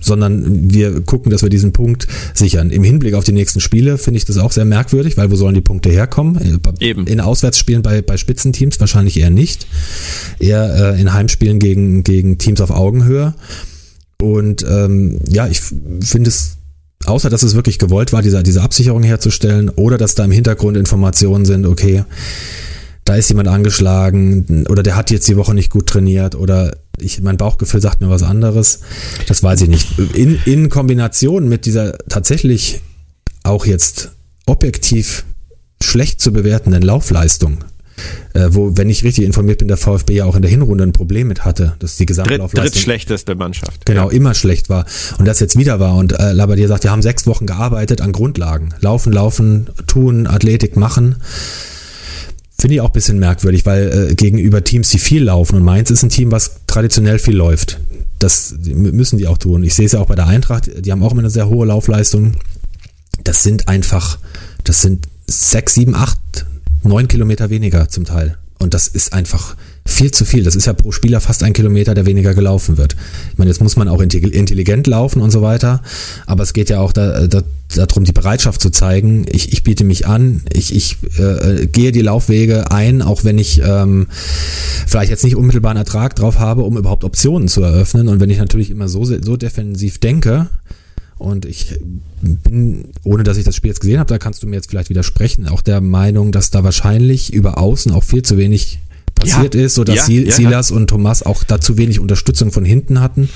sondern 0.00 0.72
wir 0.72 1.00
gucken, 1.02 1.30
dass 1.30 1.42
wir 1.42 1.50
diesen 1.50 1.72
Punkt 1.72 2.06
sichern. 2.34 2.70
Im 2.70 2.82
Hinblick 2.82 3.14
auf 3.14 3.24
die 3.24 3.32
nächsten 3.32 3.60
Spiele 3.60 3.98
finde 3.98 4.18
ich 4.18 4.24
das 4.24 4.38
auch 4.38 4.52
sehr 4.52 4.64
merkwürdig, 4.64 5.16
weil 5.16 5.30
wo 5.30 5.36
sollen 5.36 5.54
die 5.54 5.60
Punkte 5.60 5.90
herkommen? 5.90 6.60
Eben. 6.80 7.06
In 7.06 7.20
Auswärtsspielen 7.20 7.82
bei, 7.82 8.02
bei 8.02 8.16
Spitzenteams 8.16 8.80
wahrscheinlich 8.80 9.18
eher 9.18 9.30
nicht. 9.30 9.66
Eher 10.38 10.94
äh, 10.94 11.00
in 11.00 11.12
Heimspielen 11.12 11.58
gegen, 11.58 12.02
gegen 12.02 12.38
Teams 12.38 12.60
auf 12.60 12.70
Augenhöhe. 12.70 13.34
Und 14.20 14.64
ähm, 14.68 15.20
ja, 15.28 15.48
ich 15.48 15.60
finde 15.60 16.28
es 16.28 16.56
außer 17.06 17.30
dass 17.30 17.42
es 17.42 17.54
wirklich 17.54 17.78
gewollt 17.78 18.12
war, 18.12 18.22
diese, 18.22 18.42
diese 18.42 18.62
Absicherung 18.62 19.02
herzustellen, 19.02 19.70
oder 19.70 19.98
dass 19.98 20.14
da 20.14 20.24
im 20.24 20.30
Hintergrund 20.30 20.76
Informationen 20.76 21.44
sind, 21.44 21.66
okay, 21.66 22.04
da 23.04 23.16
ist 23.16 23.28
jemand 23.28 23.48
angeschlagen 23.48 24.66
oder 24.68 24.82
der 24.82 24.96
hat 24.96 25.10
jetzt 25.10 25.28
die 25.28 25.36
Woche 25.36 25.54
nicht 25.54 25.70
gut 25.70 25.86
trainiert 25.86 26.34
oder 26.34 26.76
ich, 26.98 27.20
mein 27.22 27.36
Bauchgefühl 27.36 27.80
sagt 27.80 28.00
mir 28.00 28.10
was 28.10 28.22
anderes. 28.22 28.80
Das 29.26 29.42
weiß 29.42 29.62
ich 29.62 29.68
nicht. 29.68 29.98
In, 30.14 30.38
in 30.44 30.68
Kombination 30.68 31.48
mit 31.48 31.66
dieser 31.66 31.96
tatsächlich 32.08 32.80
auch 33.42 33.64
jetzt 33.64 34.12
objektiv 34.46 35.24
schlecht 35.82 36.20
zu 36.20 36.32
bewertenden 36.32 36.82
Laufleistung, 36.82 37.64
äh, 38.34 38.48
wo, 38.50 38.76
wenn 38.76 38.90
ich 38.90 39.02
richtig 39.02 39.24
informiert 39.24 39.58
bin, 39.58 39.68
der 39.68 39.78
VfB 39.78 40.16
ja 40.16 40.26
auch 40.26 40.36
in 40.36 40.42
der 40.42 40.50
Hinrunde 40.50 40.84
ein 40.84 40.92
Problem 40.92 41.28
mit 41.28 41.44
hatte, 41.46 41.74
dass 41.78 41.96
die 41.96 42.04
Gesamtlaufleistung 42.04 42.62
Dritt, 42.62 42.74
drittschlechteste 42.74 43.34
Mannschaft. 43.34 43.86
Genau, 43.86 44.10
ja. 44.10 44.16
immer 44.16 44.34
schlecht 44.34 44.68
war 44.68 44.84
und 45.18 45.26
das 45.26 45.40
jetzt 45.40 45.56
wieder 45.56 45.80
war 45.80 45.96
und 45.96 46.12
äh, 46.12 46.32
Labadier 46.32 46.68
sagt, 46.68 46.84
wir 46.84 46.90
haben 46.90 47.02
sechs 47.02 47.26
Wochen 47.26 47.46
gearbeitet 47.46 48.02
an 48.02 48.12
Grundlagen. 48.12 48.74
Laufen, 48.80 49.12
laufen, 49.12 49.70
tun, 49.86 50.26
Athletik 50.26 50.76
machen 50.76 51.16
Finde 52.60 52.74
ich 52.74 52.80
auch 52.82 52.90
ein 52.90 52.92
bisschen 52.92 53.18
merkwürdig, 53.18 53.64
weil 53.64 54.10
äh, 54.10 54.14
gegenüber 54.14 54.62
Teams, 54.62 54.90
die 54.90 54.98
viel 54.98 55.24
laufen, 55.24 55.56
und 55.56 55.62
Mainz 55.62 55.90
ist 55.90 56.02
ein 56.02 56.10
Team, 56.10 56.30
was 56.30 56.60
traditionell 56.66 57.18
viel 57.18 57.34
läuft. 57.34 57.80
Das 58.18 58.54
müssen 58.62 59.16
die 59.16 59.26
auch 59.26 59.38
tun. 59.38 59.62
Ich 59.62 59.74
sehe 59.74 59.86
es 59.86 59.92
ja 59.92 60.00
auch 60.00 60.08
bei 60.08 60.14
der 60.14 60.26
Eintracht, 60.26 60.70
die 60.84 60.92
haben 60.92 61.02
auch 61.02 61.12
immer 61.12 61.22
eine 61.22 61.30
sehr 61.30 61.48
hohe 61.48 61.66
Laufleistung. 61.66 62.34
Das 63.24 63.42
sind 63.42 63.68
einfach, 63.68 64.18
das 64.64 64.82
sind 64.82 65.08
sechs, 65.26 65.72
sieben, 65.72 65.94
acht, 65.94 66.18
neun 66.82 67.08
Kilometer 67.08 67.48
weniger 67.48 67.88
zum 67.88 68.04
Teil. 68.04 68.36
Und 68.58 68.74
das 68.74 68.88
ist 68.88 69.14
einfach 69.14 69.56
viel 69.92 70.10
zu 70.10 70.24
viel. 70.24 70.44
Das 70.44 70.56
ist 70.56 70.66
ja 70.66 70.72
pro 70.72 70.92
Spieler 70.92 71.20
fast 71.20 71.42
ein 71.42 71.52
Kilometer, 71.52 71.94
der 71.94 72.06
weniger 72.06 72.34
gelaufen 72.34 72.76
wird. 72.76 72.96
Ich 73.32 73.38
meine, 73.38 73.50
jetzt 73.50 73.60
muss 73.60 73.76
man 73.76 73.88
auch 73.88 74.00
intelligent 74.00 74.86
laufen 74.86 75.20
und 75.20 75.30
so 75.30 75.42
weiter, 75.42 75.82
aber 76.26 76.42
es 76.42 76.52
geht 76.52 76.70
ja 76.70 76.80
auch 76.80 76.92
da, 76.92 77.26
da, 77.26 77.42
darum, 77.74 78.04
die 78.04 78.12
Bereitschaft 78.12 78.60
zu 78.60 78.70
zeigen. 78.70 79.26
Ich, 79.30 79.52
ich 79.52 79.62
biete 79.62 79.84
mich 79.84 80.06
an, 80.06 80.42
ich, 80.52 80.74
ich 80.74 80.96
äh, 81.18 81.66
gehe 81.66 81.92
die 81.92 82.02
Laufwege 82.02 82.70
ein, 82.70 83.02
auch 83.02 83.24
wenn 83.24 83.38
ich 83.38 83.60
ähm, 83.64 84.06
vielleicht 84.86 85.10
jetzt 85.10 85.24
nicht 85.24 85.36
unmittelbaren 85.36 85.76
Ertrag 85.76 86.16
drauf 86.16 86.38
habe, 86.38 86.62
um 86.62 86.76
überhaupt 86.76 87.04
Optionen 87.04 87.48
zu 87.48 87.62
eröffnen. 87.62 88.08
Und 88.08 88.20
wenn 88.20 88.30
ich 88.30 88.38
natürlich 88.38 88.70
immer 88.70 88.88
so, 88.88 89.04
so 89.04 89.36
defensiv 89.36 89.98
denke, 89.98 90.48
und 91.20 91.44
ich 91.44 91.78
bin, 92.22 92.86
ohne 93.04 93.24
dass 93.24 93.36
ich 93.36 93.44
das 93.44 93.54
Spiel 93.54 93.68
jetzt 93.68 93.80
gesehen 93.80 93.98
habe, 93.98 94.08
da 94.08 94.16
kannst 94.16 94.42
du 94.42 94.46
mir 94.46 94.56
jetzt 94.56 94.70
vielleicht 94.70 94.88
widersprechen, 94.88 95.48
auch 95.48 95.60
der 95.60 95.82
Meinung, 95.82 96.32
dass 96.32 96.50
da 96.50 96.64
wahrscheinlich 96.64 97.30
über 97.30 97.58
außen 97.58 97.92
auch 97.92 98.04
viel 98.04 98.22
zu 98.22 98.38
wenig 98.38 98.78
passiert 99.20 99.54
ja. 99.54 99.62
ist, 99.62 99.74
sodass 99.74 100.08
ja, 100.08 100.14
ja, 100.14 100.32
Silas 100.32 100.70
und 100.70 100.88
Thomas 100.88 101.22
auch 101.22 101.44
da 101.44 101.60
zu 101.60 101.78
wenig 101.78 102.00
Unterstützung 102.00 102.52
von 102.52 102.64
hinten 102.64 103.00
hatten. 103.00 103.28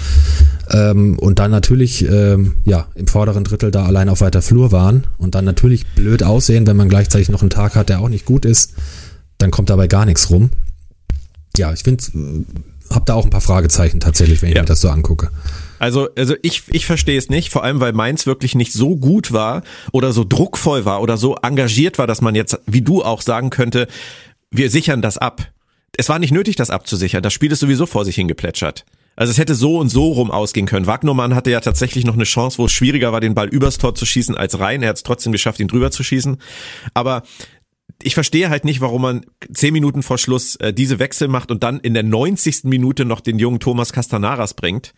Ähm, 0.70 1.18
und 1.18 1.38
dann 1.38 1.50
natürlich 1.50 2.08
ähm, 2.08 2.54
ja 2.64 2.88
im 2.94 3.06
vorderen 3.06 3.44
Drittel 3.44 3.70
da 3.70 3.84
allein 3.84 4.08
auf 4.08 4.20
weiter 4.20 4.42
Flur 4.42 4.72
waren 4.72 5.06
und 5.18 5.34
dann 5.34 5.44
natürlich 5.44 5.86
blöd 5.88 6.22
aussehen, 6.22 6.66
wenn 6.66 6.76
man 6.76 6.88
gleichzeitig 6.88 7.28
noch 7.28 7.42
einen 7.42 7.50
Tag 7.50 7.76
hat, 7.76 7.88
der 7.88 8.00
auch 8.00 8.08
nicht 8.08 8.24
gut 8.24 8.44
ist, 8.44 8.74
dann 9.38 9.50
kommt 9.50 9.70
dabei 9.70 9.86
gar 9.86 10.06
nichts 10.06 10.30
rum. 10.30 10.50
Ja, 11.56 11.72
ich 11.72 11.82
finde, 11.82 12.04
äh, 12.14 12.44
habe 12.92 13.04
da 13.06 13.14
auch 13.14 13.24
ein 13.24 13.30
paar 13.30 13.40
Fragezeichen 13.40 14.00
tatsächlich, 14.00 14.42
wenn 14.42 14.50
ich 14.50 14.54
mir 14.56 14.64
das 14.64 14.80
so 14.80 14.88
angucke. 14.88 15.30
Also, 15.78 16.08
also 16.16 16.34
ich, 16.42 16.62
ich 16.70 16.86
verstehe 16.86 17.18
es 17.18 17.28
nicht, 17.28 17.50
vor 17.50 17.64
allem 17.64 17.80
weil 17.80 17.92
Mainz 17.92 18.26
wirklich 18.26 18.54
nicht 18.54 18.72
so 18.72 18.96
gut 18.96 19.32
war 19.32 19.62
oder 19.92 20.12
so 20.12 20.24
druckvoll 20.24 20.84
war 20.84 21.02
oder 21.02 21.16
so 21.16 21.36
engagiert 21.42 21.98
war, 21.98 22.06
dass 22.06 22.20
man 22.20 22.34
jetzt, 22.34 22.58
wie 22.66 22.82
du 22.82 23.02
auch 23.02 23.20
sagen 23.20 23.50
könnte, 23.50 23.86
wir 24.50 24.70
sichern 24.70 25.02
das 25.02 25.18
ab. 25.18 25.48
Es 25.96 26.08
war 26.08 26.18
nicht 26.18 26.32
nötig, 26.32 26.56
das 26.56 26.70
abzusichern. 26.70 27.22
Das 27.22 27.32
Spiel 27.32 27.52
ist 27.52 27.60
sowieso 27.60 27.86
vor 27.86 28.04
sich 28.04 28.16
hingeplätschert. 28.16 28.84
Also 29.16 29.30
es 29.30 29.38
hätte 29.38 29.54
so 29.54 29.78
und 29.78 29.88
so 29.88 30.10
rum 30.12 30.30
ausgehen 30.30 30.66
können. 30.66 30.86
Wagnermann 30.86 31.34
hatte 31.34 31.50
ja 31.50 31.60
tatsächlich 31.60 32.04
noch 32.04 32.14
eine 32.14 32.24
Chance, 32.24 32.58
wo 32.58 32.66
es 32.66 32.72
schwieriger 32.72 33.12
war, 33.12 33.20
den 33.20 33.34
Ball 33.34 33.48
übers 33.48 33.78
Tor 33.78 33.94
zu 33.94 34.06
schießen 34.06 34.36
als 34.36 34.58
rein. 34.58 34.82
Er 34.82 34.88
hat 34.88 34.96
es 34.96 35.02
trotzdem 35.04 35.32
geschafft, 35.32 35.60
ihn 35.60 35.68
drüber 35.68 35.90
zu 35.90 36.02
schießen. 36.02 36.38
Aber 36.94 37.22
ich 38.02 38.14
verstehe 38.14 38.50
halt 38.50 38.64
nicht, 38.64 38.80
warum 38.80 39.02
man 39.02 39.26
zehn 39.52 39.72
Minuten 39.72 40.02
vor 40.02 40.18
Schluss 40.18 40.56
äh, 40.56 40.72
diese 40.72 40.98
Wechsel 40.98 41.28
macht 41.28 41.50
und 41.50 41.62
dann 41.62 41.78
in 41.78 41.94
der 41.94 42.02
90. 42.02 42.64
Minute 42.64 43.04
noch 43.04 43.20
den 43.20 43.38
jungen 43.38 43.60
Thomas 43.60 43.92
Castanaras 43.92 44.54
bringt 44.54 44.94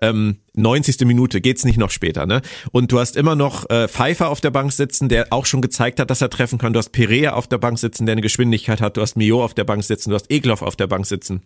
ähm, 0.00 0.38
90. 0.54 1.00
Minute 1.06 1.40
geht's 1.40 1.64
nicht 1.64 1.78
noch 1.78 1.90
später, 1.90 2.26
ne? 2.26 2.42
Und 2.72 2.92
du 2.92 2.98
hast 2.98 3.16
immer 3.16 3.34
noch 3.34 3.68
äh, 3.70 3.88
Pfeiffer 3.88 4.28
auf 4.28 4.40
der 4.40 4.50
Bank 4.50 4.72
sitzen, 4.72 5.08
der 5.08 5.32
auch 5.32 5.46
schon 5.46 5.60
gezeigt 5.60 6.00
hat, 6.00 6.10
dass 6.10 6.20
er 6.20 6.30
treffen 6.30 6.58
kann. 6.58 6.72
Du 6.72 6.78
hast 6.78 6.90
Perea 6.90 7.32
auf 7.34 7.46
der 7.46 7.58
Bank 7.58 7.78
sitzen, 7.78 8.06
der 8.06 8.12
eine 8.12 8.22
Geschwindigkeit 8.22 8.80
hat. 8.80 8.96
Du 8.96 9.00
hast 9.02 9.16
Mio 9.16 9.44
auf 9.44 9.54
der 9.54 9.64
Bank 9.64 9.84
sitzen. 9.84 10.10
Du 10.10 10.14
hast 10.14 10.30
Egloff 10.30 10.62
auf 10.62 10.76
der 10.76 10.86
Bank 10.86 11.06
sitzen 11.06 11.42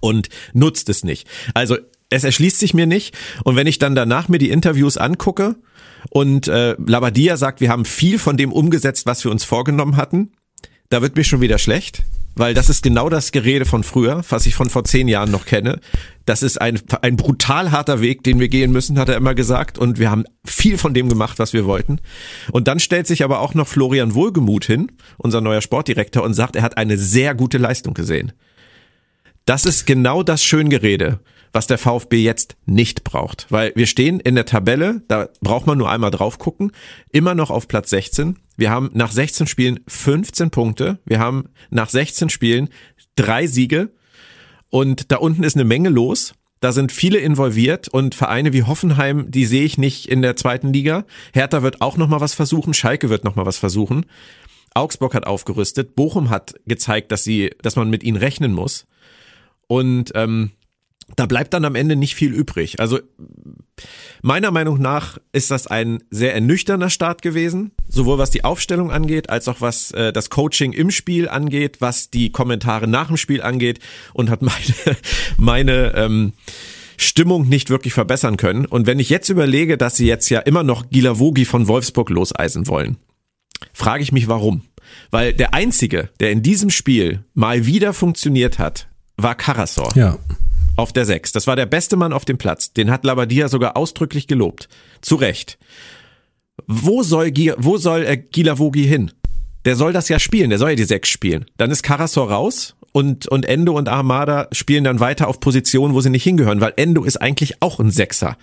und 0.00 0.28
nutzt 0.52 0.88
es 0.88 1.04
nicht. 1.04 1.28
Also 1.54 1.76
es 2.10 2.24
erschließt 2.24 2.58
sich 2.58 2.74
mir 2.74 2.86
nicht. 2.86 3.16
Und 3.44 3.56
wenn 3.56 3.66
ich 3.66 3.78
dann 3.78 3.94
danach 3.94 4.28
mir 4.28 4.38
die 4.38 4.50
Interviews 4.50 4.96
angucke 4.96 5.56
und 6.10 6.48
äh, 6.48 6.76
Labadia 6.84 7.36
sagt, 7.36 7.60
wir 7.60 7.70
haben 7.70 7.84
viel 7.84 8.18
von 8.18 8.36
dem 8.36 8.52
umgesetzt, 8.52 9.06
was 9.06 9.24
wir 9.24 9.30
uns 9.30 9.44
vorgenommen 9.44 9.96
hatten, 9.96 10.32
da 10.90 11.02
wird 11.02 11.16
mir 11.16 11.24
schon 11.24 11.40
wieder 11.40 11.58
schlecht, 11.58 12.02
weil 12.34 12.54
das 12.54 12.68
ist 12.68 12.82
genau 12.82 13.08
das 13.08 13.32
Gerede 13.32 13.64
von 13.64 13.84
früher, 13.84 14.22
was 14.28 14.46
ich 14.46 14.54
von 14.54 14.70
vor 14.70 14.84
zehn 14.84 15.08
Jahren 15.08 15.30
noch 15.30 15.46
kenne. 15.46 15.80
Das 16.26 16.42
ist 16.42 16.60
ein, 16.60 16.80
ein 17.02 17.16
brutal 17.16 17.70
harter 17.70 18.00
Weg, 18.00 18.22
den 18.24 18.40
wir 18.40 18.48
gehen 18.48 18.72
müssen, 18.72 18.98
hat 18.98 19.08
er 19.08 19.16
immer 19.16 19.34
gesagt. 19.34 19.78
Und 19.78 19.98
wir 19.98 20.10
haben 20.10 20.24
viel 20.44 20.78
von 20.78 20.94
dem 20.94 21.08
gemacht, 21.08 21.38
was 21.38 21.52
wir 21.52 21.66
wollten. 21.66 22.00
Und 22.50 22.66
dann 22.66 22.80
stellt 22.80 23.06
sich 23.06 23.24
aber 23.24 23.40
auch 23.40 23.54
noch 23.54 23.68
Florian 23.68 24.14
Wohlgemuth 24.14 24.64
hin, 24.64 24.92
unser 25.18 25.40
neuer 25.40 25.60
Sportdirektor, 25.60 26.22
und 26.22 26.34
sagt, 26.34 26.56
er 26.56 26.62
hat 26.62 26.76
eine 26.78 26.96
sehr 26.96 27.34
gute 27.34 27.58
Leistung 27.58 27.94
gesehen. 27.94 28.32
Das 29.44 29.66
ist 29.66 29.86
genau 29.86 30.22
das 30.22 30.42
Schöngerede, 30.42 31.20
was 31.52 31.66
der 31.66 31.76
VfB 31.76 32.22
jetzt 32.22 32.56
nicht 32.64 33.04
braucht. 33.04 33.46
Weil 33.50 33.72
wir 33.74 33.86
stehen 33.86 34.18
in 34.20 34.34
der 34.34 34.46
Tabelle, 34.46 35.02
da 35.08 35.28
braucht 35.42 35.66
man 35.66 35.76
nur 35.76 35.90
einmal 35.90 36.10
drauf 36.10 36.38
gucken, 36.38 36.72
immer 37.12 37.34
noch 37.34 37.50
auf 37.50 37.68
Platz 37.68 37.90
16. 37.90 38.38
Wir 38.56 38.70
haben 38.70 38.90
nach 38.92 39.10
16 39.10 39.46
Spielen 39.46 39.80
15 39.86 40.50
Punkte. 40.50 40.98
Wir 41.04 41.18
haben 41.18 41.48
nach 41.70 41.88
16 41.88 42.30
Spielen 42.30 42.68
drei 43.16 43.46
Siege. 43.46 43.92
Und 44.70 45.12
da 45.12 45.16
unten 45.16 45.44
ist 45.44 45.56
eine 45.56 45.64
Menge 45.64 45.88
los. 45.88 46.34
Da 46.60 46.72
sind 46.72 46.92
viele 46.92 47.18
involviert 47.18 47.88
und 47.88 48.14
Vereine 48.14 48.54
wie 48.54 48.62
Hoffenheim, 48.62 49.30
die 49.30 49.44
sehe 49.44 49.64
ich 49.64 49.76
nicht 49.76 50.08
in 50.08 50.22
der 50.22 50.34
zweiten 50.34 50.72
Liga. 50.72 51.04
Hertha 51.34 51.62
wird 51.62 51.82
auch 51.82 51.98
noch 51.98 52.08
mal 52.08 52.22
was 52.22 52.32
versuchen, 52.32 52.72
Schalke 52.72 53.10
wird 53.10 53.22
noch 53.22 53.36
mal 53.36 53.44
was 53.44 53.58
versuchen. 53.58 54.06
Augsburg 54.72 55.14
hat 55.14 55.26
aufgerüstet, 55.26 55.94
Bochum 55.94 56.30
hat 56.30 56.54
gezeigt, 56.66 57.12
dass 57.12 57.22
sie, 57.22 57.50
dass 57.60 57.76
man 57.76 57.90
mit 57.90 58.02
ihnen 58.02 58.16
rechnen 58.16 58.52
muss. 58.52 58.86
Und 59.66 60.12
ähm, 60.14 60.52
da 61.16 61.26
bleibt 61.26 61.54
dann 61.54 61.64
am 61.64 61.74
Ende 61.74 61.96
nicht 61.96 62.14
viel 62.14 62.32
übrig. 62.32 62.80
Also 62.80 63.00
meiner 64.22 64.50
Meinung 64.50 64.80
nach 64.80 65.18
ist 65.32 65.50
das 65.50 65.66
ein 65.66 66.02
sehr 66.10 66.34
ernüchterner 66.34 66.90
Start 66.90 67.22
gewesen, 67.22 67.72
sowohl 67.88 68.18
was 68.18 68.30
die 68.30 68.44
Aufstellung 68.44 68.90
angeht, 68.90 69.30
als 69.30 69.48
auch 69.48 69.60
was 69.60 69.90
äh, 69.92 70.12
das 70.12 70.30
Coaching 70.30 70.72
im 70.72 70.90
Spiel 70.90 71.28
angeht, 71.28 71.80
was 71.80 72.10
die 72.10 72.30
Kommentare 72.30 72.88
nach 72.88 73.08
dem 73.08 73.16
Spiel 73.16 73.42
angeht 73.42 73.80
und 74.12 74.30
hat 74.30 74.42
meine, 74.42 74.96
meine 75.36 75.94
ähm, 75.94 76.32
Stimmung 76.96 77.48
nicht 77.48 77.70
wirklich 77.70 77.94
verbessern 77.94 78.36
können. 78.36 78.66
Und 78.66 78.86
wenn 78.86 78.98
ich 78.98 79.10
jetzt 79.10 79.28
überlege, 79.28 79.76
dass 79.76 79.96
sie 79.96 80.06
jetzt 80.06 80.28
ja 80.30 80.40
immer 80.40 80.62
noch 80.62 80.90
Gilavogi 80.90 81.44
von 81.44 81.68
Wolfsburg 81.68 82.10
loseisen 82.10 82.66
wollen, 82.66 82.96
frage 83.72 84.02
ich 84.02 84.12
mich 84.12 84.28
warum. 84.28 84.62
Weil 85.10 85.32
der 85.32 85.54
einzige, 85.54 86.10
der 86.20 86.30
in 86.30 86.42
diesem 86.42 86.70
Spiel 86.70 87.24
mal 87.34 87.66
wieder 87.66 87.92
funktioniert 87.92 88.58
hat, 88.58 88.86
war 89.16 89.34
Karasor. 89.34 89.92
Ja 89.96 90.18
auf 90.76 90.92
der 90.92 91.04
6. 91.04 91.32
Das 91.32 91.46
war 91.46 91.56
der 91.56 91.66
beste 91.66 91.96
Mann 91.96 92.12
auf 92.12 92.24
dem 92.24 92.38
Platz. 92.38 92.72
Den 92.72 92.90
hat 92.90 93.04
Labadia 93.04 93.48
sogar 93.48 93.76
ausdrücklich 93.76 94.26
gelobt. 94.26 94.68
Zu 95.00 95.16
Recht. 95.16 95.58
Wo 96.66 97.02
soll, 97.02 97.32
wo 97.58 97.78
soll 97.78 98.04
äh, 98.04 98.16
Gilavogi 98.16 98.86
hin? 98.86 99.10
Der 99.64 99.76
soll 99.76 99.92
das 99.92 100.08
ja 100.08 100.18
spielen, 100.18 100.50
der 100.50 100.58
soll 100.58 100.70
ja 100.70 100.76
die 100.76 100.84
6 100.84 101.08
spielen. 101.08 101.46
Dann 101.56 101.70
ist 101.70 101.82
Karasor 101.82 102.30
raus 102.30 102.76
und, 102.92 103.26
und 103.28 103.46
Endo 103.46 103.76
und 103.76 103.88
Armada 103.88 104.48
spielen 104.52 104.84
dann 104.84 105.00
weiter 105.00 105.26
auf 105.28 105.40
Positionen, 105.40 105.94
wo 105.94 106.00
sie 106.00 106.10
nicht 106.10 106.22
hingehören, 106.22 106.60
weil 106.60 106.74
Endo 106.76 107.04
ist 107.04 107.16
eigentlich 107.16 107.60
auch 107.60 107.80
ein 107.80 107.90
Sechser. 107.90 108.36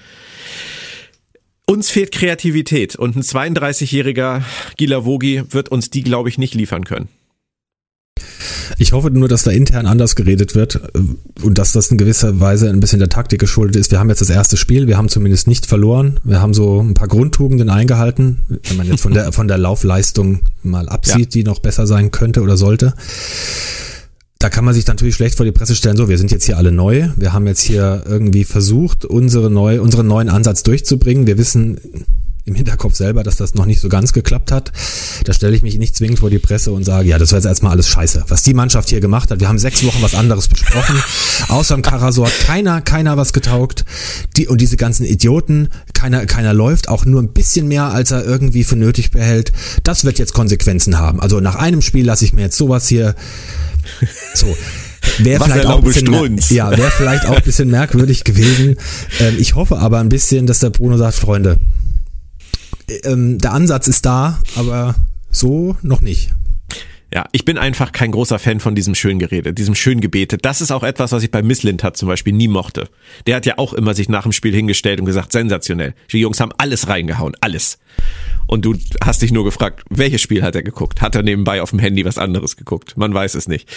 Uns 1.68 1.90
fehlt 1.90 2.12
Kreativität 2.12 2.98
und 2.98 3.16
ein 3.16 3.22
32-jähriger 3.22 4.42
Gilavogi 4.78 5.44
wird 5.52 5.70
uns 5.70 5.90
die, 5.90 6.04
glaube 6.04 6.28
ich, 6.28 6.38
nicht 6.38 6.54
liefern 6.54 6.84
können. 6.84 7.08
Ich 8.78 8.94
hoffe 8.94 9.12
nur, 9.12 9.28
dass 9.28 9.44
da 9.44 9.52
intern 9.52 9.86
anders 9.86 10.16
geredet 10.16 10.56
wird 10.56 10.76
äh, 10.76 11.44
und 11.44 11.58
dass 11.58 11.72
das 11.72 11.92
in 11.92 11.98
gewisser 11.98 12.40
Weise 12.40 12.70
ein 12.70 12.80
bisschen 12.80 13.00
der 13.00 13.10
Taktik 13.10 13.40
geschuldet 13.40 13.76
ist. 13.76 13.92
Wir 13.92 14.00
haben 14.00 14.10
jetzt 14.10 14.22
das 14.22 14.30
erste 14.30 14.58
Spiel, 14.58 14.88
wir 14.88 14.98
haben 14.98 15.10
zumindest 15.10 15.48
nicht 15.48 15.66
verloren. 15.66 16.20
Wir 16.24 16.42
haben 16.42 16.54
so 16.54 16.82
ein 16.82 16.94
paar 16.94 17.08
Grundtugenden 17.08 17.70
eingehalten, 17.70 18.40
wenn 18.68 18.78
man 18.78 18.88
jetzt 18.88 19.02
von 19.02 19.14
der, 19.14 19.32
von 19.32 19.48
der 19.48 19.58
Laufleistung 19.58 20.40
mal 20.64 20.90
absieht, 20.90 21.36
ja. 21.36 21.42
die 21.42 21.44
noch 21.44 21.60
besser 21.60 21.88
sein 21.88 22.12
könnte 22.12 22.42
oder 22.42 22.58
sollte. 22.58 22.94
Da 24.40 24.50
kann 24.50 24.66
man 24.66 24.74
sich 24.74 24.88
natürlich 24.88 25.14
schlecht 25.14 25.38
vor 25.38 25.46
die 25.46 25.52
Presse 25.52 25.76
stellen, 25.76 25.98
so, 25.98 26.10
wir 26.10 26.18
sind 26.18 26.32
jetzt 26.32 26.46
hier 26.46 26.58
alle 26.58 26.72
neu. 26.72 27.10
Wir 27.16 27.34
haben 27.34 27.46
jetzt 27.46 27.62
hier 27.62 28.04
irgendwie 28.08 28.44
versucht, 28.44 29.06
unsere 29.06 29.52
neu, 29.52 29.80
unseren 29.80 30.08
neuen 30.08 30.30
Ansatz 30.30 30.64
durchzubringen. 30.64 31.28
Wir 31.28 31.38
wissen, 31.38 31.78
im 32.46 32.56
Hinterkopf 32.56 32.96
selber, 32.96 33.24
dass 33.24 33.38
das 33.38 33.54
noch 33.54 33.66
nicht 33.66 33.80
so 33.80 33.90
ganz 33.90 34.14
geklappt 34.14 34.52
hat. 34.52 34.72
Da 35.26 35.34
stelle 35.34 35.56
ich 35.56 35.62
mich 35.62 35.78
nicht 35.78 35.96
zwingend 35.96 36.20
vor 36.20 36.30
die 36.30 36.40
Presse 36.40 36.72
und 36.72 36.84
sage, 36.84 37.08
ja, 37.08 37.20
das 37.20 37.32
war 37.32 37.40
jetzt 37.40 37.46
erstmal 37.46 37.74
alles 37.74 37.88
scheiße. 37.88 38.26
Was 38.30 38.42
die 38.42 38.54
Mannschaft 38.54 38.90
hier 38.90 39.00
gemacht 39.00 39.30
hat, 39.30 39.40
wir 39.40 39.48
haben 39.48 39.60
sechs 39.60 39.86
Wochen 39.86 40.02
was 40.02 40.16
anderes 40.16 40.48
besprochen. 40.48 41.02
Außer 41.50 41.76
im 41.76 41.84
Karasor 41.84 42.28
hat 42.28 42.40
keiner, 42.40 42.82
keiner 42.82 43.16
was 43.16 43.34
getaugt. 43.34 43.86
Die, 44.38 44.48
und 44.48 44.60
diese 44.60 44.78
ganzen 44.78 45.06
Idioten, 45.06 45.70
keiner, 45.94 46.26
keiner 46.26 46.54
läuft, 46.54 46.90
auch 46.90 47.06
nur 47.06 47.22
ein 47.22 47.32
bisschen 47.32 47.68
mehr, 47.68 47.86
als 47.86 48.12
er 48.12 48.26
irgendwie 48.26 48.64
für 48.64 48.76
nötig 48.76 49.12
behält. 49.12 49.52
Das 49.84 50.04
wird 50.04 50.18
jetzt 50.18 50.34
Konsequenzen 50.34 50.98
haben. 50.98 51.20
Also 51.20 51.40
nach 51.40 51.56
einem 51.56 51.82
Spiel 51.82 52.06
lasse 52.06 52.26
ich 52.26 52.34
mir 52.34 52.42
jetzt 52.42 52.58
sowas 52.58 52.88
hier, 52.88 53.16
so. 54.34 54.56
Wäre 55.18 55.44
vielleicht, 55.44 55.66
auch 55.66 55.78
ein 55.80 55.84
bisschen, 55.84 56.40
ja, 56.50 56.78
wär 56.78 56.92
vielleicht 56.92 57.26
auch 57.26 57.36
ein 57.36 57.44
bisschen 57.44 57.70
merkwürdig 57.70 58.24
gewesen. 58.24 58.78
Ähm, 59.20 59.36
ich 59.40 59.56
hoffe 59.56 59.80
aber 59.80 60.00
ein 60.00 60.10
bisschen, 60.10 60.46
dass 60.46 60.60
der 60.60 60.70
Bruno 60.70 60.98
sagt, 60.98 61.16
Freunde, 61.16 61.58
ähm, 63.04 63.38
der 63.38 63.54
Ansatz 63.54 63.88
ist 63.88 64.06
da, 64.06 64.40
aber 64.56 64.96
so 65.30 65.76
noch 65.82 66.02
nicht. 66.02 66.32
Ja, 67.14 67.26
ich 67.34 67.44
bin 67.44 67.58
einfach 67.58 67.92
kein 67.92 68.12
großer 68.12 68.40
Fan 68.40 68.62
von 68.62 68.74
diesem 68.74 68.96
schönen 68.96 69.20
Gerede, 69.20 69.54
diesem 69.54 69.76
schönen 69.76 70.00
Gebete. 70.00 70.38
Das 70.38 70.62
ist 70.62 70.72
auch 70.72 70.84
etwas, 70.84 71.12
was 71.12 71.24
ich 71.24 71.30
bei 71.30 71.42
Miss 71.42 71.62
Lind 71.62 71.84
hat 71.84 71.98
zum 71.98 72.08
Beispiel 72.08 72.32
nie 72.32 72.48
mochte. 72.48 72.88
Der 73.28 73.36
hat 73.36 73.46
ja 73.46 73.58
auch 73.58 73.74
immer 73.74 73.94
sich 73.94 74.08
nach 74.08 74.24
dem 74.24 74.32
Spiel 74.32 74.56
hingestellt 74.56 75.02
und 75.02 75.06
gesagt, 75.06 75.34
sensationell. 75.34 75.94
Die 76.14 76.20
Jungs 76.20 76.40
haben 76.40 76.54
alles 76.58 76.88
reingehauen, 76.88 77.36
alles. 77.42 77.80
Und 78.48 78.64
du 78.64 78.76
hast 79.04 79.22
dich 79.22 79.34
nur 79.34 79.44
gefragt, 79.44 79.84
welches 79.90 80.22
Spiel 80.22 80.42
hat 80.42 80.56
er 80.56 80.64
geguckt? 80.64 81.02
Hat 81.02 81.16
er 81.16 81.24
nebenbei 81.24 81.62
auf 81.62 81.72
dem 81.72 81.80
Handy 81.80 82.06
was 82.06 82.18
anderes 82.18 82.56
geguckt? 82.56 82.96
Man 82.96 83.14
weiß 83.14 83.36
es 83.36 83.50
nicht. 83.50 83.68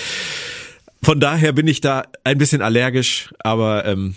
Von 1.03 1.19
daher 1.19 1.53
bin 1.53 1.67
ich 1.67 1.81
da 1.81 2.05
ein 2.23 2.39
bisschen 2.39 2.63
allergisch, 2.63 3.35
aber 3.41 3.85
ähm, 3.85 4.15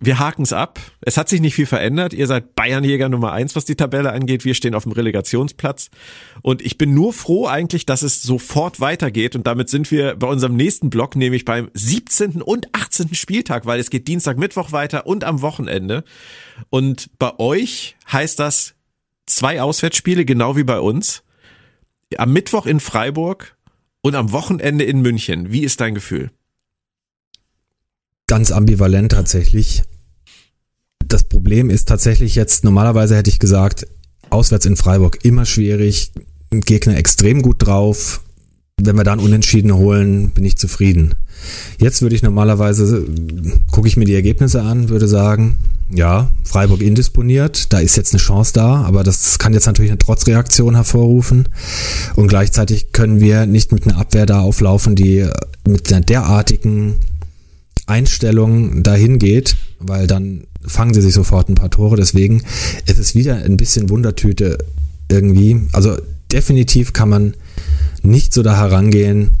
wir 0.00 0.18
haken 0.18 0.42
es 0.42 0.52
ab. 0.52 0.80
Es 1.00 1.16
hat 1.16 1.28
sich 1.28 1.40
nicht 1.40 1.54
viel 1.54 1.66
verändert. 1.66 2.12
Ihr 2.12 2.26
seid 2.26 2.54
Bayernjäger 2.54 3.08
Nummer 3.08 3.32
eins, 3.32 3.54
was 3.56 3.64
die 3.64 3.74
Tabelle 3.74 4.12
angeht. 4.12 4.44
Wir 4.44 4.54
stehen 4.54 4.74
auf 4.74 4.84
dem 4.84 4.92
Relegationsplatz. 4.92 5.90
Und 6.40 6.62
ich 6.62 6.78
bin 6.78 6.94
nur 6.94 7.12
froh 7.12 7.46
eigentlich, 7.46 7.86
dass 7.86 8.02
es 8.02 8.22
sofort 8.22 8.80
weitergeht. 8.80 9.36
Und 9.36 9.46
damit 9.46 9.68
sind 9.68 9.90
wir 9.90 10.16
bei 10.16 10.26
unserem 10.26 10.56
nächsten 10.56 10.90
Block, 10.90 11.16
nämlich 11.16 11.44
beim 11.44 11.70
17. 11.74 12.42
und 12.42 12.74
18. 12.74 13.14
Spieltag, 13.14 13.66
weil 13.66 13.80
es 13.80 13.90
geht 13.90 14.08
Dienstag, 14.08 14.38
Mittwoch 14.38 14.72
weiter 14.72 15.06
und 15.06 15.24
am 15.24 15.42
Wochenende. 15.42 16.04
Und 16.70 17.10
bei 17.18 17.38
euch 17.38 17.96
heißt 18.10 18.38
das 18.38 18.74
zwei 19.26 19.60
Auswärtsspiele, 19.60 20.24
genau 20.24 20.56
wie 20.56 20.64
bei 20.64 20.80
uns. 20.80 21.22
Am 22.16 22.32
Mittwoch 22.32 22.66
in 22.66 22.80
Freiburg 22.80 23.56
und 24.00 24.14
am 24.14 24.32
Wochenende 24.32 24.84
in 24.84 25.00
München. 25.00 25.52
Wie 25.52 25.64
ist 25.64 25.80
dein 25.80 25.94
Gefühl? 25.94 26.30
Ganz 28.32 28.50
ambivalent 28.50 29.12
tatsächlich. 29.12 29.82
Das 31.06 31.22
Problem 31.22 31.68
ist 31.68 31.86
tatsächlich 31.86 32.34
jetzt, 32.34 32.64
normalerweise 32.64 33.14
hätte 33.14 33.28
ich 33.28 33.38
gesagt, 33.38 33.86
auswärts 34.30 34.64
in 34.64 34.76
Freiburg 34.76 35.18
immer 35.22 35.44
schwierig, 35.44 36.12
Gegner 36.50 36.96
extrem 36.96 37.42
gut 37.42 37.56
drauf. 37.58 38.22
Wenn 38.80 38.96
wir 38.96 39.04
dann 39.04 39.18
Unentschieden 39.18 39.74
holen, 39.74 40.30
bin 40.30 40.46
ich 40.46 40.56
zufrieden. 40.56 41.14
Jetzt 41.76 42.00
würde 42.00 42.14
ich 42.14 42.22
normalerweise, 42.22 43.04
gucke 43.70 43.86
ich 43.86 43.98
mir 43.98 44.06
die 44.06 44.14
Ergebnisse 44.14 44.62
an, 44.62 44.88
würde 44.88 45.08
sagen, 45.08 45.58
ja, 45.90 46.30
Freiburg 46.42 46.80
indisponiert, 46.80 47.70
da 47.74 47.80
ist 47.80 47.98
jetzt 47.98 48.14
eine 48.14 48.22
Chance 48.22 48.54
da, 48.54 48.76
aber 48.76 49.04
das 49.04 49.38
kann 49.38 49.52
jetzt 49.52 49.66
natürlich 49.66 49.90
eine 49.90 49.98
Trotzreaktion 49.98 50.74
hervorrufen. 50.74 51.50
Und 52.16 52.28
gleichzeitig 52.28 52.92
können 52.92 53.20
wir 53.20 53.44
nicht 53.44 53.72
mit 53.72 53.86
einer 53.86 53.98
Abwehr 53.98 54.24
da 54.24 54.40
auflaufen, 54.40 54.96
die 54.96 55.28
mit 55.66 55.92
einer 55.92 56.00
derartigen 56.00 56.94
Einstellung 57.86 58.82
dahin 58.82 59.18
geht, 59.18 59.56
weil 59.78 60.06
dann 60.06 60.44
fangen 60.64 60.94
sie 60.94 61.02
sich 61.02 61.14
sofort 61.14 61.48
ein 61.48 61.54
paar 61.54 61.70
Tore. 61.70 61.96
Deswegen 61.96 62.42
ist 62.86 62.98
es 62.98 63.14
wieder 63.14 63.36
ein 63.36 63.56
bisschen 63.56 63.90
Wundertüte 63.90 64.58
irgendwie. 65.10 65.68
Also 65.72 65.96
definitiv 66.30 66.92
kann 66.92 67.08
man 67.08 67.34
nicht 68.02 68.32
so 68.32 68.42
da 68.42 68.56
herangehen 68.56 69.32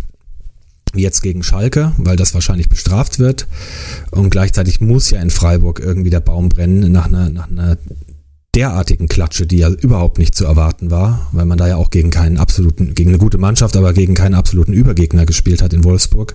wie 0.94 1.02
jetzt 1.02 1.22
gegen 1.22 1.42
Schalke, 1.42 1.92
weil 1.96 2.16
das 2.16 2.34
wahrscheinlich 2.34 2.68
bestraft 2.68 3.18
wird. 3.18 3.46
Und 4.10 4.30
gleichzeitig 4.30 4.80
muss 4.80 5.10
ja 5.10 5.20
in 5.22 5.30
Freiburg 5.30 5.80
irgendwie 5.80 6.10
der 6.10 6.20
Baum 6.20 6.50
brennen 6.50 6.92
nach 6.92 7.06
einer, 7.06 7.30
nach 7.30 7.50
einer 7.50 7.78
derartigen 8.54 9.08
Klatsche, 9.08 9.46
die 9.46 9.58
ja 9.58 9.70
überhaupt 9.70 10.18
nicht 10.18 10.34
zu 10.34 10.44
erwarten 10.44 10.90
war, 10.90 11.28
weil 11.32 11.46
man 11.46 11.56
da 11.56 11.68
ja 11.68 11.76
auch 11.76 11.90
gegen 11.90 12.10
keinen 12.10 12.36
absoluten, 12.36 12.94
gegen 12.94 13.10
eine 13.10 13.18
gute 13.18 13.38
Mannschaft, 13.38 13.76
aber 13.76 13.94
gegen 13.94 14.14
keinen 14.14 14.34
absoluten 14.34 14.74
Übergegner 14.74 15.24
gespielt 15.24 15.62
hat 15.62 15.72
in 15.72 15.84
Wolfsburg. 15.84 16.34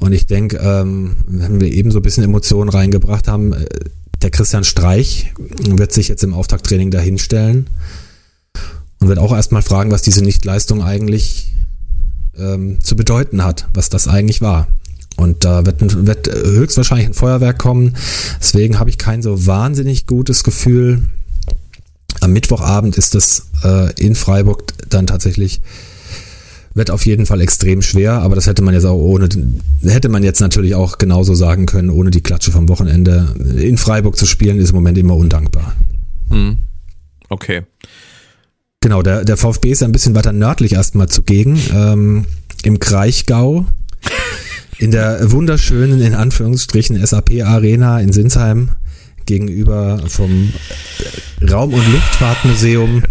Und 0.00 0.12
ich 0.12 0.26
denke, 0.26 0.58
ähm, 0.58 1.16
wenn 1.26 1.60
wir 1.60 1.72
eben 1.72 1.90
so 1.90 2.00
ein 2.00 2.02
bisschen 2.02 2.24
Emotionen 2.24 2.68
reingebracht 2.68 3.26
haben, 3.26 3.54
äh, 3.54 3.64
der 4.22 4.30
Christian 4.30 4.64
Streich 4.64 5.32
wird 5.58 5.92
sich 5.92 6.08
jetzt 6.08 6.24
im 6.24 6.34
Auftakttraining 6.34 6.90
dahinstellen 6.90 7.68
und 9.00 9.08
wird 9.08 9.18
auch 9.18 9.34
erstmal 9.34 9.62
fragen, 9.62 9.90
was 9.90 10.02
diese 10.02 10.22
Nichtleistung 10.22 10.82
eigentlich 10.82 11.52
ähm, 12.36 12.78
zu 12.82 12.96
bedeuten 12.96 13.44
hat, 13.44 13.68
was 13.72 13.88
das 13.88 14.08
eigentlich 14.08 14.40
war. 14.40 14.68
Und 15.16 15.44
da 15.44 15.64
wird, 15.64 16.06
wird 16.06 16.26
höchstwahrscheinlich 16.26 17.06
ein 17.06 17.14
Feuerwerk 17.14 17.58
kommen. 17.58 17.96
Deswegen 18.40 18.78
habe 18.78 18.90
ich 18.90 18.98
kein 18.98 19.22
so 19.22 19.46
wahnsinnig 19.46 20.06
gutes 20.06 20.42
Gefühl. 20.42 21.02
Am 22.20 22.32
Mittwochabend 22.32 22.96
ist 22.96 23.14
das 23.14 23.46
äh, 23.62 23.92
in 24.00 24.14
Freiburg 24.14 24.64
dann 24.88 25.06
tatsächlich 25.06 25.60
wird 26.74 26.90
auf 26.90 27.06
jeden 27.06 27.24
Fall 27.24 27.40
extrem 27.40 27.82
schwer, 27.82 28.14
aber 28.14 28.34
das 28.34 28.48
hätte 28.48 28.62
man 28.62 28.74
jetzt 28.74 28.84
auch 28.84 28.98
ohne, 28.98 29.28
hätte 29.82 30.08
man 30.08 30.24
jetzt 30.24 30.40
natürlich 30.40 30.74
auch 30.74 30.98
genauso 30.98 31.34
sagen 31.34 31.66
können, 31.66 31.88
ohne 31.88 32.10
die 32.10 32.20
Klatsche 32.20 32.50
vom 32.50 32.68
Wochenende. 32.68 33.28
In 33.56 33.78
Freiburg 33.78 34.16
zu 34.16 34.26
spielen 34.26 34.58
ist 34.58 34.70
im 34.70 34.76
Moment 34.76 34.98
immer 34.98 35.14
undankbar. 35.14 35.74
Hm. 36.30 36.58
Okay. 37.28 37.62
Genau, 38.80 39.02
der, 39.02 39.24
der 39.24 39.36
VfB 39.36 39.70
ist 39.70 39.82
ein 39.82 39.92
bisschen 39.92 40.14
weiter 40.14 40.32
nördlich 40.32 40.72
erstmal 40.72 41.08
zugegen, 41.08 41.58
ähm, 41.72 42.26
im 42.64 42.80
Kraichgau, 42.80 43.66
in 44.78 44.90
der 44.90 45.30
wunderschönen, 45.30 46.00
in 46.00 46.14
Anführungsstrichen, 46.14 47.04
SAP 47.06 47.42
Arena 47.44 48.00
in 48.00 48.12
Sinsheim 48.12 48.70
gegenüber 49.26 50.02
vom 50.08 50.52
Raum- 51.42 51.74
und 51.74 51.92
Luftfahrtmuseum 51.92 53.02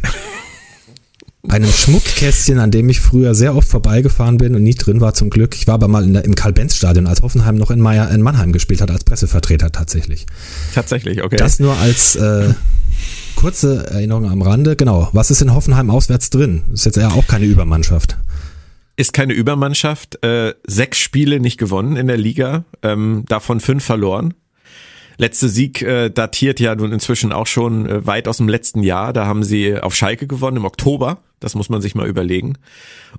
einem 1.48 1.72
Schmuckkästchen, 1.72 2.60
an 2.60 2.72
dem 2.72 2.90
ich 2.90 3.00
früher 3.00 3.36
sehr 3.36 3.56
oft 3.56 3.68
vorbeigefahren 3.68 4.38
bin 4.38 4.56
und 4.56 4.64
nie 4.64 4.76
drin 4.76 5.02
war 5.02 5.14
zum 5.14 5.30
Glück. 5.30 5.56
Ich 5.56 5.68
war 5.68 5.76
aber 5.76 5.88
mal 5.88 6.08
der, 6.08 6.24
im 6.24 6.36
Karl-Benz-Stadion, 6.36 7.06
als 7.06 7.22
Hoffenheim 7.22 7.56
noch 7.56 7.70
in, 7.70 7.80
Meier, 7.80 8.10
in 8.12 8.22
Mannheim 8.22 8.54
gespielt 8.54 8.82
hat, 8.82 8.90
als 8.90 9.04
Pressevertreter 9.04 9.72
tatsächlich. 9.72 10.26
Tatsächlich, 10.74 11.22
okay. 11.22 11.36
Das 11.36 11.60
nur 11.60 11.76
als 11.78 12.16
äh, 12.16 12.54
kurze 13.36 13.88
Erinnerung 13.88 14.30
am 14.30 14.42
Rande. 14.42 14.76
Genau, 14.76 15.10
was 15.12 15.32
ist 15.32 15.42
in 15.42 15.54
Hoffenheim 15.54 15.90
auswärts 15.90 16.30
drin? 16.30 16.64
Ist 16.74 16.86
jetzt 16.86 16.98
eher 16.98 17.14
auch 17.14 17.28
keine 17.28 17.46
Übermannschaft. 17.46 18.18
Ist 18.96 19.12
keine 19.12 19.34
Übermannschaft. 19.34 20.24
Äh, 20.24 20.54
sechs 20.66 21.00
Spiele 21.00 21.40
nicht 21.42 21.58
gewonnen 21.58 21.98
in 21.98 22.08
der 22.08 22.18
Liga, 22.18 22.64
ähm, 22.84 23.26
davon 23.28 23.60
fünf 23.60 23.84
verloren 23.84 24.34
letzte 25.18 25.50
Sieg 25.50 25.82
äh, 25.82 26.10
datiert 26.10 26.60
ja 26.60 26.76
nun 26.76 26.92
inzwischen 26.92 27.32
auch 27.32 27.48
schon 27.48 27.88
äh, 27.88 28.06
weit 28.06 28.28
aus 28.28 28.38
dem 28.38 28.50
letzten 28.50 28.84
Jahr. 28.84 29.14
Da 29.14 29.26
haben 29.26 29.44
sie 29.44 29.78
auf 29.78 29.96
Schalke 29.96 30.28
gewonnen 30.28 30.58
im 30.58 30.66
Oktober. 30.66 31.20
Das 31.40 31.56
muss 31.56 31.70
man 31.70 31.82
sich 31.82 31.94
mal 31.94 32.08
überlegen. 32.08 32.58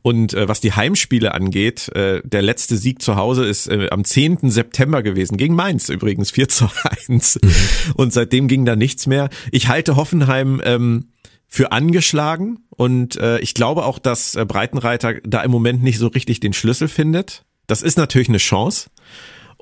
Und 0.02 0.32
äh, 0.32 0.48
was 0.48 0.60
die 0.60 0.72
Heimspiele 0.72 1.34
angeht, 1.34 1.88
äh, 1.94 2.22
der 2.24 2.42
letzte 2.42 2.76
Sieg 2.76 3.02
zu 3.02 3.16
Hause 3.16 3.44
ist 3.44 3.68
äh, 3.68 3.88
am 3.90 4.04
10. 4.04 4.50
September 4.50 5.02
gewesen, 5.02 5.36
gegen 5.36 5.54
Mainz 5.54 5.88
übrigens, 5.88 6.30
4 6.30 6.48
zu 6.48 6.68
1. 7.08 7.40
Mhm. 7.42 7.50
Und 7.96 8.12
seitdem 8.12 8.48
ging 8.48 8.64
da 8.64 8.76
nichts 8.76 9.06
mehr. 9.06 9.28
Ich 9.52 9.68
halte 9.68 9.96
Hoffenheim 9.96 10.62
ähm, 10.64 11.10
für 11.48 11.70
angeschlagen 11.70 12.58
und 12.70 13.16
äh, 13.16 13.38
ich 13.38 13.54
glaube 13.54 13.84
auch, 13.84 13.98
dass 13.98 14.34
äh, 14.34 14.44
Breitenreiter 14.44 15.14
da 15.22 15.42
im 15.42 15.50
Moment 15.50 15.82
nicht 15.82 15.98
so 15.98 16.08
richtig 16.08 16.40
den 16.40 16.52
Schlüssel 16.52 16.88
findet. 16.88 17.44
Das 17.66 17.82
ist 17.82 17.96
natürlich 17.96 18.28
eine 18.28 18.38
Chance. 18.38 18.90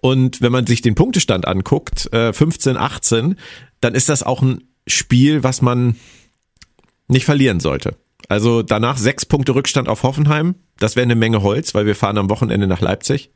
Und 0.03 0.43
wenn 0.43 0.51
man 0.53 0.67
sich 0.67 0.83
den 0.83 0.97
Punktestand 0.97 1.47
anguckt, 1.47 2.13
äh, 2.13 2.33
15, 2.33 2.77
18, 2.77 3.37
dann 3.81 3.95
ist 3.95 4.09
das 4.09 4.25
auch 4.25 4.43
ein 4.43 4.65
Spiel, 4.87 5.45
was 5.45 5.63
man 5.63 5.95
nicht 7.07 7.25
verlieren 7.25 7.61
sollte. 7.61 7.97
Also 8.29 8.63
danach 8.63 8.99
sechs 8.99 9.25
Punkte 9.25 9.55
Rückstand 9.55 9.89
auf 9.89 10.03
Hoffenheim. 10.03 10.57
Das 10.79 10.97
wäre 10.97 11.05
eine 11.05 11.15
Menge 11.15 11.43
Holz, 11.43 11.75
weil 11.75 11.87
wir 11.87 11.95
fahren 11.95 12.19
am 12.19 12.31
Wochenende 12.31 12.67
nach 12.67 12.81
Leipzig. 12.81 13.31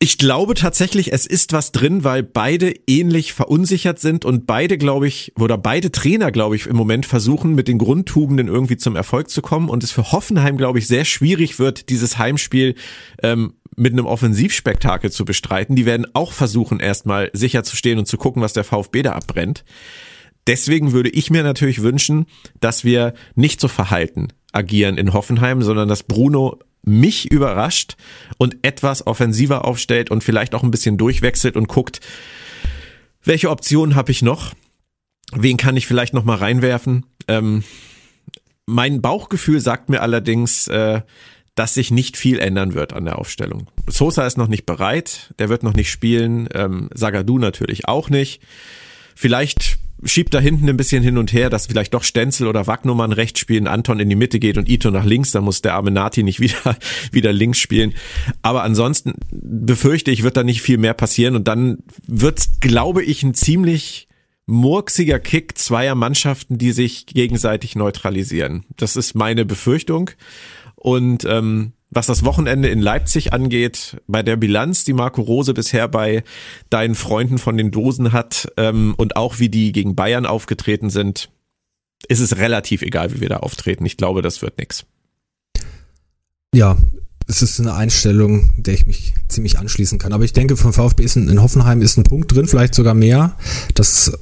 Ich 0.00 0.16
glaube 0.16 0.54
tatsächlich, 0.54 1.12
es 1.12 1.26
ist 1.26 1.52
was 1.52 1.72
drin, 1.72 2.04
weil 2.04 2.22
beide 2.22 2.72
ähnlich 2.86 3.32
verunsichert 3.32 3.98
sind 3.98 4.24
und 4.24 4.46
beide, 4.46 4.78
glaube 4.78 5.08
ich, 5.08 5.32
oder 5.36 5.58
beide 5.58 5.90
Trainer, 5.90 6.30
glaube 6.30 6.54
ich, 6.54 6.66
im 6.66 6.76
Moment 6.76 7.04
versuchen, 7.04 7.56
mit 7.56 7.66
den 7.66 7.78
Grundtugenden 7.78 8.46
irgendwie 8.46 8.76
zum 8.76 8.94
Erfolg 8.94 9.28
zu 9.28 9.42
kommen 9.42 9.68
und 9.68 9.82
es 9.82 9.90
für 9.90 10.12
Hoffenheim, 10.12 10.56
glaube 10.56 10.78
ich, 10.78 10.86
sehr 10.86 11.04
schwierig 11.04 11.58
wird, 11.58 11.88
dieses 11.88 12.16
Heimspiel 12.16 12.76
ähm, 13.24 13.54
mit 13.78 13.92
einem 13.92 14.06
Offensivspektakel 14.06 15.10
zu 15.10 15.24
bestreiten. 15.24 15.76
Die 15.76 15.86
werden 15.86 16.06
auch 16.14 16.32
versuchen, 16.32 16.80
erstmal 16.80 17.30
sicher 17.32 17.64
zu 17.64 17.76
stehen 17.76 17.98
und 17.98 18.06
zu 18.06 18.16
gucken, 18.16 18.42
was 18.42 18.52
der 18.52 18.64
VfB 18.64 19.02
da 19.02 19.12
abbrennt. 19.12 19.64
Deswegen 20.46 20.92
würde 20.92 21.10
ich 21.10 21.30
mir 21.30 21.42
natürlich 21.42 21.82
wünschen, 21.82 22.26
dass 22.60 22.84
wir 22.84 23.14
nicht 23.34 23.60
so 23.60 23.68
verhalten 23.68 24.28
agieren 24.52 24.96
in 24.96 25.12
Hoffenheim, 25.12 25.62
sondern 25.62 25.88
dass 25.88 26.02
Bruno 26.02 26.58
mich 26.82 27.30
überrascht 27.30 27.96
und 28.38 28.56
etwas 28.62 29.06
offensiver 29.06 29.64
aufstellt 29.66 30.10
und 30.10 30.24
vielleicht 30.24 30.54
auch 30.54 30.62
ein 30.62 30.70
bisschen 30.70 30.96
durchwechselt 30.96 31.56
und 31.56 31.68
guckt, 31.68 32.00
welche 33.22 33.50
Optionen 33.50 33.94
habe 33.94 34.10
ich 34.10 34.22
noch? 34.22 34.54
Wen 35.32 35.58
kann 35.58 35.76
ich 35.76 35.86
vielleicht 35.86 36.14
noch 36.14 36.24
mal 36.24 36.36
reinwerfen? 36.36 37.04
Ähm, 37.26 37.62
mein 38.64 39.02
Bauchgefühl 39.02 39.60
sagt 39.60 39.90
mir 39.90 40.00
allerdings, 40.00 40.68
äh, 40.68 41.02
dass 41.58 41.74
sich 41.74 41.90
nicht 41.90 42.16
viel 42.16 42.38
ändern 42.38 42.74
wird 42.74 42.92
an 42.92 43.04
der 43.04 43.18
Aufstellung. 43.18 43.66
Sosa 43.88 44.26
ist 44.26 44.38
noch 44.38 44.46
nicht 44.46 44.64
bereit, 44.64 45.34
der 45.40 45.48
wird 45.48 45.64
noch 45.64 45.74
nicht 45.74 45.90
spielen, 45.90 46.48
ähm, 46.54 46.88
Sagadu 46.94 47.38
natürlich 47.38 47.88
auch 47.88 48.10
nicht. 48.10 48.40
Vielleicht 49.16 49.78
schiebt 50.04 50.34
da 50.34 50.38
hinten 50.38 50.68
ein 50.68 50.76
bisschen 50.76 51.02
hin 51.02 51.18
und 51.18 51.32
her, 51.32 51.50
dass 51.50 51.66
vielleicht 51.66 51.94
doch 51.94 52.04
Stenzel 52.04 52.46
oder 52.46 52.68
Wagnumann 52.68 53.10
rechts 53.10 53.40
spielen, 53.40 53.66
Anton 53.66 53.98
in 53.98 54.08
die 54.08 54.14
Mitte 54.14 54.38
geht 54.38 54.56
und 54.56 54.68
Ito 54.68 54.92
nach 54.92 55.04
links, 55.04 55.32
dann 55.32 55.42
muss 55.42 55.60
der 55.60 55.74
arme 55.74 55.90
Nati 55.90 56.22
nicht 56.22 56.38
wieder, 56.40 56.76
wieder 57.10 57.32
links 57.32 57.58
spielen. 57.58 57.94
Aber 58.40 58.62
ansonsten 58.62 59.14
befürchte 59.32 60.12
ich, 60.12 60.22
wird 60.22 60.36
da 60.36 60.44
nicht 60.44 60.62
viel 60.62 60.78
mehr 60.78 60.94
passieren 60.94 61.34
und 61.34 61.48
dann 61.48 61.78
wird's, 62.06 62.60
glaube 62.60 63.02
ich, 63.02 63.24
ein 63.24 63.34
ziemlich 63.34 64.06
murksiger 64.46 65.18
Kick 65.18 65.58
zweier 65.58 65.94
Mannschaften, 65.94 66.56
die 66.56 66.72
sich 66.72 67.06
gegenseitig 67.06 67.74
neutralisieren. 67.74 68.64
Das 68.76 68.96
ist 68.96 69.14
meine 69.14 69.44
Befürchtung. 69.44 70.10
Und 70.78 71.24
ähm, 71.24 71.72
was 71.90 72.06
das 72.06 72.24
Wochenende 72.24 72.68
in 72.68 72.80
Leipzig 72.80 73.32
angeht, 73.32 73.96
bei 74.06 74.22
der 74.22 74.36
Bilanz, 74.36 74.84
die 74.84 74.92
Marco 74.92 75.22
Rose 75.22 75.54
bisher 75.54 75.88
bei 75.88 76.22
deinen 76.70 76.94
Freunden 76.94 77.38
von 77.38 77.56
den 77.56 77.70
Dosen 77.70 78.12
hat 78.12 78.52
ähm, 78.56 78.94
und 78.96 79.16
auch 79.16 79.38
wie 79.38 79.48
die 79.48 79.72
gegen 79.72 79.96
Bayern 79.96 80.26
aufgetreten 80.26 80.90
sind, 80.90 81.30
ist 82.06 82.20
es 82.20 82.36
relativ 82.36 82.82
egal, 82.82 83.12
wie 83.14 83.20
wir 83.20 83.28
da 83.28 83.38
auftreten. 83.38 83.84
Ich 83.86 83.96
glaube, 83.96 84.22
das 84.22 84.40
wird 84.42 84.58
nix. 84.58 84.84
Ja, 86.54 86.76
es 87.26 87.42
ist 87.42 87.58
eine 87.58 87.74
Einstellung, 87.74 88.50
der 88.56 88.74
ich 88.74 88.86
mich 88.86 89.14
ziemlich 89.28 89.58
anschließen 89.58 89.98
kann. 89.98 90.12
Aber 90.12 90.24
ich 90.24 90.32
denke, 90.32 90.56
vom 90.56 90.72
VfB 90.72 91.02
ist 91.02 91.16
in, 91.16 91.28
in 91.28 91.42
Hoffenheim 91.42 91.82
ist 91.82 91.96
ein 91.96 92.04
Punkt 92.04 92.32
drin, 92.32 92.46
vielleicht 92.46 92.74
sogar 92.74 92.94
mehr. 92.94 93.36
Das 93.74 94.12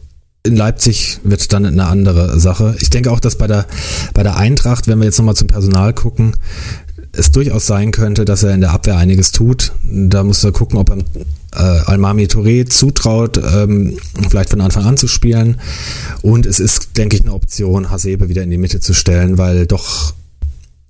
in 0.46 0.56
Leipzig 0.56 1.20
wird 1.24 1.52
dann 1.52 1.66
eine 1.66 1.86
andere 1.86 2.38
Sache. 2.40 2.76
Ich 2.80 2.90
denke 2.90 3.10
auch, 3.10 3.20
dass 3.20 3.36
bei 3.36 3.46
der, 3.46 3.66
bei 4.14 4.22
der 4.22 4.36
Eintracht, 4.36 4.88
wenn 4.88 4.98
wir 4.98 5.04
jetzt 5.04 5.18
nochmal 5.18 5.36
zum 5.36 5.48
Personal 5.48 5.92
gucken, 5.92 6.36
es 7.12 7.32
durchaus 7.32 7.66
sein 7.66 7.92
könnte, 7.92 8.24
dass 8.24 8.42
er 8.42 8.54
in 8.54 8.60
der 8.60 8.72
Abwehr 8.72 8.96
einiges 8.96 9.32
tut. 9.32 9.72
Da 9.84 10.22
muss 10.22 10.44
er 10.44 10.52
gucken, 10.52 10.78
ob 10.78 10.90
er 10.90 10.98
äh, 10.98 11.80
Almami 11.86 12.24
Touré 12.24 12.66
zutraut, 12.66 13.38
ähm, 13.38 13.98
vielleicht 14.28 14.50
von 14.50 14.60
Anfang 14.60 14.84
an 14.84 14.96
zu 14.96 15.08
spielen. 15.08 15.60
Und 16.22 16.46
es 16.46 16.60
ist, 16.60 16.96
denke 16.96 17.16
ich, 17.16 17.22
eine 17.22 17.32
Option, 17.32 17.90
Hasebe 17.90 18.28
wieder 18.28 18.42
in 18.42 18.50
die 18.50 18.58
Mitte 18.58 18.80
zu 18.80 18.94
stellen, 18.94 19.38
weil 19.38 19.66
doch 19.66 20.14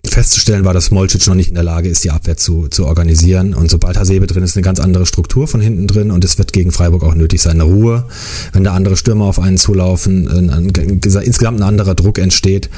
festzustellen 0.08 0.64
war, 0.64 0.74
dass 0.74 0.86
Smolcic 0.86 1.26
noch 1.26 1.34
nicht 1.34 1.48
in 1.48 1.54
der 1.54 1.64
Lage 1.64 1.88
ist, 1.88 2.04
die 2.04 2.10
Abwehr 2.10 2.36
zu, 2.36 2.68
zu 2.68 2.86
organisieren. 2.86 3.54
Und 3.54 3.70
sobald 3.70 3.96
Hasebe 3.96 4.26
drin 4.26 4.42
ist, 4.42 4.56
eine 4.56 4.62
ganz 4.62 4.80
andere 4.80 5.06
Struktur 5.06 5.48
von 5.48 5.60
hinten 5.60 5.86
drin 5.86 6.10
und 6.10 6.24
es 6.24 6.38
wird 6.38 6.52
gegen 6.52 6.72
Freiburg 6.72 7.02
auch 7.02 7.14
nötig 7.14 7.42
sein, 7.42 7.60
eine 7.60 7.64
Ruhe. 7.64 8.04
Wenn 8.52 8.64
da 8.64 8.72
andere 8.74 8.96
Stürmer 8.96 9.24
auf 9.24 9.38
einen 9.38 9.58
zulaufen, 9.58 10.28
ein, 10.28 10.50
ein, 10.50 10.68
insgesamt 10.70 11.60
ein 11.60 11.64
anderer 11.64 11.94
Druck 11.94 12.18
entsteht, 12.18 12.70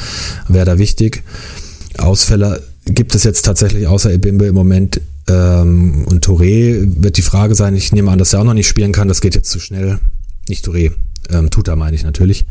wäre 0.49 0.66
da 0.66 0.79
wichtig. 0.79 1.22
Ausfälle 1.97 2.62
gibt 2.85 3.14
es 3.14 3.24
jetzt 3.24 3.43
tatsächlich 3.43 3.87
außer 3.87 4.12
Ebimbe 4.12 4.47
im 4.47 4.55
Moment 4.55 5.01
ähm, 5.29 6.05
und 6.07 6.24
Touré 6.26 6.87
wird 7.03 7.16
die 7.16 7.22
Frage 7.22 7.55
sein, 7.55 7.76
ich 7.76 7.93
nehme 7.93 8.11
an, 8.11 8.18
dass 8.18 8.33
er 8.33 8.41
auch 8.41 8.45
noch 8.45 8.55
nicht 8.55 8.68
spielen 8.68 8.93
kann, 8.93 9.09
das 9.09 9.20
geht 9.20 9.35
jetzt 9.35 9.51
zu 9.51 9.61
schnell. 9.61 9.99
Nicht 10.49 10.66
Touré, 10.66 10.93
ähm, 11.31 11.51
Tuta 11.51 11.76
meine 11.76 11.95
ich 11.95 12.03
natürlich. 12.03 12.47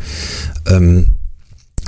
Ähm, 0.67 1.07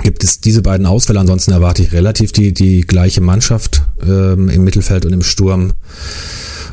gibt 0.02 0.24
es 0.24 0.40
diese 0.40 0.62
beiden 0.62 0.86
Ausfälle. 0.86 1.20
Ansonsten 1.20 1.52
erwarte 1.52 1.82
ich 1.82 1.92
relativ 1.92 2.32
die, 2.32 2.52
die 2.52 2.82
gleiche 2.82 3.20
Mannschaft 3.20 3.82
ähm, 4.02 4.48
im 4.48 4.64
Mittelfeld 4.64 5.04
und 5.06 5.12
im 5.12 5.22
Sturm. 5.22 5.72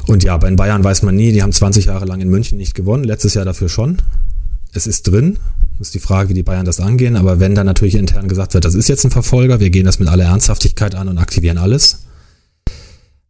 Und 0.07 0.23
ja, 0.23 0.37
bei 0.37 0.47
den 0.47 0.55
Bayern 0.55 0.83
weiß 0.83 1.03
man 1.03 1.15
nie, 1.15 1.31
die 1.31 1.43
haben 1.43 1.51
20 1.51 1.85
Jahre 1.85 2.05
lang 2.05 2.21
in 2.21 2.29
München 2.29 2.57
nicht 2.57 2.75
gewonnen, 2.75 3.03
letztes 3.03 3.33
Jahr 3.33 3.45
dafür 3.45 3.69
schon. 3.69 3.97
Es 4.73 4.87
ist 4.87 5.03
drin. 5.03 5.37
Das 5.77 5.89
ist 5.89 5.95
die 5.95 5.99
Frage, 5.99 6.29
wie 6.29 6.33
die 6.33 6.43
Bayern 6.43 6.65
das 6.65 6.79
angehen. 6.79 7.15
Aber 7.15 7.39
wenn 7.39 7.55
dann 7.55 7.65
natürlich 7.65 7.95
intern 7.95 8.27
gesagt 8.27 8.53
wird, 8.53 8.65
das 8.65 8.73
ist 8.73 8.89
jetzt 8.89 9.03
ein 9.05 9.11
Verfolger, 9.11 9.59
wir 9.59 9.69
gehen 9.69 9.85
das 9.85 9.99
mit 9.99 10.07
aller 10.07 10.25
Ernsthaftigkeit 10.25 10.95
an 10.95 11.07
und 11.07 11.17
aktivieren 11.17 11.57
alles, 11.57 12.05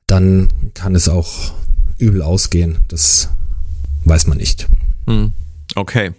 dann 0.05 0.47
kann 0.73 0.95
es 0.95 1.09
auch 1.09 1.53
übel 1.97 2.21
ausgehen. 2.21 2.77
Das 2.87 3.29
weiß 4.05 4.27
man 4.27 4.37
nicht. 4.37 4.67
Hm. 5.07 5.33
Okay. 5.75 6.11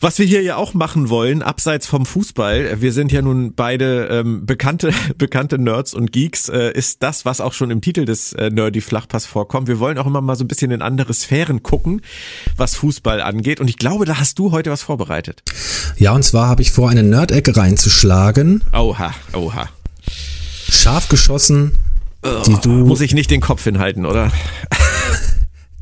Was 0.00 0.18
wir 0.18 0.26
hier 0.26 0.42
ja 0.42 0.56
auch 0.56 0.74
machen 0.74 1.08
wollen, 1.08 1.42
abseits 1.42 1.86
vom 1.86 2.06
Fußball, 2.06 2.80
wir 2.80 2.92
sind 2.92 3.10
ja 3.10 3.20
nun 3.20 3.54
beide 3.54 4.06
ähm, 4.06 4.46
bekannte, 4.46 4.92
bekannte 5.18 5.58
Nerds 5.58 5.92
und 5.92 6.12
Geeks, 6.12 6.48
äh, 6.48 6.70
ist 6.72 7.02
das, 7.02 7.24
was 7.24 7.40
auch 7.40 7.52
schon 7.52 7.70
im 7.70 7.80
Titel 7.80 8.04
des 8.04 8.32
äh, 8.32 8.50
Nerdy 8.50 8.80
Flachpass 8.80 9.26
vorkommt. 9.26 9.66
Wir 9.66 9.80
wollen 9.80 9.98
auch 9.98 10.06
immer 10.06 10.20
mal 10.20 10.36
so 10.36 10.44
ein 10.44 10.48
bisschen 10.48 10.70
in 10.70 10.82
andere 10.82 11.12
Sphären 11.14 11.62
gucken, 11.62 12.02
was 12.56 12.76
Fußball 12.76 13.20
angeht. 13.20 13.58
Und 13.58 13.68
ich 13.68 13.76
glaube, 13.76 14.04
da 14.04 14.20
hast 14.20 14.38
du 14.38 14.52
heute 14.52 14.70
was 14.70 14.82
vorbereitet. 14.82 15.42
Ja, 15.96 16.12
und 16.12 16.22
zwar 16.22 16.48
habe 16.48 16.62
ich 16.62 16.70
vor, 16.70 16.90
eine 16.90 17.02
Nerd-Ecke 17.02 17.56
reinzuschlagen. 17.56 18.62
Oha, 18.72 19.12
oha. 19.32 19.68
Scharf 20.70 21.08
geschossen 21.08 21.72
die 22.46 22.56
du 22.62 22.70
muss 22.70 23.00
ich 23.00 23.14
nicht 23.14 23.30
den 23.30 23.40
Kopf 23.40 23.64
hinhalten, 23.64 24.04
oder? 24.04 24.32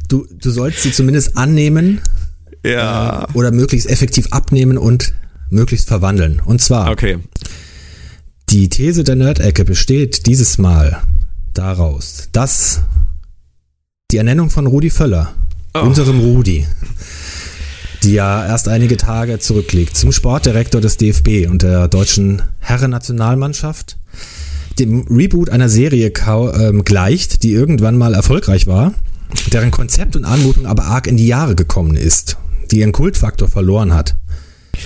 Du, 0.09 0.27
du 0.31 0.51
sollst 0.51 0.83
sie 0.83 0.93
zumindest 0.93 1.37
annehmen 1.37 2.01
ja. 2.67 3.25
Äh, 3.25 3.33
oder 3.35 3.51
möglichst 3.51 3.89
effektiv 3.89 4.29
abnehmen 4.31 4.79
und 4.79 5.15
möglichst 5.51 5.89
verwandeln. 5.89 6.41
Und 6.45 6.61
zwar, 6.61 6.91
okay. 6.91 7.19
die 8.49 8.69
These 8.69 9.05
der 9.05 9.17
Nerd-Ecke 9.17 9.65
besteht 9.65 10.27
dieses 10.27 10.59
Mal 10.59 11.03
daraus, 11.55 12.29
dass 12.33 12.83
die 14.11 14.19
Ernennung 14.19 14.51
von 14.51 14.67
Rudi 14.67 14.91
Völler, 14.91 15.33
oh. 15.75 15.81
unserem 15.81 16.21
Rudi, 16.21 16.67
die 18.03 18.13
ja 18.13 18.47
erst 18.47 18.69
einige 18.69 18.97
Tage 18.97 19.39
zurückliegt, 19.39 19.97
zum 19.97 20.13
Sportdirektor 20.13 20.81
des 20.81 20.97
DFB 20.97 21.49
und 21.51 21.63
der 21.63 21.89
deutschen 21.89 22.43
Herrennationalmannschaft, 22.61 23.97
dem 24.79 25.07
Reboot 25.09 25.51
einer 25.51 25.69
Serie 25.69 26.13
ähm, 26.27 26.85
gleicht, 26.85 27.43
die 27.43 27.53
irgendwann 27.53 27.97
mal 27.97 28.15
erfolgreich 28.15 28.67
war, 28.67 28.93
deren 29.53 29.71
Konzept 29.71 30.17
und 30.17 30.25
Anmutung 30.25 30.67
aber 30.67 30.85
arg 30.85 31.07
in 31.07 31.17
die 31.17 31.27
Jahre 31.27 31.55
gekommen 31.55 31.97
ist, 31.97 32.37
die 32.67 32.81
ihren 32.81 32.93
Kultfaktor 32.93 33.49
verloren 33.49 33.95
hat. 33.95 34.17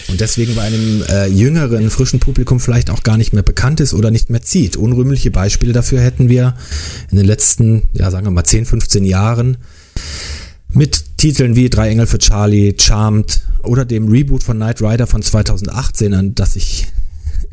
Und 0.08 0.20
deswegen 0.20 0.54
bei 0.54 0.62
einem 0.62 1.02
äh, 1.08 1.26
jüngeren, 1.26 1.90
frischen 1.90 2.20
Publikum 2.20 2.60
vielleicht 2.60 2.90
auch 2.90 3.02
gar 3.02 3.16
nicht 3.16 3.32
mehr 3.32 3.42
bekannt 3.42 3.80
ist 3.80 3.94
oder 3.94 4.10
nicht 4.10 4.30
mehr 4.30 4.42
zieht. 4.42 4.76
Unrühmliche 4.76 5.30
Beispiele 5.30 5.72
dafür 5.72 6.00
hätten 6.00 6.28
wir 6.28 6.54
in 7.10 7.16
den 7.16 7.26
letzten, 7.26 7.84
ja 7.92 8.10
sagen 8.10 8.26
wir 8.26 8.30
mal 8.30 8.44
10, 8.44 8.66
15 8.66 9.04
Jahren 9.04 9.56
mit 10.72 11.16
Titeln 11.18 11.56
wie 11.56 11.68
Drei 11.68 11.90
Engel 11.90 12.06
für 12.06 12.18
Charlie, 12.18 12.74
Charmed 12.78 13.42
oder 13.62 13.84
dem 13.84 14.08
Reboot 14.08 14.42
von 14.42 14.56
Knight 14.56 14.80
Rider 14.80 15.06
von 15.06 15.22
2018, 15.22 16.14
an 16.14 16.34
das 16.34 16.54
sich 16.54 16.86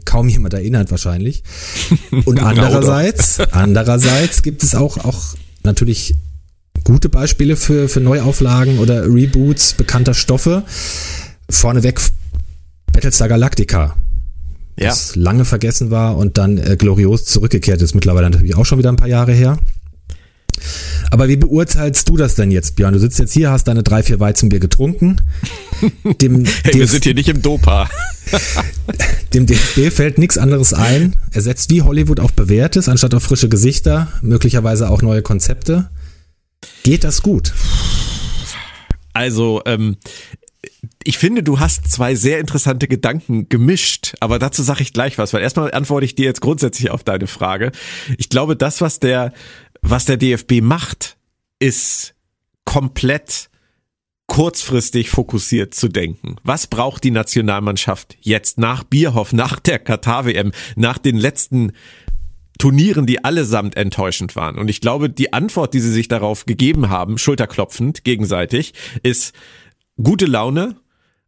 kaum 0.06 0.30
jemand 0.30 0.54
erinnert 0.54 0.92
wahrscheinlich. 0.92 1.44
Und 2.26 2.40
andererseits, 2.40 3.40
andererseits 3.52 4.42
gibt 4.42 4.64
es 4.64 4.76
auch, 4.76 4.98
auch 4.98 5.36
natürlich 5.64 6.16
gute 6.84 7.10
Beispiele 7.10 7.56
für, 7.56 7.90
für 7.90 8.00
Neuauflagen 8.00 8.80
oder 8.80 9.06
Reboots 9.06 9.74
bekannter 9.74 10.14
Stoffe. 10.14 10.64
Vorneweg 11.50 12.00
Battlestar 12.92 13.28
Galactica. 13.28 13.96
Ja. 14.80 14.90
Das 14.90 15.16
lange 15.16 15.46
vergessen 15.46 15.92
war 15.92 16.18
und 16.18 16.38
dann 16.38 16.58
äh, 16.58 16.76
glorios 16.78 17.26
zurückgekehrt 17.26 17.82
ist. 17.82 17.96
Mittlerweile 17.96 18.30
natürlich 18.30 18.56
auch 18.56 18.66
schon 18.66 18.78
wieder 18.78 18.92
ein 18.92 18.96
paar 18.96 19.08
Jahre 19.08 19.34
her. 19.34 19.58
Aber 21.12 21.28
wie 21.28 21.38
beurteilst 21.38 22.10
du 22.10 22.18
das 22.18 22.36
denn 22.36 22.52
jetzt, 22.52 22.76
Björn? 22.76 22.94
Du 22.94 23.00
sitzt 23.00 23.20
jetzt 23.20 23.34
hier, 23.34 23.52
hast 23.52 23.68
deine 23.68 23.84
drei, 23.84 24.04
vier 24.04 24.20
Weizenbier 24.20 24.60
getrunken. 24.60 25.18
Dem 26.22 26.46
hey, 26.64 26.74
wir 26.74 26.88
sind 26.88 27.04
hier 27.06 27.14
nicht 27.14 27.30
im 27.30 27.42
Dopa. 27.42 27.90
dem 29.34 29.46
DFB 29.46 29.90
fällt 29.94 30.18
nichts 30.18 30.38
anderes 30.38 30.74
ein. 30.74 31.16
Er 31.32 31.42
setzt 31.42 31.70
wie 31.70 31.82
Hollywood 31.82 32.20
auf 32.20 32.34
Bewährtes, 32.34 32.90
anstatt 32.90 33.14
auf 33.14 33.24
frische 33.24 33.48
Gesichter, 33.48 34.10
möglicherweise 34.22 34.90
auch 34.90 35.02
neue 35.02 35.22
Konzepte. 35.22 35.90
Geht 36.84 37.04
das 37.04 37.22
gut? 37.22 37.54
Also, 39.14 39.62
ähm, 39.66 39.98
ich 41.04 41.18
finde, 41.18 41.44
du 41.44 41.60
hast 41.60 41.92
zwei 41.92 42.16
sehr 42.16 42.40
interessante 42.40 42.88
Gedanken 42.88 43.50
gemischt, 43.50 44.16
aber 44.20 44.40
dazu 44.40 44.64
sage 44.64 44.82
ich 44.82 44.94
gleich 44.94 45.18
was, 45.18 45.34
weil 45.34 45.42
erstmal 45.42 45.74
antworte 45.74 46.06
ich 46.06 46.16
dir 46.16 46.26
jetzt 46.26 46.42
grundsätzlich 46.42 46.92
auf 46.92 47.04
deine 47.04 47.28
Frage. 47.28 47.72
Ich 48.18 48.30
glaube, 48.30 48.56
das, 48.56 48.82
was 48.82 49.00
der, 49.00 49.34
was 49.82 50.06
der 50.06 50.18
DFB 50.18 50.62
macht, 50.62 51.18
ist 51.60 52.16
komplett 52.66 53.50
kurzfristig 54.28 55.10
fokussiert 55.10 55.74
zu 55.74 55.88
denken. 55.88 56.36
Was 56.44 56.68
braucht 56.68 57.04
die 57.04 57.12
Nationalmannschaft 57.12 58.18
jetzt 58.22 58.58
nach 58.58 58.84
Bierhoff, 58.84 59.32
nach 59.32 59.60
der 59.60 59.80
Katar-WM, 59.80 60.52
nach 60.76 60.98
den 60.98 61.16
letzten 61.16 61.72
Turnieren, 62.58 63.06
die 63.06 63.24
allesamt 63.24 63.76
enttäuschend 63.76 64.36
waren? 64.36 64.58
Und 64.58 64.70
ich 64.70 64.82
glaube, 64.82 65.10
die 65.10 65.34
Antwort, 65.34 65.74
die 65.74 65.80
sie 65.80 65.92
sich 65.92 66.08
darauf 66.08 66.46
gegeben 66.46 66.90
haben, 66.90 67.18
schulterklopfend 67.18 68.04
gegenseitig, 68.04 68.74
ist 69.04 69.34
gute 70.02 70.26
Laune, 70.26 70.76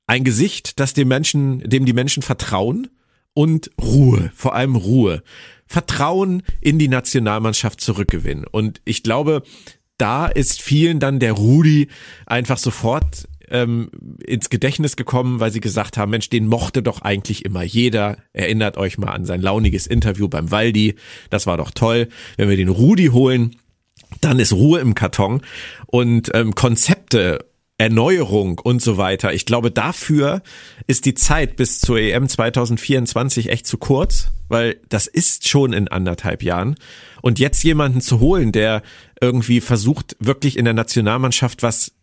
ein 0.07 0.23
Gesicht, 0.23 0.79
das 0.79 0.93
dem 0.93 1.07
Menschen, 1.07 1.59
dem 1.59 1.85
die 1.85 1.93
Menschen 1.93 2.23
vertrauen 2.23 2.87
und 3.33 3.69
Ruhe, 3.79 4.31
vor 4.35 4.55
allem 4.55 4.75
Ruhe. 4.75 5.23
Vertrauen 5.67 6.41
in 6.61 6.79
die 6.79 6.87
Nationalmannschaft 6.87 7.79
zurückgewinnen. 7.79 8.45
Und 8.49 8.81
ich 8.85 9.03
glaube, 9.03 9.43
da 9.99 10.25
ist 10.25 10.61
vielen 10.61 10.99
dann 10.99 11.19
der 11.19 11.33
Rudi 11.33 11.89
einfach 12.25 12.57
sofort 12.57 13.27
ähm, 13.51 13.89
ins 14.25 14.49
Gedächtnis 14.49 14.95
gekommen, 14.95 15.39
weil 15.39 15.51
sie 15.51 15.59
gesagt 15.61 15.97
haben, 15.97 16.11
Mensch, 16.11 16.29
den 16.29 16.47
mochte 16.47 16.81
doch 16.83 17.01
eigentlich 17.01 17.45
immer 17.45 17.63
jeder. 17.63 18.17
Erinnert 18.33 18.77
euch 18.77 18.97
mal 18.97 19.11
an 19.11 19.25
sein 19.25 19.41
launiges 19.41 19.87
Interview 19.87 20.27
beim 20.27 20.51
Waldi. 20.51 20.95
Das 21.29 21.47
war 21.47 21.57
doch 21.57 21.71
toll. 21.71 22.09
Wenn 22.37 22.49
wir 22.49 22.57
den 22.57 22.69
Rudi 22.69 23.07
holen, 23.07 23.55
dann 24.21 24.39
ist 24.39 24.53
Ruhe 24.53 24.79
im 24.79 24.95
Karton 24.95 25.41
und 25.87 26.31
ähm, 26.33 26.55
Konzepte 26.55 27.45
Erneuerung 27.79 28.59
und 28.59 28.81
so 28.81 28.97
weiter. 28.97 29.33
Ich 29.33 29.45
glaube, 29.45 29.71
dafür 29.71 30.41
ist 30.85 31.05
die 31.05 31.13
Zeit 31.13 31.55
bis 31.55 31.79
zur 31.79 31.97
EM 31.97 32.27
2024 32.27 33.49
echt 33.49 33.65
zu 33.65 33.77
kurz, 33.77 34.31
weil 34.49 34.81
das 34.89 35.07
ist 35.07 35.47
schon 35.47 35.71
in 35.71 35.87
anderthalb 35.87 36.43
Jahren. 36.43 36.75
Und 37.21 37.39
jetzt 37.39 37.63
jemanden 37.63 38.01
zu 38.01 38.19
holen, 38.19 38.51
der 38.51 38.83
irgendwie 39.21 39.61
versucht, 39.61 40.17
wirklich 40.19 40.57
in 40.57 40.65
der 40.65 40.73
Nationalmannschaft 40.73 41.63
was 41.63 41.93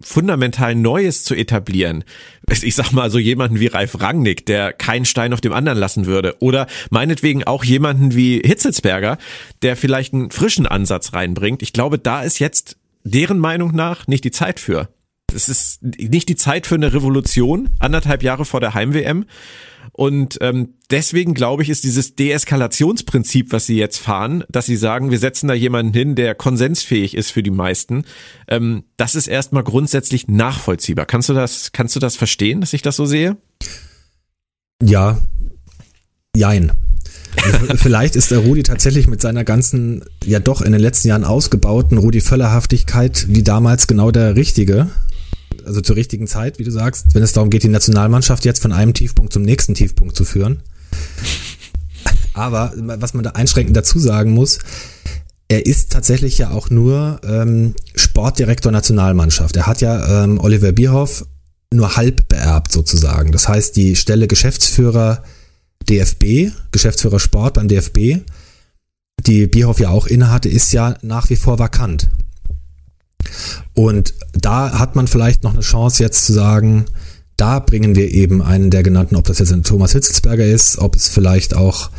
fundamental 0.00 0.74
Neues 0.74 1.24
zu 1.24 1.34
etablieren. 1.34 2.04
Ich 2.48 2.74
sag 2.74 2.92
mal 2.92 3.10
so 3.10 3.18
jemanden 3.18 3.60
wie 3.60 3.66
Ralf 3.68 4.00
Rangnick, 4.00 4.46
der 4.46 4.72
keinen 4.72 5.04
Stein 5.04 5.32
auf 5.32 5.40
dem 5.40 5.52
anderen 5.52 5.78
lassen 5.78 6.06
würde. 6.06 6.36
Oder 6.40 6.66
meinetwegen 6.90 7.44
auch 7.44 7.64
jemanden 7.64 8.14
wie 8.14 8.40
Hitzelsberger, 8.44 9.18
der 9.62 9.76
vielleicht 9.76 10.14
einen 10.14 10.30
frischen 10.30 10.66
Ansatz 10.66 11.12
reinbringt. 11.12 11.62
Ich 11.62 11.72
glaube, 11.72 11.98
da 11.98 12.22
ist 12.22 12.38
jetzt 12.38 12.76
deren 13.04 13.38
Meinung 13.38 13.74
nach 13.74 14.06
nicht 14.06 14.24
die 14.24 14.30
Zeit 14.30 14.60
für 14.60 14.88
es 15.34 15.48
ist 15.48 15.82
nicht 15.82 16.28
die 16.28 16.36
Zeit 16.36 16.66
für 16.66 16.74
eine 16.74 16.92
Revolution, 16.92 17.70
anderthalb 17.78 18.22
Jahre 18.22 18.44
vor 18.44 18.60
der 18.60 18.74
Heim-WM. 18.74 19.26
Und 19.92 20.38
ähm, 20.40 20.74
deswegen 20.90 21.34
glaube 21.34 21.62
ich, 21.62 21.68
ist 21.68 21.84
dieses 21.84 22.14
Deeskalationsprinzip, 22.14 23.52
was 23.52 23.66
sie 23.66 23.76
jetzt 23.76 23.98
fahren, 23.98 24.44
dass 24.48 24.66
sie 24.66 24.76
sagen, 24.76 25.10
wir 25.10 25.18
setzen 25.18 25.48
da 25.48 25.54
jemanden 25.54 25.92
hin, 25.92 26.14
der 26.14 26.34
konsensfähig 26.34 27.16
ist 27.16 27.30
für 27.30 27.42
die 27.42 27.50
meisten, 27.50 28.04
ähm, 28.48 28.84
das 28.96 29.14
ist 29.14 29.26
erstmal 29.26 29.64
grundsätzlich 29.64 30.28
nachvollziehbar. 30.28 31.06
Kannst 31.06 31.28
du 31.28 31.34
das, 31.34 31.72
kannst 31.72 31.96
du 31.96 32.00
das 32.00 32.16
verstehen, 32.16 32.60
dass 32.60 32.72
ich 32.72 32.82
das 32.82 32.96
so 32.96 33.06
sehe? 33.06 33.36
Ja, 34.82 35.18
jein. 36.34 36.72
Vielleicht 37.76 38.16
ist 38.16 38.30
der 38.30 38.38
Rudi 38.38 38.62
tatsächlich 38.62 39.06
mit 39.06 39.20
seiner 39.20 39.44
ganzen, 39.44 40.04
ja 40.24 40.40
doch 40.40 40.62
in 40.62 40.72
den 40.72 40.80
letzten 40.80 41.08
Jahren 41.08 41.24
ausgebauten 41.24 41.98
Rudi 41.98 42.20
Völlerhaftigkeit 42.20 43.26
wie 43.28 43.42
damals 43.42 43.86
genau 43.86 44.10
der 44.10 44.36
Richtige 44.36 44.88
also 45.66 45.80
zur 45.80 45.96
richtigen 45.96 46.26
Zeit, 46.26 46.58
wie 46.58 46.64
du 46.64 46.70
sagst, 46.70 47.14
wenn 47.14 47.22
es 47.22 47.32
darum 47.32 47.50
geht, 47.50 47.62
die 47.62 47.68
Nationalmannschaft 47.68 48.44
jetzt 48.44 48.62
von 48.62 48.72
einem 48.72 48.94
Tiefpunkt 48.94 49.32
zum 49.32 49.42
nächsten 49.42 49.74
Tiefpunkt 49.74 50.16
zu 50.16 50.24
führen. 50.24 50.62
Aber 52.32 52.72
was 52.76 53.14
man 53.14 53.24
da 53.24 53.30
einschränkend 53.30 53.76
dazu 53.76 53.98
sagen 53.98 54.32
muss, 54.32 54.58
er 55.48 55.66
ist 55.66 55.90
tatsächlich 55.90 56.38
ja 56.38 56.50
auch 56.50 56.70
nur 56.70 57.20
ähm, 57.24 57.74
Sportdirektor 57.96 58.70
Nationalmannschaft. 58.70 59.56
Er 59.56 59.66
hat 59.66 59.80
ja 59.80 60.24
ähm, 60.24 60.38
Oliver 60.38 60.70
Bierhoff 60.72 61.26
nur 61.72 61.96
halb 61.96 62.28
beerbt 62.28 62.70
sozusagen. 62.70 63.32
Das 63.32 63.48
heißt, 63.48 63.76
die 63.76 63.96
Stelle 63.96 64.28
Geschäftsführer 64.28 65.24
DFB, 65.88 66.52
Geschäftsführer 66.70 67.18
Sport 67.18 67.54
beim 67.54 67.68
DFB, 67.68 68.22
die 69.26 69.46
Bierhoff 69.46 69.80
ja 69.80 69.90
auch 69.90 70.06
innehatte, 70.06 70.48
ist 70.48 70.72
ja 70.72 70.96
nach 71.02 71.30
wie 71.30 71.36
vor 71.36 71.58
vakant. 71.58 72.08
Und 73.74 74.14
da 74.32 74.78
hat 74.78 74.96
man 74.96 75.06
vielleicht 75.06 75.42
noch 75.42 75.54
eine 75.54 75.62
Chance 75.62 76.02
jetzt 76.02 76.24
zu 76.24 76.32
sagen, 76.32 76.86
da 77.40 77.58
bringen 77.58 77.96
wir 77.96 78.10
eben 78.10 78.42
einen 78.42 78.70
der 78.70 78.82
genannten, 78.82 79.16
ob 79.16 79.24
das 79.24 79.38
jetzt 79.38 79.50
ein 79.50 79.62
Thomas 79.62 79.92
Hitzelsberger 79.92 80.44
ist, 80.44 80.76
ob 80.76 80.94
es 80.94 81.08
vielleicht 81.08 81.56
auch 81.56 81.90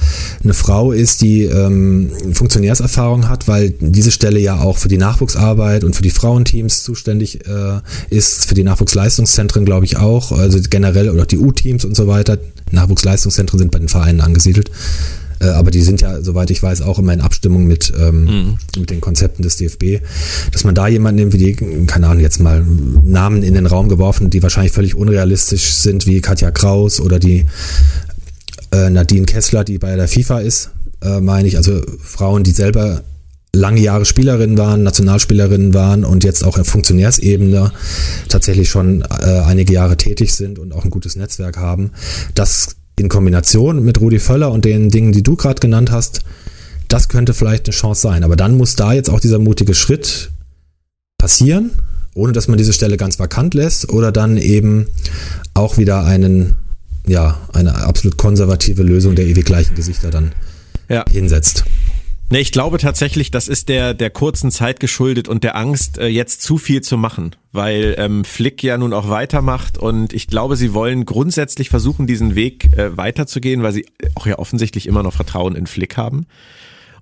eine 0.44 0.54
Frau 0.54 0.92
ist, 0.92 1.22
die 1.22 1.46
ähm, 1.46 2.12
Funktionärserfahrung 2.32 3.28
hat, 3.28 3.48
weil 3.48 3.72
diese 3.80 4.12
Stelle 4.12 4.40
ja 4.40 4.60
auch 4.60 4.78
für 4.78 4.88
die 4.88 5.00
Nachwuchsarbeit 5.00 5.84
und 5.84 5.96
für 5.96 6.04
die 6.04 6.12
Frauenteams 6.12 6.84
zuständig 6.84 7.48
äh, 7.48 7.80
ist, 8.12 8.46
für 8.46 8.54
die 8.54 8.64
Nachwuchsleistungszentren 8.64 9.66
glaube 9.66 9.86
ich 9.86 9.98
auch, 9.98 10.32
also 10.32 10.60
generell 10.70 11.10
oder 11.10 11.26
die 11.26 11.40
U-Teams 11.40 11.86
und 11.86 11.96
so 11.96 12.06
weiter. 12.06 12.38
Nachwuchsleistungszentren 12.70 13.58
sind 13.58 13.72
bei 13.72 13.80
den 13.80 13.90
Vereinen 13.90 14.22
angesiedelt. 14.22 14.70
Äh, 15.42 15.48
aber 15.48 15.72
die 15.72 15.82
sind 15.82 16.02
ja, 16.02 16.22
soweit 16.22 16.52
ich 16.52 16.62
weiß, 16.62 16.82
auch 16.82 17.00
immer 17.00 17.14
in 17.14 17.22
Abstimmung 17.22 17.66
mit, 17.66 17.92
ähm, 18.00 18.24
mhm. 18.24 18.58
mit 18.78 18.90
den 18.90 19.02
Konzepten 19.02 19.44
des 19.44 19.58
DFB. 19.58 20.04
Dass 20.52 20.64
man 20.64 20.76
da 20.76 20.88
jemanden 20.88 21.22
nimmt, 21.22 21.34
wie 21.34 21.38
die, 21.38 21.86
keine 21.88 22.08
Ahnung, 22.08 22.22
jetzt 22.22 22.40
mal 22.40 22.64
Namen 23.02 23.44
in 23.44 23.56
den 23.56 23.66
Raum 23.66 23.90
geworfen, 23.90 24.30
die 24.30 24.44
wahrscheinlich 24.44 24.74
völlig 24.74 24.96
unrealistisch 24.96 25.74
sind, 25.74 26.06
wie 26.06 26.22
Katja 26.22 26.52
Kraus 26.52 27.00
oder 27.00 27.20
die 27.20 27.46
äh, 28.72 28.90
Nadine 28.90 29.26
Kessler, 29.26 29.64
die 29.64 29.80
bei 29.80 29.96
der 29.96 30.08
FIFA 30.08 30.40
ist, 30.40 30.72
äh, 31.02 31.20
meine 31.20 31.48
ich. 31.48 31.58
Also 31.58 31.82
Frauen, 32.02 32.44
die 32.44 32.52
selber 32.52 33.04
lange 33.54 33.82
Jahre 33.82 34.06
Spielerinnen 34.06 34.58
waren, 34.58 34.84
Nationalspielerinnen 34.84 35.74
waren 35.74 36.06
und 36.06 36.24
jetzt 36.24 36.44
auch 36.46 36.58
auf 36.58 36.68
Funktionärsebene 36.68 37.74
tatsächlich 38.30 38.70
schon 38.70 39.02
äh, 39.02 39.42
einige 39.46 39.74
Jahre 39.74 39.98
tätig 39.98 40.34
sind 40.34 40.58
und 40.58 40.74
auch 40.74 40.86
ein 40.86 40.90
gutes 40.90 41.18
Netzwerk 41.18 41.58
haben. 41.58 41.92
Das 42.34 42.78
in 43.00 43.10
Kombination 43.10 43.84
mit 43.84 44.00
Rudi 44.00 44.20
Völler 44.20 44.52
und 44.52 44.66
den 44.66 44.90
Dingen, 44.90 45.12
die 45.12 45.24
du 45.24 45.36
gerade 45.36 45.60
genannt 45.60 45.92
hast, 45.92 46.22
das 46.88 47.10
könnte 47.10 47.34
vielleicht 47.34 47.68
eine 47.68 47.74
Chance 47.74 48.02
sein. 48.02 48.24
Aber 48.24 48.36
dann 48.36 48.58
muss 48.58 48.76
da 48.76 48.94
jetzt 48.94 49.10
auch 49.10 49.20
dieser 49.20 49.40
mutige 49.40 49.74
Schritt 49.74 50.32
passieren, 51.18 51.72
ohne 52.14 52.34
dass 52.34 52.48
man 52.48 52.58
diese 52.58 52.74
Stelle 52.74 52.98
ganz 52.98 53.18
vakant 53.18 53.54
lässt 53.54 53.90
oder 53.90 54.12
dann 54.12 54.38
eben 54.38 54.88
auch 55.54 55.78
wieder 55.78 56.06
einen, 56.06 56.56
ja, 57.08 57.40
eine 57.54 57.76
absolut 57.76 58.18
konservative 58.18 58.84
Lösung 58.84 59.16
der 59.16 59.26
ewig 59.26 59.46
gleichen 59.46 59.76
Gesichter 59.76 60.12
dann 60.12 60.34
ja. 60.90 61.06
hinsetzt. 61.10 61.64
Ne, 62.32 62.40
ich 62.40 62.54
glaube 62.54 62.78
tatsächlich, 62.78 63.30
das 63.30 63.50
ist 63.50 63.68
der 63.68 63.94
der 63.94 64.10
kurzen 64.10 64.52
Zeit 64.52 64.80
geschuldet 64.80 65.28
und 65.28 65.44
der 65.44 65.58
Angst, 65.58 65.98
äh, 65.98 66.08
jetzt 66.08 66.42
zu 66.42 66.58
viel 66.58 66.80
zu 66.80 66.98
machen, 66.98 67.36
weil 67.52 67.94
ähm, 67.98 68.24
Flick 68.24 68.64
ja 68.64 68.78
nun 68.78 68.94
auch 68.94 69.10
weitermacht 69.10 69.78
und 69.78 70.14
ich 70.14 70.28
glaube, 70.28 70.56
sie 70.56 70.74
wollen 70.74 71.04
grundsätzlich 71.04 71.70
versuchen, 71.70 72.08
diesen 72.08 72.34
Weg 72.34 72.72
äh, 72.78 72.96
weiterzugehen, 72.96 73.64
weil 73.64 73.74
sie 73.74 73.86
auch 74.16 74.28
ja 74.28 74.40
offensichtlich 74.40 74.88
immer 74.88 75.04
noch 75.04 75.12
Vertrauen 75.12 75.58
in 75.58 75.68
Flick 75.68 75.98
haben 75.98 76.26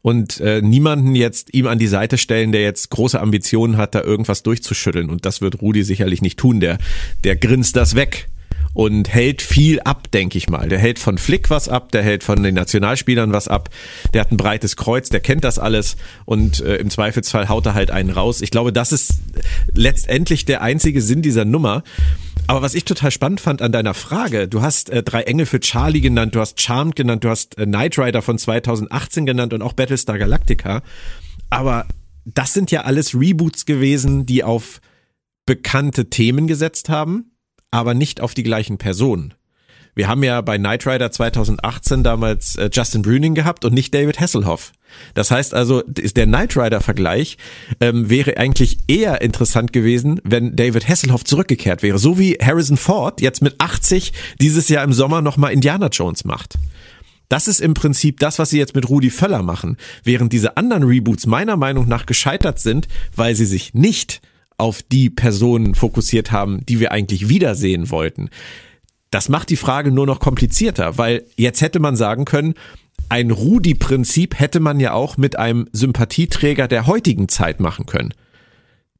und 0.01 0.39
äh, 0.39 0.63
niemanden 0.63 1.13
jetzt 1.13 1.53
ihm 1.53 1.67
an 1.67 1.77
die 1.77 1.85
Seite 1.85 2.17
stellen, 2.17 2.51
der 2.51 2.61
jetzt 2.61 2.89
große 2.89 3.21
Ambitionen 3.21 3.77
hat, 3.77 3.93
da 3.93 4.01
irgendwas 4.01 4.41
durchzuschütteln 4.41 5.11
und 5.11 5.27
das 5.27 5.41
wird 5.41 5.61
Rudi 5.61 5.83
sicherlich 5.83 6.23
nicht 6.23 6.39
tun. 6.39 6.59
Der 6.59 6.79
der 7.23 7.35
grinst 7.35 7.75
das 7.75 7.93
weg 7.93 8.29
und 8.79 9.09
hält 9.09 9.41
viel 9.41 9.81
ab, 9.81 10.09
denke 10.09 10.37
ich 10.37 10.47
mal. 10.47 10.69
Der 10.69 10.79
hält 10.79 10.99
von 10.99 11.17
Flick 11.17 11.49
was 11.49 11.67
ab, 11.67 11.91
der 11.91 12.01
hält 12.01 12.23
von 12.23 12.41
den 12.41 12.55
Nationalspielern 12.55 13.33
was 13.33 13.49
ab, 13.49 13.67
der 14.13 14.21
hat 14.21 14.31
ein 14.31 14.37
breites 14.37 14.77
Kreuz, 14.77 15.09
der 15.09 15.19
kennt 15.19 15.43
das 15.43 15.59
alles 15.59 15.97
und 16.23 16.61
äh, 16.61 16.77
im 16.77 16.89
Zweifelsfall 16.89 17.49
haut 17.49 17.65
er 17.65 17.73
halt 17.73 17.91
einen 17.91 18.09
raus. 18.09 18.39
Ich 18.39 18.51
glaube, 18.51 18.71
das 18.71 18.93
ist 18.93 19.15
letztendlich 19.73 20.45
der 20.45 20.61
einzige 20.61 21.01
Sinn 21.01 21.21
dieser 21.21 21.43
Nummer. 21.43 21.83
Aber 22.47 22.61
was 22.61 22.73
ich 22.73 22.85
total 22.85 23.11
spannend 23.11 23.41
fand 23.41 23.61
an 23.61 23.73
deiner 23.73 23.93
Frage, 23.93 24.47
du 24.47 24.61
hast 24.61 24.89
äh, 24.91 25.03
drei 25.03 25.23
Engel 25.23 25.45
für 25.45 25.59
Charlie 25.59 25.99
genannt, 25.99 26.35
du 26.35 26.39
hast 26.39 26.61
Charmed 26.61 26.95
genannt, 26.95 27.25
du 27.25 27.29
hast 27.29 27.57
äh, 27.57 27.65
Knight 27.65 27.99
Rider 27.99 28.21
von 28.21 28.37
2018 28.37 29.25
genannt 29.25 29.51
und 29.51 29.61
auch 29.61 29.73
Battlestar 29.73 30.17
Galactica. 30.17 30.83
Aber 31.49 31.85
das 32.23 32.53
sind 32.53 32.71
ja 32.71 32.83
alles 32.83 33.13
Reboots 33.13 33.65
gewesen, 33.65 34.25
die 34.25 34.45
auf 34.45 34.79
bekannte 35.45 36.09
Themen 36.09 36.47
gesetzt 36.47 36.87
haben 36.87 37.25
aber 37.71 37.93
nicht 37.93 38.21
auf 38.21 38.33
die 38.33 38.43
gleichen 38.43 38.77
Personen. 38.77 39.33
Wir 39.95 40.07
haben 40.07 40.23
ja 40.23 40.39
bei 40.41 40.57
Knight 40.57 40.87
Rider 40.87 41.11
2018 41.11 42.03
damals 42.03 42.55
äh, 42.55 42.69
Justin 42.71 43.01
Bruning 43.01 43.35
gehabt 43.35 43.65
und 43.65 43.73
nicht 43.73 43.93
David 43.93 44.19
Hasselhoff. 44.19 44.71
Das 45.13 45.29
heißt 45.29 45.53
also, 45.53 45.83
der 45.85 46.25
Knight 46.25 46.55
Rider 46.55 46.79
Vergleich 46.81 47.37
ähm, 47.81 48.09
wäre 48.09 48.37
eigentlich 48.37 48.77
eher 48.87 49.21
interessant 49.21 49.73
gewesen, 49.73 50.21
wenn 50.23 50.55
David 50.55 50.87
Hasselhoff 50.87 51.25
zurückgekehrt 51.25 51.83
wäre. 51.83 51.99
So 51.99 52.17
wie 52.17 52.37
Harrison 52.41 52.77
Ford 52.77 53.19
jetzt 53.19 53.41
mit 53.41 53.55
80 53.59 54.13
dieses 54.39 54.69
Jahr 54.69 54.83
im 54.83 54.93
Sommer 54.93 55.21
nochmal 55.21 55.51
Indiana 55.51 55.87
Jones 55.87 56.23
macht. 56.23 56.55
Das 57.27 57.47
ist 57.47 57.59
im 57.59 57.75
Prinzip 57.75 58.19
das, 58.19 58.39
was 58.39 58.49
sie 58.49 58.57
jetzt 58.57 58.75
mit 58.75 58.89
Rudi 58.89 59.11
Völler 59.11 59.43
machen, 59.43 59.77
während 60.03 60.33
diese 60.33 60.57
anderen 60.57 60.83
Reboots 60.83 61.27
meiner 61.27 61.57
Meinung 61.57 61.87
nach 61.87 62.05
gescheitert 62.05 62.59
sind, 62.59 62.87
weil 63.15 63.35
sie 63.35 63.45
sich 63.45 63.73
nicht 63.73 64.21
auf 64.59 64.83
die 64.83 65.09
Personen 65.09 65.75
fokussiert 65.75 66.31
haben, 66.31 66.65
die 66.65 66.79
wir 66.79 66.91
eigentlich 66.91 67.29
wiedersehen 67.29 67.89
wollten. 67.89 68.29
Das 69.11 69.29
macht 69.29 69.49
die 69.49 69.55
Frage 69.55 69.91
nur 69.91 70.05
noch 70.05 70.19
komplizierter, 70.19 70.97
weil 70.97 71.25
jetzt 71.35 71.61
hätte 71.61 71.79
man 71.79 71.95
sagen 71.95 72.25
können, 72.25 72.53
ein 73.09 73.31
Rudi-Prinzip 73.31 74.37
hätte 74.39 74.59
man 74.59 74.79
ja 74.79 74.93
auch 74.93 75.17
mit 75.17 75.37
einem 75.37 75.67
Sympathieträger 75.71 76.67
der 76.67 76.85
heutigen 76.85 77.27
Zeit 77.27 77.59
machen 77.59 77.87
können. 77.87 78.13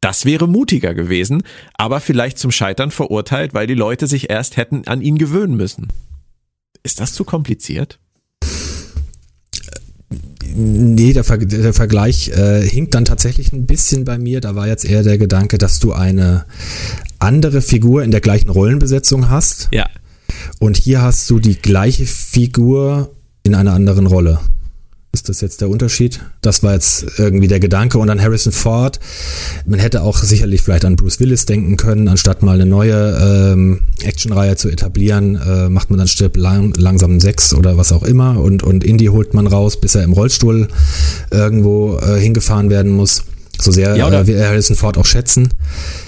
Das 0.01 0.25
wäre 0.25 0.47
mutiger 0.47 0.93
gewesen, 0.93 1.43
aber 1.73 1.99
vielleicht 1.99 2.39
zum 2.39 2.51
Scheitern 2.51 2.89
verurteilt, 2.89 3.53
weil 3.53 3.67
die 3.67 3.75
Leute 3.75 4.07
sich 4.07 4.29
erst 4.29 4.57
hätten 4.57 4.87
an 4.87 5.01
ihn 5.01 5.17
gewöhnen 5.17 5.55
müssen. 5.55 5.89
Ist 6.81 6.99
das 6.99 7.13
zu 7.13 7.25
kompliziert? 7.25 7.99
Nee, 10.55 11.13
der, 11.13 11.23
Ver 11.23 11.37
der 11.37 11.73
Vergleich 11.73 12.29
äh, 12.29 12.61
hinkt 12.67 12.95
dann 12.95 13.05
tatsächlich 13.05 13.53
ein 13.53 13.67
bisschen 13.67 14.05
bei 14.05 14.17
mir. 14.17 14.41
Da 14.41 14.55
war 14.55 14.67
jetzt 14.67 14.83
eher 14.83 15.03
der 15.03 15.17
Gedanke, 15.17 15.57
dass 15.57 15.79
du 15.79 15.93
eine 15.93 16.45
andere 17.19 17.61
Figur 17.61 18.03
in 18.03 18.11
der 18.11 18.21
gleichen 18.21 18.49
Rollenbesetzung 18.49 19.29
hast. 19.29 19.69
Ja. 19.71 19.87
Und 20.59 20.77
hier 20.77 21.01
hast 21.01 21.29
du 21.29 21.39
die 21.39 21.55
gleiche 21.55 22.05
Figur 22.05 23.11
in 23.43 23.53
einer 23.53 23.73
anderen 23.73 24.07
Rolle. 24.07 24.39
Ist 25.19 25.27
das 25.27 25.41
jetzt 25.41 25.59
der 25.59 25.69
Unterschied? 25.69 26.21
Das 26.39 26.63
war 26.63 26.75
jetzt 26.75 27.05
irgendwie 27.17 27.49
der 27.49 27.59
Gedanke. 27.59 27.97
Und 27.97 28.07
dann 28.07 28.21
Harrison 28.21 28.53
Ford. 28.53 29.01
Man 29.65 29.77
hätte 29.77 30.01
auch 30.01 30.17
sicherlich 30.17 30.61
vielleicht 30.61 30.85
an 30.85 30.95
Bruce 30.95 31.19
Willis 31.19 31.45
denken 31.45 31.75
können, 31.75 32.07
anstatt 32.07 32.41
mal 32.41 32.53
eine 32.53 32.65
neue 32.65 33.51
ähm, 33.51 33.81
Actionreihe 34.01 34.55
zu 34.55 34.69
etablieren, 34.69 35.35
äh, 35.35 35.67
macht 35.67 35.89
man 35.89 35.99
dann 35.99 36.07
Stirb 36.07 36.37
lang, 36.37 36.73
langsam 36.77 37.19
sechs 37.19 37.53
oder 37.53 37.75
was 37.75 37.91
auch 37.91 38.03
immer 38.03 38.39
und, 38.39 38.63
und 38.63 38.85
Indy 38.85 39.07
holt 39.07 39.33
man 39.33 39.45
raus, 39.45 39.81
bis 39.81 39.93
er 39.93 40.05
im 40.05 40.13
Rollstuhl 40.13 40.69
irgendwo 41.31 41.97
äh, 41.97 42.17
hingefahren 42.17 42.69
werden 42.69 42.93
muss. 42.93 43.25
So 43.59 43.73
sehr 43.73 43.97
ja, 43.97 44.07
äh, 44.09 44.25
wir 44.25 44.39
Harrison 44.39 44.77
Ford 44.77 44.97
auch 44.97 45.05
schätzen. 45.05 45.49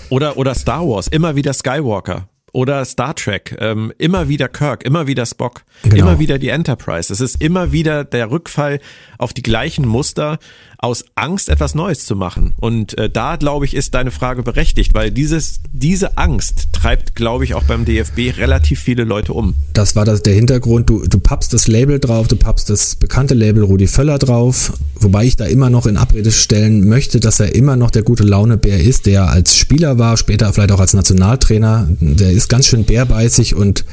Oder, 0.08 0.38
oder 0.38 0.56
Star 0.56 0.88
Wars, 0.88 1.10
immer 1.10 1.36
wieder 1.36 1.52
Skywalker 1.52 2.30
oder 2.54 2.84
Star 2.86 3.16
Trek, 3.16 3.56
ähm, 3.60 3.94
immer 3.98 4.28
wieder 4.28 4.48
Kirk, 4.48 4.84
immer 4.84 5.08
wieder 5.08 5.26
Spock, 5.26 5.64
genau. 5.84 5.96
immer 5.96 6.20
wieder 6.20 6.38
die 6.38 6.50
Enterprise. 6.50 7.12
Es 7.12 7.22
ist 7.22 7.42
immer 7.42 7.72
wieder 7.72 8.04
der 8.04 8.30
Rückfall 8.30 8.80
auf 9.18 9.34
die 9.34 9.42
gleichen 9.42 9.88
Muster 9.88 10.40
aus 10.82 11.06
Angst, 11.14 11.48
etwas 11.48 11.76
Neues 11.76 12.06
zu 12.06 12.16
machen. 12.16 12.54
Und 12.60 12.98
äh, 12.98 13.08
da, 13.08 13.36
glaube 13.36 13.66
ich, 13.66 13.76
ist 13.76 13.94
deine 13.94 14.10
Frage 14.10 14.42
berechtigt, 14.42 14.96
weil 14.96 15.12
dieses, 15.12 15.60
diese 15.72 16.18
Angst 16.18 16.70
treibt, 16.72 17.14
glaube 17.16 17.44
ich, 17.44 17.54
auch 17.54 17.64
beim 17.64 17.86
DFB 17.86 18.36
relativ 18.38 18.80
viele 18.80 19.04
Leute 19.04 19.34
um. 19.34 19.54
Das 19.74 19.96
war 19.96 20.06
das, 20.06 20.24
der 20.24 20.34
Hintergrund. 20.34 20.90
Du, 20.90 21.06
du 21.06 21.20
pappst 21.20 21.54
das 21.54 21.68
Label 21.68 22.00
drauf, 22.00 22.28
du 22.28 22.36
pappst 22.36 22.72
das 22.72 22.96
bekannte 22.96 23.36
Label 23.36 23.64
Rudi 23.64 23.86
Völler 23.86 24.18
drauf, 24.18 24.74
wobei 24.96 25.26
ich 25.26 25.36
da 25.36 25.46
immer 25.46 25.70
noch 25.70 25.86
in 25.86 25.98
Abrede 25.98 26.32
stellen 26.32 26.90
möchte, 26.90 27.20
dass 27.20 27.40
er 27.40 27.54
immer 27.54 27.76
noch 27.76 27.92
der 27.92 28.02
gute 28.02 28.24
Launebär 28.24 28.80
ist, 28.80 29.06
der 29.06 29.30
als 29.30 29.56
Spieler 29.56 30.00
war, 30.00 30.18
später 30.18 30.52
vielleicht 30.52 30.72
auch 30.72 30.80
als 30.80 30.96
Nationaltrainer. 30.96 31.88
Der 32.00 32.32
ist 32.32 32.50
ganz 32.50 32.66
schön 32.66 32.86
bärbeißig 32.86 33.54
und 33.54 33.86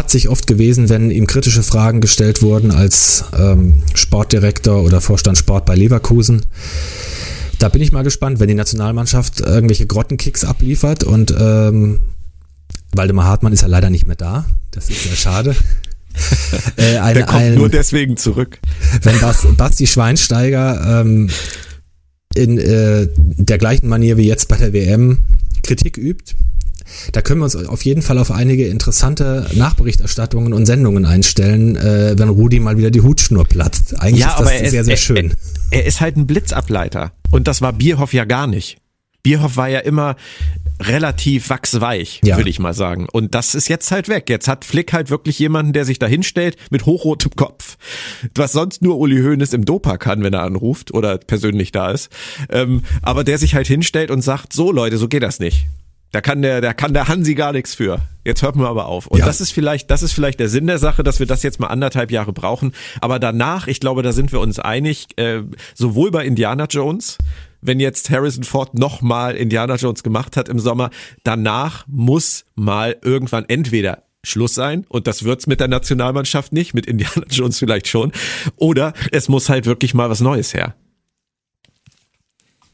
patzig 0.00 0.30
oft 0.30 0.46
gewesen, 0.46 0.88
wenn 0.88 1.10
ihm 1.10 1.26
kritische 1.26 1.62
Fragen 1.62 2.00
gestellt 2.00 2.40
wurden 2.40 2.70
als 2.70 3.26
ähm, 3.38 3.82
Sportdirektor 3.92 4.82
oder 4.82 5.02
Vorstand 5.02 5.36
Sport 5.36 5.66
bei 5.66 5.74
Leverkusen. 5.74 6.46
Da 7.58 7.68
bin 7.68 7.82
ich 7.82 7.92
mal 7.92 8.02
gespannt, 8.02 8.40
wenn 8.40 8.48
die 8.48 8.54
Nationalmannschaft 8.54 9.40
irgendwelche 9.40 9.86
Grottenkicks 9.86 10.42
abliefert 10.42 11.04
und 11.04 11.34
ähm, 11.38 12.00
Waldemar 12.92 13.26
Hartmann 13.26 13.52
ist 13.52 13.60
ja 13.60 13.68
leider 13.68 13.90
nicht 13.90 14.06
mehr 14.06 14.16
da. 14.16 14.46
Das 14.70 14.88
ist 14.88 15.04
ja 15.04 15.12
schade. 15.12 15.54
äh, 16.78 16.96
eine, 16.96 17.14
Der 17.18 17.26
kommt 17.26 17.38
ein, 17.42 17.54
nur 17.56 17.68
deswegen 17.68 18.16
zurück. 18.16 18.58
Wenn 19.02 19.20
Bas, 19.20 19.46
Basti 19.58 19.86
Schweinsteiger 19.86 21.02
ähm, 21.02 21.28
in 22.34 22.56
äh, 22.56 23.06
der 23.16 23.58
gleichen 23.58 23.88
Manier 23.88 24.16
wie 24.16 24.26
jetzt 24.26 24.48
bei 24.48 24.56
der 24.56 24.72
WM 24.72 25.18
Kritik 25.62 25.98
übt, 25.98 26.36
da 27.12 27.22
können 27.22 27.40
wir 27.40 27.44
uns 27.44 27.56
auf 27.56 27.82
jeden 27.82 28.02
Fall 28.02 28.18
auf 28.18 28.30
einige 28.30 28.66
interessante 28.66 29.46
Nachberichterstattungen 29.54 30.52
und 30.52 30.66
Sendungen 30.66 31.04
einstellen, 31.04 31.76
äh, 31.76 32.14
wenn 32.18 32.28
Rudi 32.28 32.60
mal 32.60 32.76
wieder 32.76 32.90
die 32.90 33.00
Hutschnur 33.00 33.44
platzt. 33.44 34.00
Eigentlich 34.00 34.20
ja, 34.20 34.30
ist 34.30 34.40
das 34.40 34.48
sehr, 34.48 34.80
ist, 34.80 34.86
sehr 34.86 34.96
schön. 34.96 35.34
Er, 35.70 35.80
er 35.80 35.86
ist 35.86 36.00
halt 36.00 36.16
ein 36.16 36.26
Blitzableiter. 36.26 37.12
Und 37.30 37.48
das 37.48 37.62
war 37.62 37.72
Bierhoff 37.72 38.12
ja 38.12 38.24
gar 38.24 38.46
nicht. 38.46 38.78
Bierhoff 39.22 39.56
war 39.56 39.68
ja 39.68 39.80
immer 39.80 40.16
relativ 40.80 41.50
wachsweich, 41.50 42.20
ja. 42.24 42.36
würde 42.36 42.48
ich 42.48 42.58
mal 42.58 42.72
sagen. 42.72 43.06
Und 43.12 43.34
das 43.34 43.54
ist 43.54 43.68
jetzt 43.68 43.90
halt 43.90 44.08
weg. 44.08 44.30
Jetzt 44.30 44.48
hat 44.48 44.64
Flick 44.64 44.92
halt 44.92 45.10
wirklich 45.10 45.38
jemanden, 45.38 45.72
der 45.72 45.84
sich 45.84 45.98
da 45.98 46.06
hinstellt 46.06 46.56
mit 46.70 46.86
hochrotem 46.86 47.32
Kopf, 47.36 47.76
was 48.34 48.52
sonst 48.52 48.80
nur 48.80 48.98
Uli 48.98 49.20
Hoeneß 49.20 49.52
im 49.52 49.64
Dopa 49.64 49.98
kann, 49.98 50.22
wenn 50.22 50.32
er 50.32 50.42
anruft 50.42 50.92
oder 50.92 51.18
persönlich 51.18 51.70
da 51.72 51.90
ist. 51.90 52.10
Ähm, 52.48 52.82
aber 53.02 53.24
der 53.24 53.38
sich 53.38 53.54
halt 53.54 53.66
hinstellt 53.66 54.10
und 54.10 54.22
sagt, 54.22 54.52
so 54.52 54.72
Leute, 54.72 54.96
so 54.96 55.08
geht 55.08 55.22
das 55.22 55.38
nicht. 55.38 55.66
Da 56.12 56.20
kann 56.20 56.42
der, 56.42 56.60
da 56.60 56.72
kann 56.72 56.92
der 56.92 57.06
Hansi 57.06 57.34
gar 57.34 57.52
nichts 57.52 57.74
für. 57.74 58.00
Jetzt 58.24 58.42
hört 58.42 58.56
man 58.56 58.66
aber 58.66 58.86
auf. 58.86 59.06
Und 59.06 59.20
ja. 59.20 59.26
das 59.26 59.40
ist 59.40 59.52
vielleicht, 59.52 59.90
das 59.90 60.02
ist 60.02 60.12
vielleicht 60.12 60.40
der 60.40 60.48
Sinn 60.48 60.66
der 60.66 60.78
Sache, 60.78 61.04
dass 61.04 61.20
wir 61.20 61.26
das 61.26 61.42
jetzt 61.42 61.60
mal 61.60 61.68
anderthalb 61.68 62.10
Jahre 62.10 62.32
brauchen. 62.32 62.72
Aber 63.00 63.18
danach, 63.18 63.68
ich 63.68 63.80
glaube, 63.80 64.02
da 64.02 64.12
sind 64.12 64.32
wir 64.32 64.40
uns 64.40 64.58
einig, 64.58 65.06
äh, 65.16 65.42
sowohl 65.74 66.10
bei 66.10 66.24
Indiana 66.24 66.64
Jones, 66.64 67.18
wenn 67.60 67.78
jetzt 67.78 68.10
Harrison 68.10 68.44
Ford 68.44 68.76
nochmal 68.78 69.36
Indiana 69.36 69.76
Jones 69.76 70.02
gemacht 70.02 70.36
hat 70.36 70.48
im 70.48 70.58
Sommer, 70.58 70.90
danach 71.22 71.86
muss 71.86 72.44
mal 72.56 72.96
irgendwann 73.02 73.44
entweder 73.48 74.02
Schluss 74.22 74.54
sein 74.54 74.84
und 74.88 75.06
das 75.06 75.24
wird's 75.24 75.46
mit 75.46 75.60
der 75.60 75.68
Nationalmannschaft 75.68 76.52
nicht, 76.52 76.74
mit 76.74 76.86
Indiana 76.86 77.24
Jones 77.30 77.58
vielleicht 77.58 77.88
schon, 77.88 78.12
oder 78.56 78.92
es 79.12 79.28
muss 79.28 79.48
halt 79.48 79.66
wirklich 79.66 79.94
mal 79.94 80.10
was 80.10 80.20
Neues 80.20 80.54
her. 80.54 80.74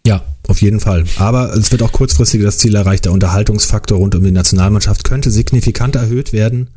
Ja, 0.07 0.23
auf 0.47 0.63
jeden 0.63 0.79
Fall. 0.79 1.05
Aber 1.17 1.53
es 1.53 1.73
wird 1.73 1.83
auch 1.83 1.91
kurzfristig 1.91 2.41
das 2.41 2.59
Ziel 2.59 2.77
erreicht. 2.77 3.07
Der 3.07 3.13
Unterhaltungsfaktor 3.13 3.99
rund 3.99 4.15
um 4.15 4.23
die 4.23 4.31
Nationalmannschaft 4.31 5.03
könnte 5.03 5.33
signifikant 5.33 5.97
erhöht 5.97 6.33
werden. 6.33 6.71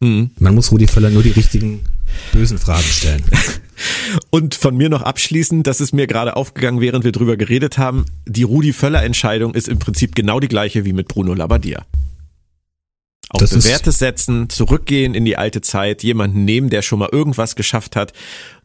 Mhm. 0.00 0.30
Man 0.38 0.54
muss 0.54 0.72
Rudi 0.72 0.86
Völler 0.86 1.10
nur 1.10 1.22
die 1.22 1.32
richtigen 1.32 1.80
bösen 2.32 2.56
Fragen 2.56 2.82
stellen. 2.82 3.22
Und 4.30 4.54
von 4.54 4.74
mir 4.74 4.88
noch 4.88 5.02
abschließend, 5.02 5.66
das 5.66 5.82
ist 5.82 5.92
mir 5.92 6.06
gerade 6.06 6.34
aufgegangen, 6.34 6.80
während 6.80 7.04
wir 7.04 7.12
drüber 7.12 7.36
geredet 7.36 7.76
haben, 7.76 8.06
die 8.26 8.42
Rudi 8.42 8.72
Völler 8.72 9.02
Entscheidung 9.02 9.54
ist 9.54 9.68
im 9.68 9.78
Prinzip 9.78 10.14
genau 10.14 10.40
die 10.40 10.48
gleiche 10.48 10.86
wie 10.86 10.94
mit 10.94 11.08
Bruno 11.08 11.34
Labbadia. 11.34 11.84
Auf 13.28 13.40
Das 13.40 13.50
Bewährtes 13.50 13.98
setzen, 13.98 14.48
zurückgehen 14.48 15.14
in 15.14 15.26
die 15.26 15.36
alte 15.36 15.60
Zeit, 15.60 16.02
jemanden 16.02 16.46
nehmen, 16.46 16.70
der 16.70 16.80
schon 16.80 17.00
mal 17.00 17.10
irgendwas 17.12 17.54
geschafft 17.54 17.96
hat, 17.96 18.14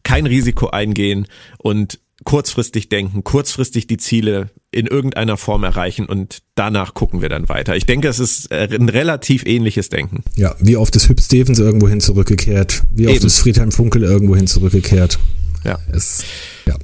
kein 0.02 0.24
Risiko 0.24 0.68
eingehen 0.68 1.26
und 1.58 1.98
kurzfristig 2.24 2.88
denken, 2.88 3.24
kurzfristig 3.24 3.86
die 3.86 3.96
Ziele 3.96 4.50
in 4.70 4.86
irgendeiner 4.86 5.36
Form 5.36 5.64
erreichen 5.64 6.06
und 6.06 6.42
danach 6.54 6.94
gucken 6.94 7.22
wir 7.22 7.28
dann 7.28 7.48
weiter. 7.48 7.76
Ich 7.76 7.86
denke, 7.86 8.08
es 8.08 8.18
ist 8.18 8.50
äh, 8.50 8.68
ein 8.70 8.88
relativ 8.88 9.46
ähnliches 9.46 9.88
Denken. 9.88 10.24
Ja, 10.36 10.54
wie 10.58 10.76
oft 10.76 10.94
ist 10.96 11.08
Hüb 11.08 11.20
Stevens 11.20 11.58
irgendwohin 11.58 12.00
zurückgekehrt? 12.00 12.82
Wie 12.90 13.06
oft 13.06 13.16
Eben. 13.16 13.26
ist 13.26 13.38
Friedhelm 13.38 13.72
Funkel 13.72 14.02
irgendwohin 14.02 14.46
zurückgekehrt? 14.46 15.18
Ja. 15.64 15.78
Es, 15.92 16.24
ja. 16.66 16.76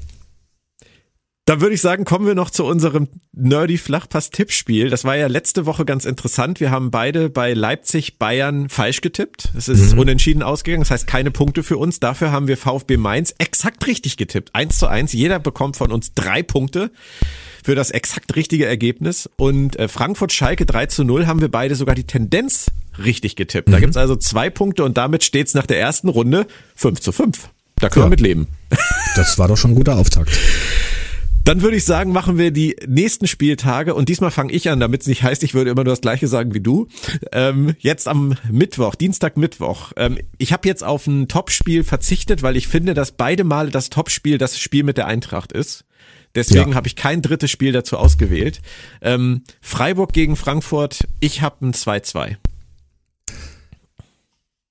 Dann 1.47 1.61
würde 1.61 1.75
ich 1.75 1.83
sagen, 1.83 2.05
kommen 2.07 2.27
wir 2.27 2.35
noch 2.35 2.49
zu 2.49 2.65
unserem 2.65 3.07
Nerdy 3.35 3.77
Flachpass-Tippspiel. 3.77 4.89
Das 4.89 5.05
war 5.05 5.15
ja 5.17 5.27
letzte 5.27 5.67
Woche 5.67 5.85
ganz 5.85 6.07
interessant. 6.07 6.59
Wir 6.59 6.71
haben 6.71 6.91
beide 6.91 7.29
bei 7.29 7.53
Leipzig 7.53 8.19
Bayern 8.19 8.71
falsch 8.71 9.03
getippt. 9.03 9.51
Es 9.55 9.69
ist 9.69 9.93
unentschieden 9.95 10.43
ausgegangen. 10.43 10.83
Das 10.85 10.91
heißt 10.91 11.07
keine 11.07 11.31
Punkte 11.31 11.63
für 11.63 11.77
uns. 11.77 12.01
Dafür 12.01 12.33
haben 12.33 12.49
wir 12.49 12.57
VfB 12.57 12.97
Mainz 12.97 13.35
exakt 13.37 13.87
richtig 13.87 14.17
getippt. 14.17 14.55
Eins 14.55 14.79
zu 14.79 14.87
eins. 14.87 15.13
Jeder 15.13 15.39
bekommt 15.39 15.77
von 15.77 15.93
uns 15.93 16.15
drei 16.15 16.43
Punkte 16.43 16.91
für 17.63 17.75
das 17.75 17.91
exakt 17.91 18.35
richtige 18.37 18.65
Ergebnis. 18.65 19.29
Und 19.37 19.79
äh, 19.79 19.89
Frankfurt-Schalke 19.89 20.65
3 20.65 20.87
zu 20.87 21.05
0 21.05 21.27
haben 21.27 21.43
wir 21.43 21.51
beide 21.51 21.75
sogar 21.75 21.95
die 21.95 22.05
Tendenz 22.05 22.69
richtig 23.05 23.37
getippt. 23.37 23.71
Da 23.71 23.81
gibt's 23.81 23.99
also 23.99 24.17
zwei 24.17 24.49
Punkte 24.49 24.83
und 24.85 24.97
damit 24.97 25.25
steht's 25.25 25.53
nach 25.53 25.67
der 25.67 25.79
ersten 25.79 26.09
Runde 26.09 26.47
5 26.75 27.01
zu 27.01 27.13
5. 27.13 27.51
Da 27.81 27.91
können 27.91 28.05
Ja. 28.05 28.07
wir 28.07 28.11
mit 28.11 28.21
leben. 28.21 28.47
Das 29.15 29.39
war 29.39 29.47
doch 29.49 29.57
schon 29.57 29.73
ein 29.73 29.75
guter 29.75 29.97
Auftakt. 29.97 30.31
Dann 31.45 31.61
würde 31.61 31.77
ich 31.77 31.85
sagen, 31.85 32.11
machen 32.13 32.39
wir 32.39 32.51
die 32.51 32.75
nächsten 32.87 33.27
Spieltage 33.27 33.95
und 33.95 34.09
diesmal 34.09 34.31
fange 34.31 34.53
ich 34.53 34.71
an, 34.71 34.81
damit 34.81 35.03
es 35.03 35.07
nicht 35.07 35.23
heißt, 35.23 35.43
ich 35.43 35.53
würde 35.53 35.71
immer 35.71 35.85
nur 35.85 35.93
das 35.93 36.01
gleiche 36.01 36.27
sagen 36.27 36.55
wie 36.55 36.61
du. 36.61 36.89
Ähm, 37.33 37.75
jetzt 37.81 38.09
am 38.09 38.35
Mittwoch, 38.51 38.95
Dienstag, 38.95 39.37
Mittwoch. 39.37 39.93
Ähm, 39.97 40.19
ich 40.39 40.53
habe 40.55 40.67
jetzt 40.67 40.83
auf 40.83 41.07
ein 41.07 41.29
Topspiel 41.29 41.85
verzichtet, 41.85 42.43
weil 42.43 42.57
ich 42.57 42.67
finde, 42.67 42.95
dass 42.95 43.13
beide 43.13 43.45
Male 43.45 43.71
das 43.71 43.91
Topspiel 43.91 44.39
das 44.39 44.59
Spiel 44.59 44.85
mit 44.85 44.97
der 44.97 45.07
Eintracht 45.07 45.53
ist. 45.53 45.85
Deswegen 46.35 46.71
Ja. 46.71 46.77
habe 46.77 46.89
ich 46.89 46.97
kein 46.97 47.21
drittes 47.21 47.51
Spiel 47.51 47.73
dazu 47.73 47.99
ausgewählt. 47.99 48.61
Ähm, 49.03 49.43
Freiburg 49.61 50.15
gegen 50.15 50.37
Frankfurt, 50.37 51.01
ich 51.21 51.43
habe 51.43 51.67
ein 51.67 51.75
2-2. 51.75 52.37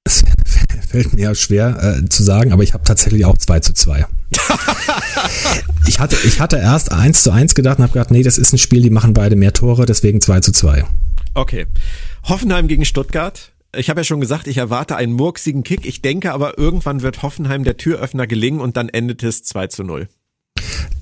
Es 0.04 0.24
fällt 0.90 1.14
mir 1.14 1.34
schwer 1.36 2.00
äh, 2.02 2.10
zu 2.10 2.24
sagen, 2.24 2.52
aber 2.52 2.64
ich 2.64 2.74
habe 2.74 2.84
tatsächlich 2.84 3.26
auch 3.26 3.38
2 3.38 3.60
zu 3.60 3.74
2. 3.74 4.06
ich, 5.88 6.00
hatte, 6.00 6.18
ich 6.26 6.40
hatte 6.40 6.58
erst 6.58 6.92
1 6.92 7.24
zu 7.24 7.32
1 7.32 7.56
gedacht 7.56 7.78
und 7.78 7.84
habe 7.84 7.94
gedacht, 7.94 8.12
nee, 8.12 8.24
das 8.24 8.38
ist 8.38 8.54
ein 8.54 8.58
Spiel, 8.58 8.82
die 8.82 8.90
machen 8.90 9.14
beide 9.14 9.36
mehr 9.36 9.54
Tore, 9.54 9.86
deswegen 9.86 10.22
2 10.22 10.40
zu 10.42 10.52
2. 10.52 10.86
Okay. 11.34 11.66
Hoffenheim 12.24 12.68
gegen 12.68 12.86
Stuttgart. 12.86 13.52
Ich 13.76 13.90
habe 13.90 14.02
ja 14.02 14.04
schon 14.04 14.22
gesagt, 14.22 14.48
ich 14.48 14.58
erwarte 14.58 14.96
einen 14.96 15.14
murksigen 15.14 15.64
Kick. 15.64 15.86
Ich 15.86 16.02
denke 16.02 16.32
aber, 16.32 16.58
irgendwann 16.58 17.02
wird 17.02 17.24
Hoffenheim 17.24 17.64
der 17.64 17.78
Türöffner 17.78 18.28
gelingen 18.28 18.62
und 18.62 18.78
dann 18.78 18.90
endet 18.90 19.24
es 19.24 19.44
2 19.44 19.68
zu 19.68 19.84
0. 19.84 20.08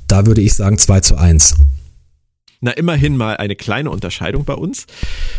Da 0.08 0.26
würde 0.26 0.42
ich 0.42 0.54
sagen 0.54 0.78
2 0.78 1.02
zu 1.02 1.18
1. 1.18 1.56
Na, 2.62 2.72
immerhin 2.72 3.18
mal 3.18 3.38
eine 3.38 3.56
kleine 3.56 3.90
Unterscheidung 3.90 4.46
bei 4.46 4.54
uns. 4.54 4.86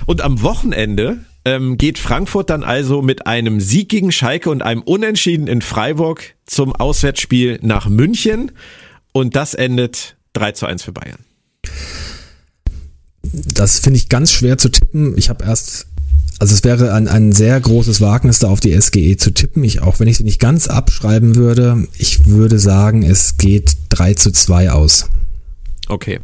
Und 0.07 0.21
am 0.21 0.43
Wochenende 0.43 1.21
ähm, 1.45 1.79
geht 1.79 1.99
Frankfurt 1.99 2.51
dann 2.51 2.63
also 2.63 3.03
mit 3.03 3.27
einem 3.27 3.61
Sieg 3.61 3.89
gegen 3.89 4.13
Schalke 4.13 4.51
und 4.51 4.63
einem 4.63 4.83
Unentschieden 4.83 5.47
in 5.47 5.63
Freiburg 5.63 6.35
zum 6.47 6.75
Auswärtsspiel 6.75 7.59
nach 7.63 7.89
München. 7.89 8.53
Und 9.13 9.37
das 9.37 9.55
endet 9.55 10.17
3 10.35 10.53
zu 10.53 10.67
1 10.67 10.83
für 10.83 10.93
Bayern. 10.93 11.19
Das 13.23 13.79
finde 13.81 13.99
ich 13.99 14.09
ganz 14.09 14.33
schwer 14.33 14.59
zu 14.59 14.69
tippen. 14.69 15.17
Ich 15.17 15.29
habe 15.29 15.45
erst, 15.45 15.87
also 16.39 16.55
es 16.55 16.65
wäre 16.65 16.93
ein, 16.95 17.09
ein 17.09 17.33
sehr 17.33 17.61
großes 17.61 18.01
Wagnis, 18.01 18.39
da 18.39 18.49
auf 18.49 18.61
die 18.61 18.79
SGE 18.81 19.17
zu 19.17 19.33
tippen. 19.33 19.65
Ich, 19.65 19.83
auch 19.83 20.01
wenn 20.01 20.09
ich 20.09 20.19
sie 20.19 20.25
nicht 20.25 20.41
ganz 20.41 20.69
abschreiben 20.69 21.37
würde, 21.37 21.87
ich 21.99 22.27
würde 22.27 22.59
sagen, 22.59 23.03
es 23.03 23.37
geht 23.37 23.77
3 23.91 24.15
zu 24.15 24.31
2 24.31 24.71
aus. 24.71 25.09
Okay. 25.89 26.21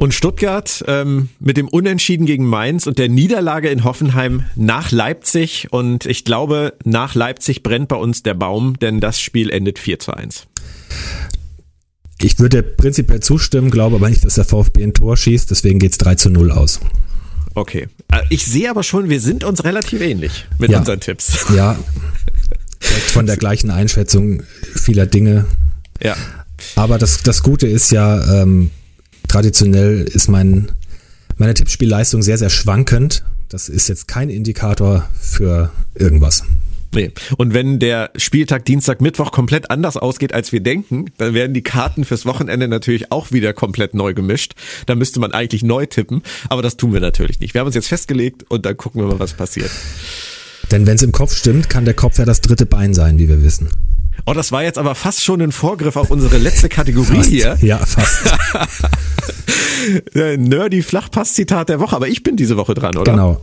Und 0.00 0.14
Stuttgart 0.14 0.82
ähm, 0.88 1.28
mit 1.40 1.58
dem 1.58 1.68
Unentschieden 1.68 2.24
gegen 2.24 2.46
Mainz 2.46 2.86
und 2.86 2.98
der 2.98 3.10
Niederlage 3.10 3.68
in 3.68 3.84
Hoffenheim 3.84 4.46
nach 4.56 4.90
Leipzig. 4.92 5.68
Und 5.72 6.06
ich 6.06 6.24
glaube, 6.24 6.72
nach 6.84 7.14
Leipzig 7.14 7.62
brennt 7.62 7.88
bei 7.88 7.96
uns 7.96 8.22
der 8.22 8.32
Baum, 8.32 8.78
denn 8.78 9.00
das 9.00 9.20
Spiel 9.20 9.50
endet 9.50 9.78
4 9.78 9.98
zu 9.98 10.14
1. 10.14 10.46
Ich 12.22 12.38
würde 12.38 12.62
prinzipiell 12.62 13.20
zustimmen, 13.20 13.70
glaube 13.70 13.96
aber 13.96 14.08
nicht, 14.08 14.24
dass 14.24 14.36
der 14.36 14.46
VfB 14.46 14.84
ein 14.84 14.94
Tor 14.94 15.18
schießt, 15.18 15.50
deswegen 15.50 15.78
geht's 15.78 15.98
3 15.98 16.14
zu 16.14 16.30
0 16.30 16.50
aus. 16.50 16.80
Okay. 17.52 17.88
Äh, 18.10 18.22
Ich 18.30 18.46
sehe 18.46 18.70
aber 18.70 18.82
schon, 18.82 19.10
wir 19.10 19.20
sind 19.20 19.44
uns 19.44 19.64
relativ 19.64 20.00
ähnlich 20.00 20.46
mit 20.58 20.70
Ja. 20.70 20.78
unseren 20.78 21.00
Tipps. 21.00 21.44
Ja, 21.54 21.78
von 22.80 23.26
der 23.26 23.36
gleichen 23.36 23.70
Einschätzung 23.70 24.44
vieler 24.74 25.04
Dinge. 25.04 25.44
Ja. 26.02 26.16
Aber 26.76 26.96
das, 26.96 27.22
das 27.22 27.42
Gute 27.42 27.66
ist 27.66 27.90
ja, 27.92 28.40
ähm, 28.42 28.70
traditionell 29.30 30.02
ist 30.02 30.28
mein, 30.28 30.72
meine 31.36 31.54
Tippspielleistung 31.54 32.22
sehr, 32.22 32.36
sehr 32.36 32.50
schwankend. 32.50 33.24
Das 33.48 33.68
ist 33.68 33.88
jetzt 33.88 34.08
kein 34.08 34.28
Indikator 34.28 35.08
für 35.20 35.70
irgendwas. 35.94 36.44
Nee. 36.92 37.12
Und 37.36 37.54
wenn 37.54 37.78
der 37.78 38.10
Spieltag 38.16 38.64
Dienstag, 38.64 39.00
Mittwoch 39.00 39.30
komplett 39.30 39.70
anders 39.70 39.96
ausgeht, 39.96 40.34
als 40.34 40.50
wir 40.50 40.60
denken, 40.60 41.06
dann 41.18 41.34
werden 41.34 41.54
die 41.54 41.62
Karten 41.62 42.04
fürs 42.04 42.26
Wochenende 42.26 42.66
natürlich 42.66 43.12
auch 43.12 43.30
wieder 43.30 43.52
komplett 43.52 43.94
neu 43.94 44.14
gemischt. 44.14 44.54
Da 44.86 44.96
müsste 44.96 45.20
man 45.20 45.30
eigentlich 45.30 45.62
neu 45.62 45.86
tippen, 45.86 46.22
aber 46.48 46.62
das 46.62 46.76
tun 46.76 46.92
wir 46.92 47.00
natürlich 47.00 47.38
nicht. 47.38 47.54
Wir 47.54 47.60
haben 47.60 47.66
uns 47.66 47.76
jetzt 47.76 47.88
festgelegt 47.88 48.44
und 48.48 48.66
dann 48.66 48.76
gucken 48.76 49.00
wir 49.00 49.06
mal, 49.06 49.20
was 49.20 49.34
passiert. 49.34 49.70
Denn 50.72 50.86
wenn 50.88 50.96
es 50.96 51.02
im 51.02 51.12
Kopf 51.12 51.36
stimmt, 51.36 51.70
kann 51.70 51.84
der 51.84 51.94
Kopf 51.94 52.18
ja 52.18 52.24
das 52.24 52.40
dritte 52.40 52.66
Bein 52.66 52.94
sein, 52.94 53.18
wie 53.18 53.28
wir 53.28 53.44
wissen. 53.44 53.68
Oh, 54.26 54.34
das 54.34 54.52
war 54.52 54.62
jetzt 54.62 54.78
aber 54.78 54.94
fast 54.94 55.22
schon 55.24 55.40
ein 55.40 55.52
Vorgriff 55.52 55.96
auf 55.96 56.10
unsere 56.10 56.38
letzte 56.38 56.68
Kategorie 56.68 57.16
Fast. 57.16 57.30
hier. 57.30 57.58
Ja, 57.62 57.78
fast. 57.78 58.22
Nerdy 60.14 60.82
Flachpass-Zitat 60.82 61.68
der 61.68 61.80
Woche, 61.80 61.96
aber 61.96 62.08
ich 62.08 62.22
bin 62.22 62.36
diese 62.36 62.56
Woche 62.56 62.74
dran, 62.74 62.96
oder? 62.96 63.12
genau. 63.12 63.40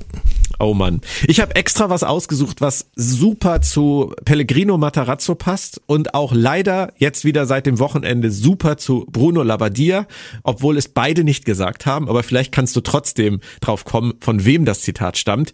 Oh 0.59 0.73
Mann. 0.73 1.01
Ich 1.27 1.39
habe 1.39 1.55
extra 1.55 1.89
was 1.89 2.03
ausgesucht, 2.03 2.61
was 2.61 2.89
super 2.95 3.61
zu 3.61 4.13
Pellegrino 4.25 4.77
Matarazzo 4.77 5.35
passt 5.35 5.81
und 5.85 6.15
auch 6.15 6.33
leider 6.33 6.93
jetzt 6.97 7.25
wieder 7.25 7.45
seit 7.45 7.67
dem 7.67 7.77
Wochenende 7.77 8.31
super 8.31 8.77
zu 8.77 9.05
Bruno 9.11 9.43
Labbadia, 9.43 10.07
obwohl 10.43 10.77
es 10.77 10.87
beide 10.87 11.23
nicht 11.23 11.45
gesagt 11.45 11.85
haben, 11.85 12.09
aber 12.09 12.23
vielleicht 12.23 12.51
kannst 12.51 12.75
du 12.75 12.81
trotzdem 12.81 13.39
drauf 13.61 13.85
kommen, 13.85 14.15
von 14.19 14.45
wem 14.45 14.65
das 14.65 14.81
Zitat 14.81 15.17
stammt. 15.17 15.51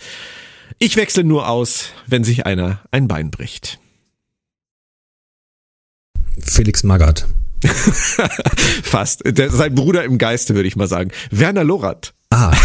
Ich 0.80 0.96
wechsle 0.96 1.26
nur 1.26 1.50
aus, 1.50 1.90
wenn 2.08 2.24
sich 2.24 2.46
einer 2.46 2.80
ein 2.92 3.08
Bein 3.08 3.30
bricht. 3.30 3.80
Felix 6.40 6.84
Magath. 6.84 7.28
Fast. 8.84 9.22
Der, 9.26 9.49
sein 9.51 9.76
Bruder 9.76 10.03
im 10.03 10.18
Geiste, 10.18 10.55
würde 10.55 10.68
ich 10.68 10.76
mal 10.76 10.88
sagen. 10.88 11.11
Werner 11.32 11.64
Lorant. 11.64 12.14
Ah, 12.30 12.55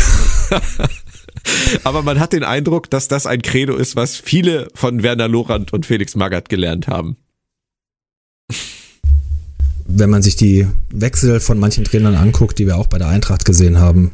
Aber 1.85 2.03
man 2.03 2.19
hat 2.21 2.33
den 2.33 2.45
Eindruck, 2.45 2.91
dass 2.91 3.09
das 3.09 3.27
ein 3.27 3.43
Credo 3.43 3.77
ist, 3.77 3.97
was 3.97 4.17
viele 4.17 4.69
von 4.75 5.03
Werner 5.03 5.29
Lorant 5.29 5.73
und 5.73 5.87
Felix 5.87 6.15
Magath 6.17 6.49
gelernt 6.49 6.89
haben. 6.89 7.17
wenn 9.91 10.11
man 10.11 10.21
sich 10.23 10.37
die 10.37 10.67
Wechsel 10.91 11.41
von 11.41 11.59
manchen 11.59 11.85
Trainern 11.85 12.15
anguckt, 12.15 12.59
die 12.59 12.67
wir 12.67 12.77
auch 12.77 12.89
bei 12.89 12.99
der 12.99 13.09
Eintracht 13.09 13.45
gesehen 13.47 13.79
haben, 13.79 14.13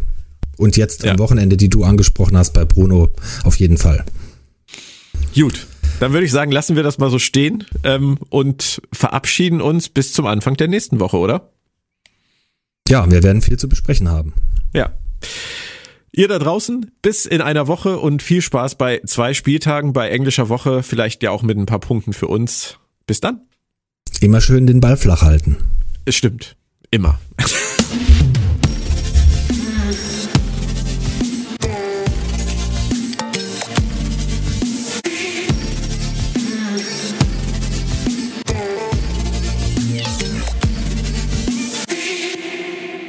und 0.56 0.76
jetzt 0.76 1.02
Ja. 1.02 1.10
am 1.12 1.18
Wochenende, 1.18 1.56
die 1.56 1.68
du 1.68 1.82
angesprochen 1.82 2.36
hast 2.36 2.52
bei 2.52 2.64
Bruno, 2.64 3.10
auf 3.42 3.56
jeden 3.56 3.76
Fall. 3.76 4.04
Gut, 5.34 5.66
dann 6.00 6.12
würde 6.12 6.26
ich 6.26 6.32
sagen, 6.32 6.50
lassen 6.50 6.76
wir 6.76 6.82
das 6.82 6.98
mal 6.98 7.10
so 7.10 7.18
stehen 7.18 7.64
ähm, 7.82 8.18
und 8.30 8.82
verabschieden 8.92 9.60
uns 9.60 9.88
bis 9.88 10.12
zum 10.12 10.26
Anfang 10.26 10.56
der 10.56 10.68
nächsten 10.68 11.00
Woche, 11.00 11.16
oder? 11.16 11.50
Ja, 12.88 13.10
wir 13.10 13.22
werden 13.22 13.42
viel 13.42 13.58
zu 13.58 13.68
besprechen 13.68 14.10
haben. 14.10 14.34
Ja. 14.74 14.92
Ihr 16.12 16.28
da 16.28 16.38
draußen, 16.38 16.92
bis 17.02 17.26
in 17.26 17.40
einer 17.40 17.66
Woche 17.66 17.98
und 17.98 18.22
viel 18.22 18.40
Spaß 18.40 18.76
bei 18.76 19.00
zwei 19.04 19.34
Spieltagen, 19.34 19.92
bei 19.92 20.10
englischer 20.10 20.48
Woche, 20.48 20.82
vielleicht 20.82 21.22
ja 21.22 21.30
auch 21.30 21.42
mit 21.42 21.56
ein 21.56 21.66
paar 21.66 21.80
Punkten 21.80 22.12
für 22.12 22.28
uns. 22.28 22.78
Bis 23.06 23.20
dann. 23.20 23.40
Immer 24.20 24.40
schön 24.40 24.66
den 24.66 24.80
Ball 24.80 24.96
flach 24.96 25.22
halten. 25.22 25.56
Es 26.04 26.14
stimmt. 26.14 26.56
Immer. 26.90 27.18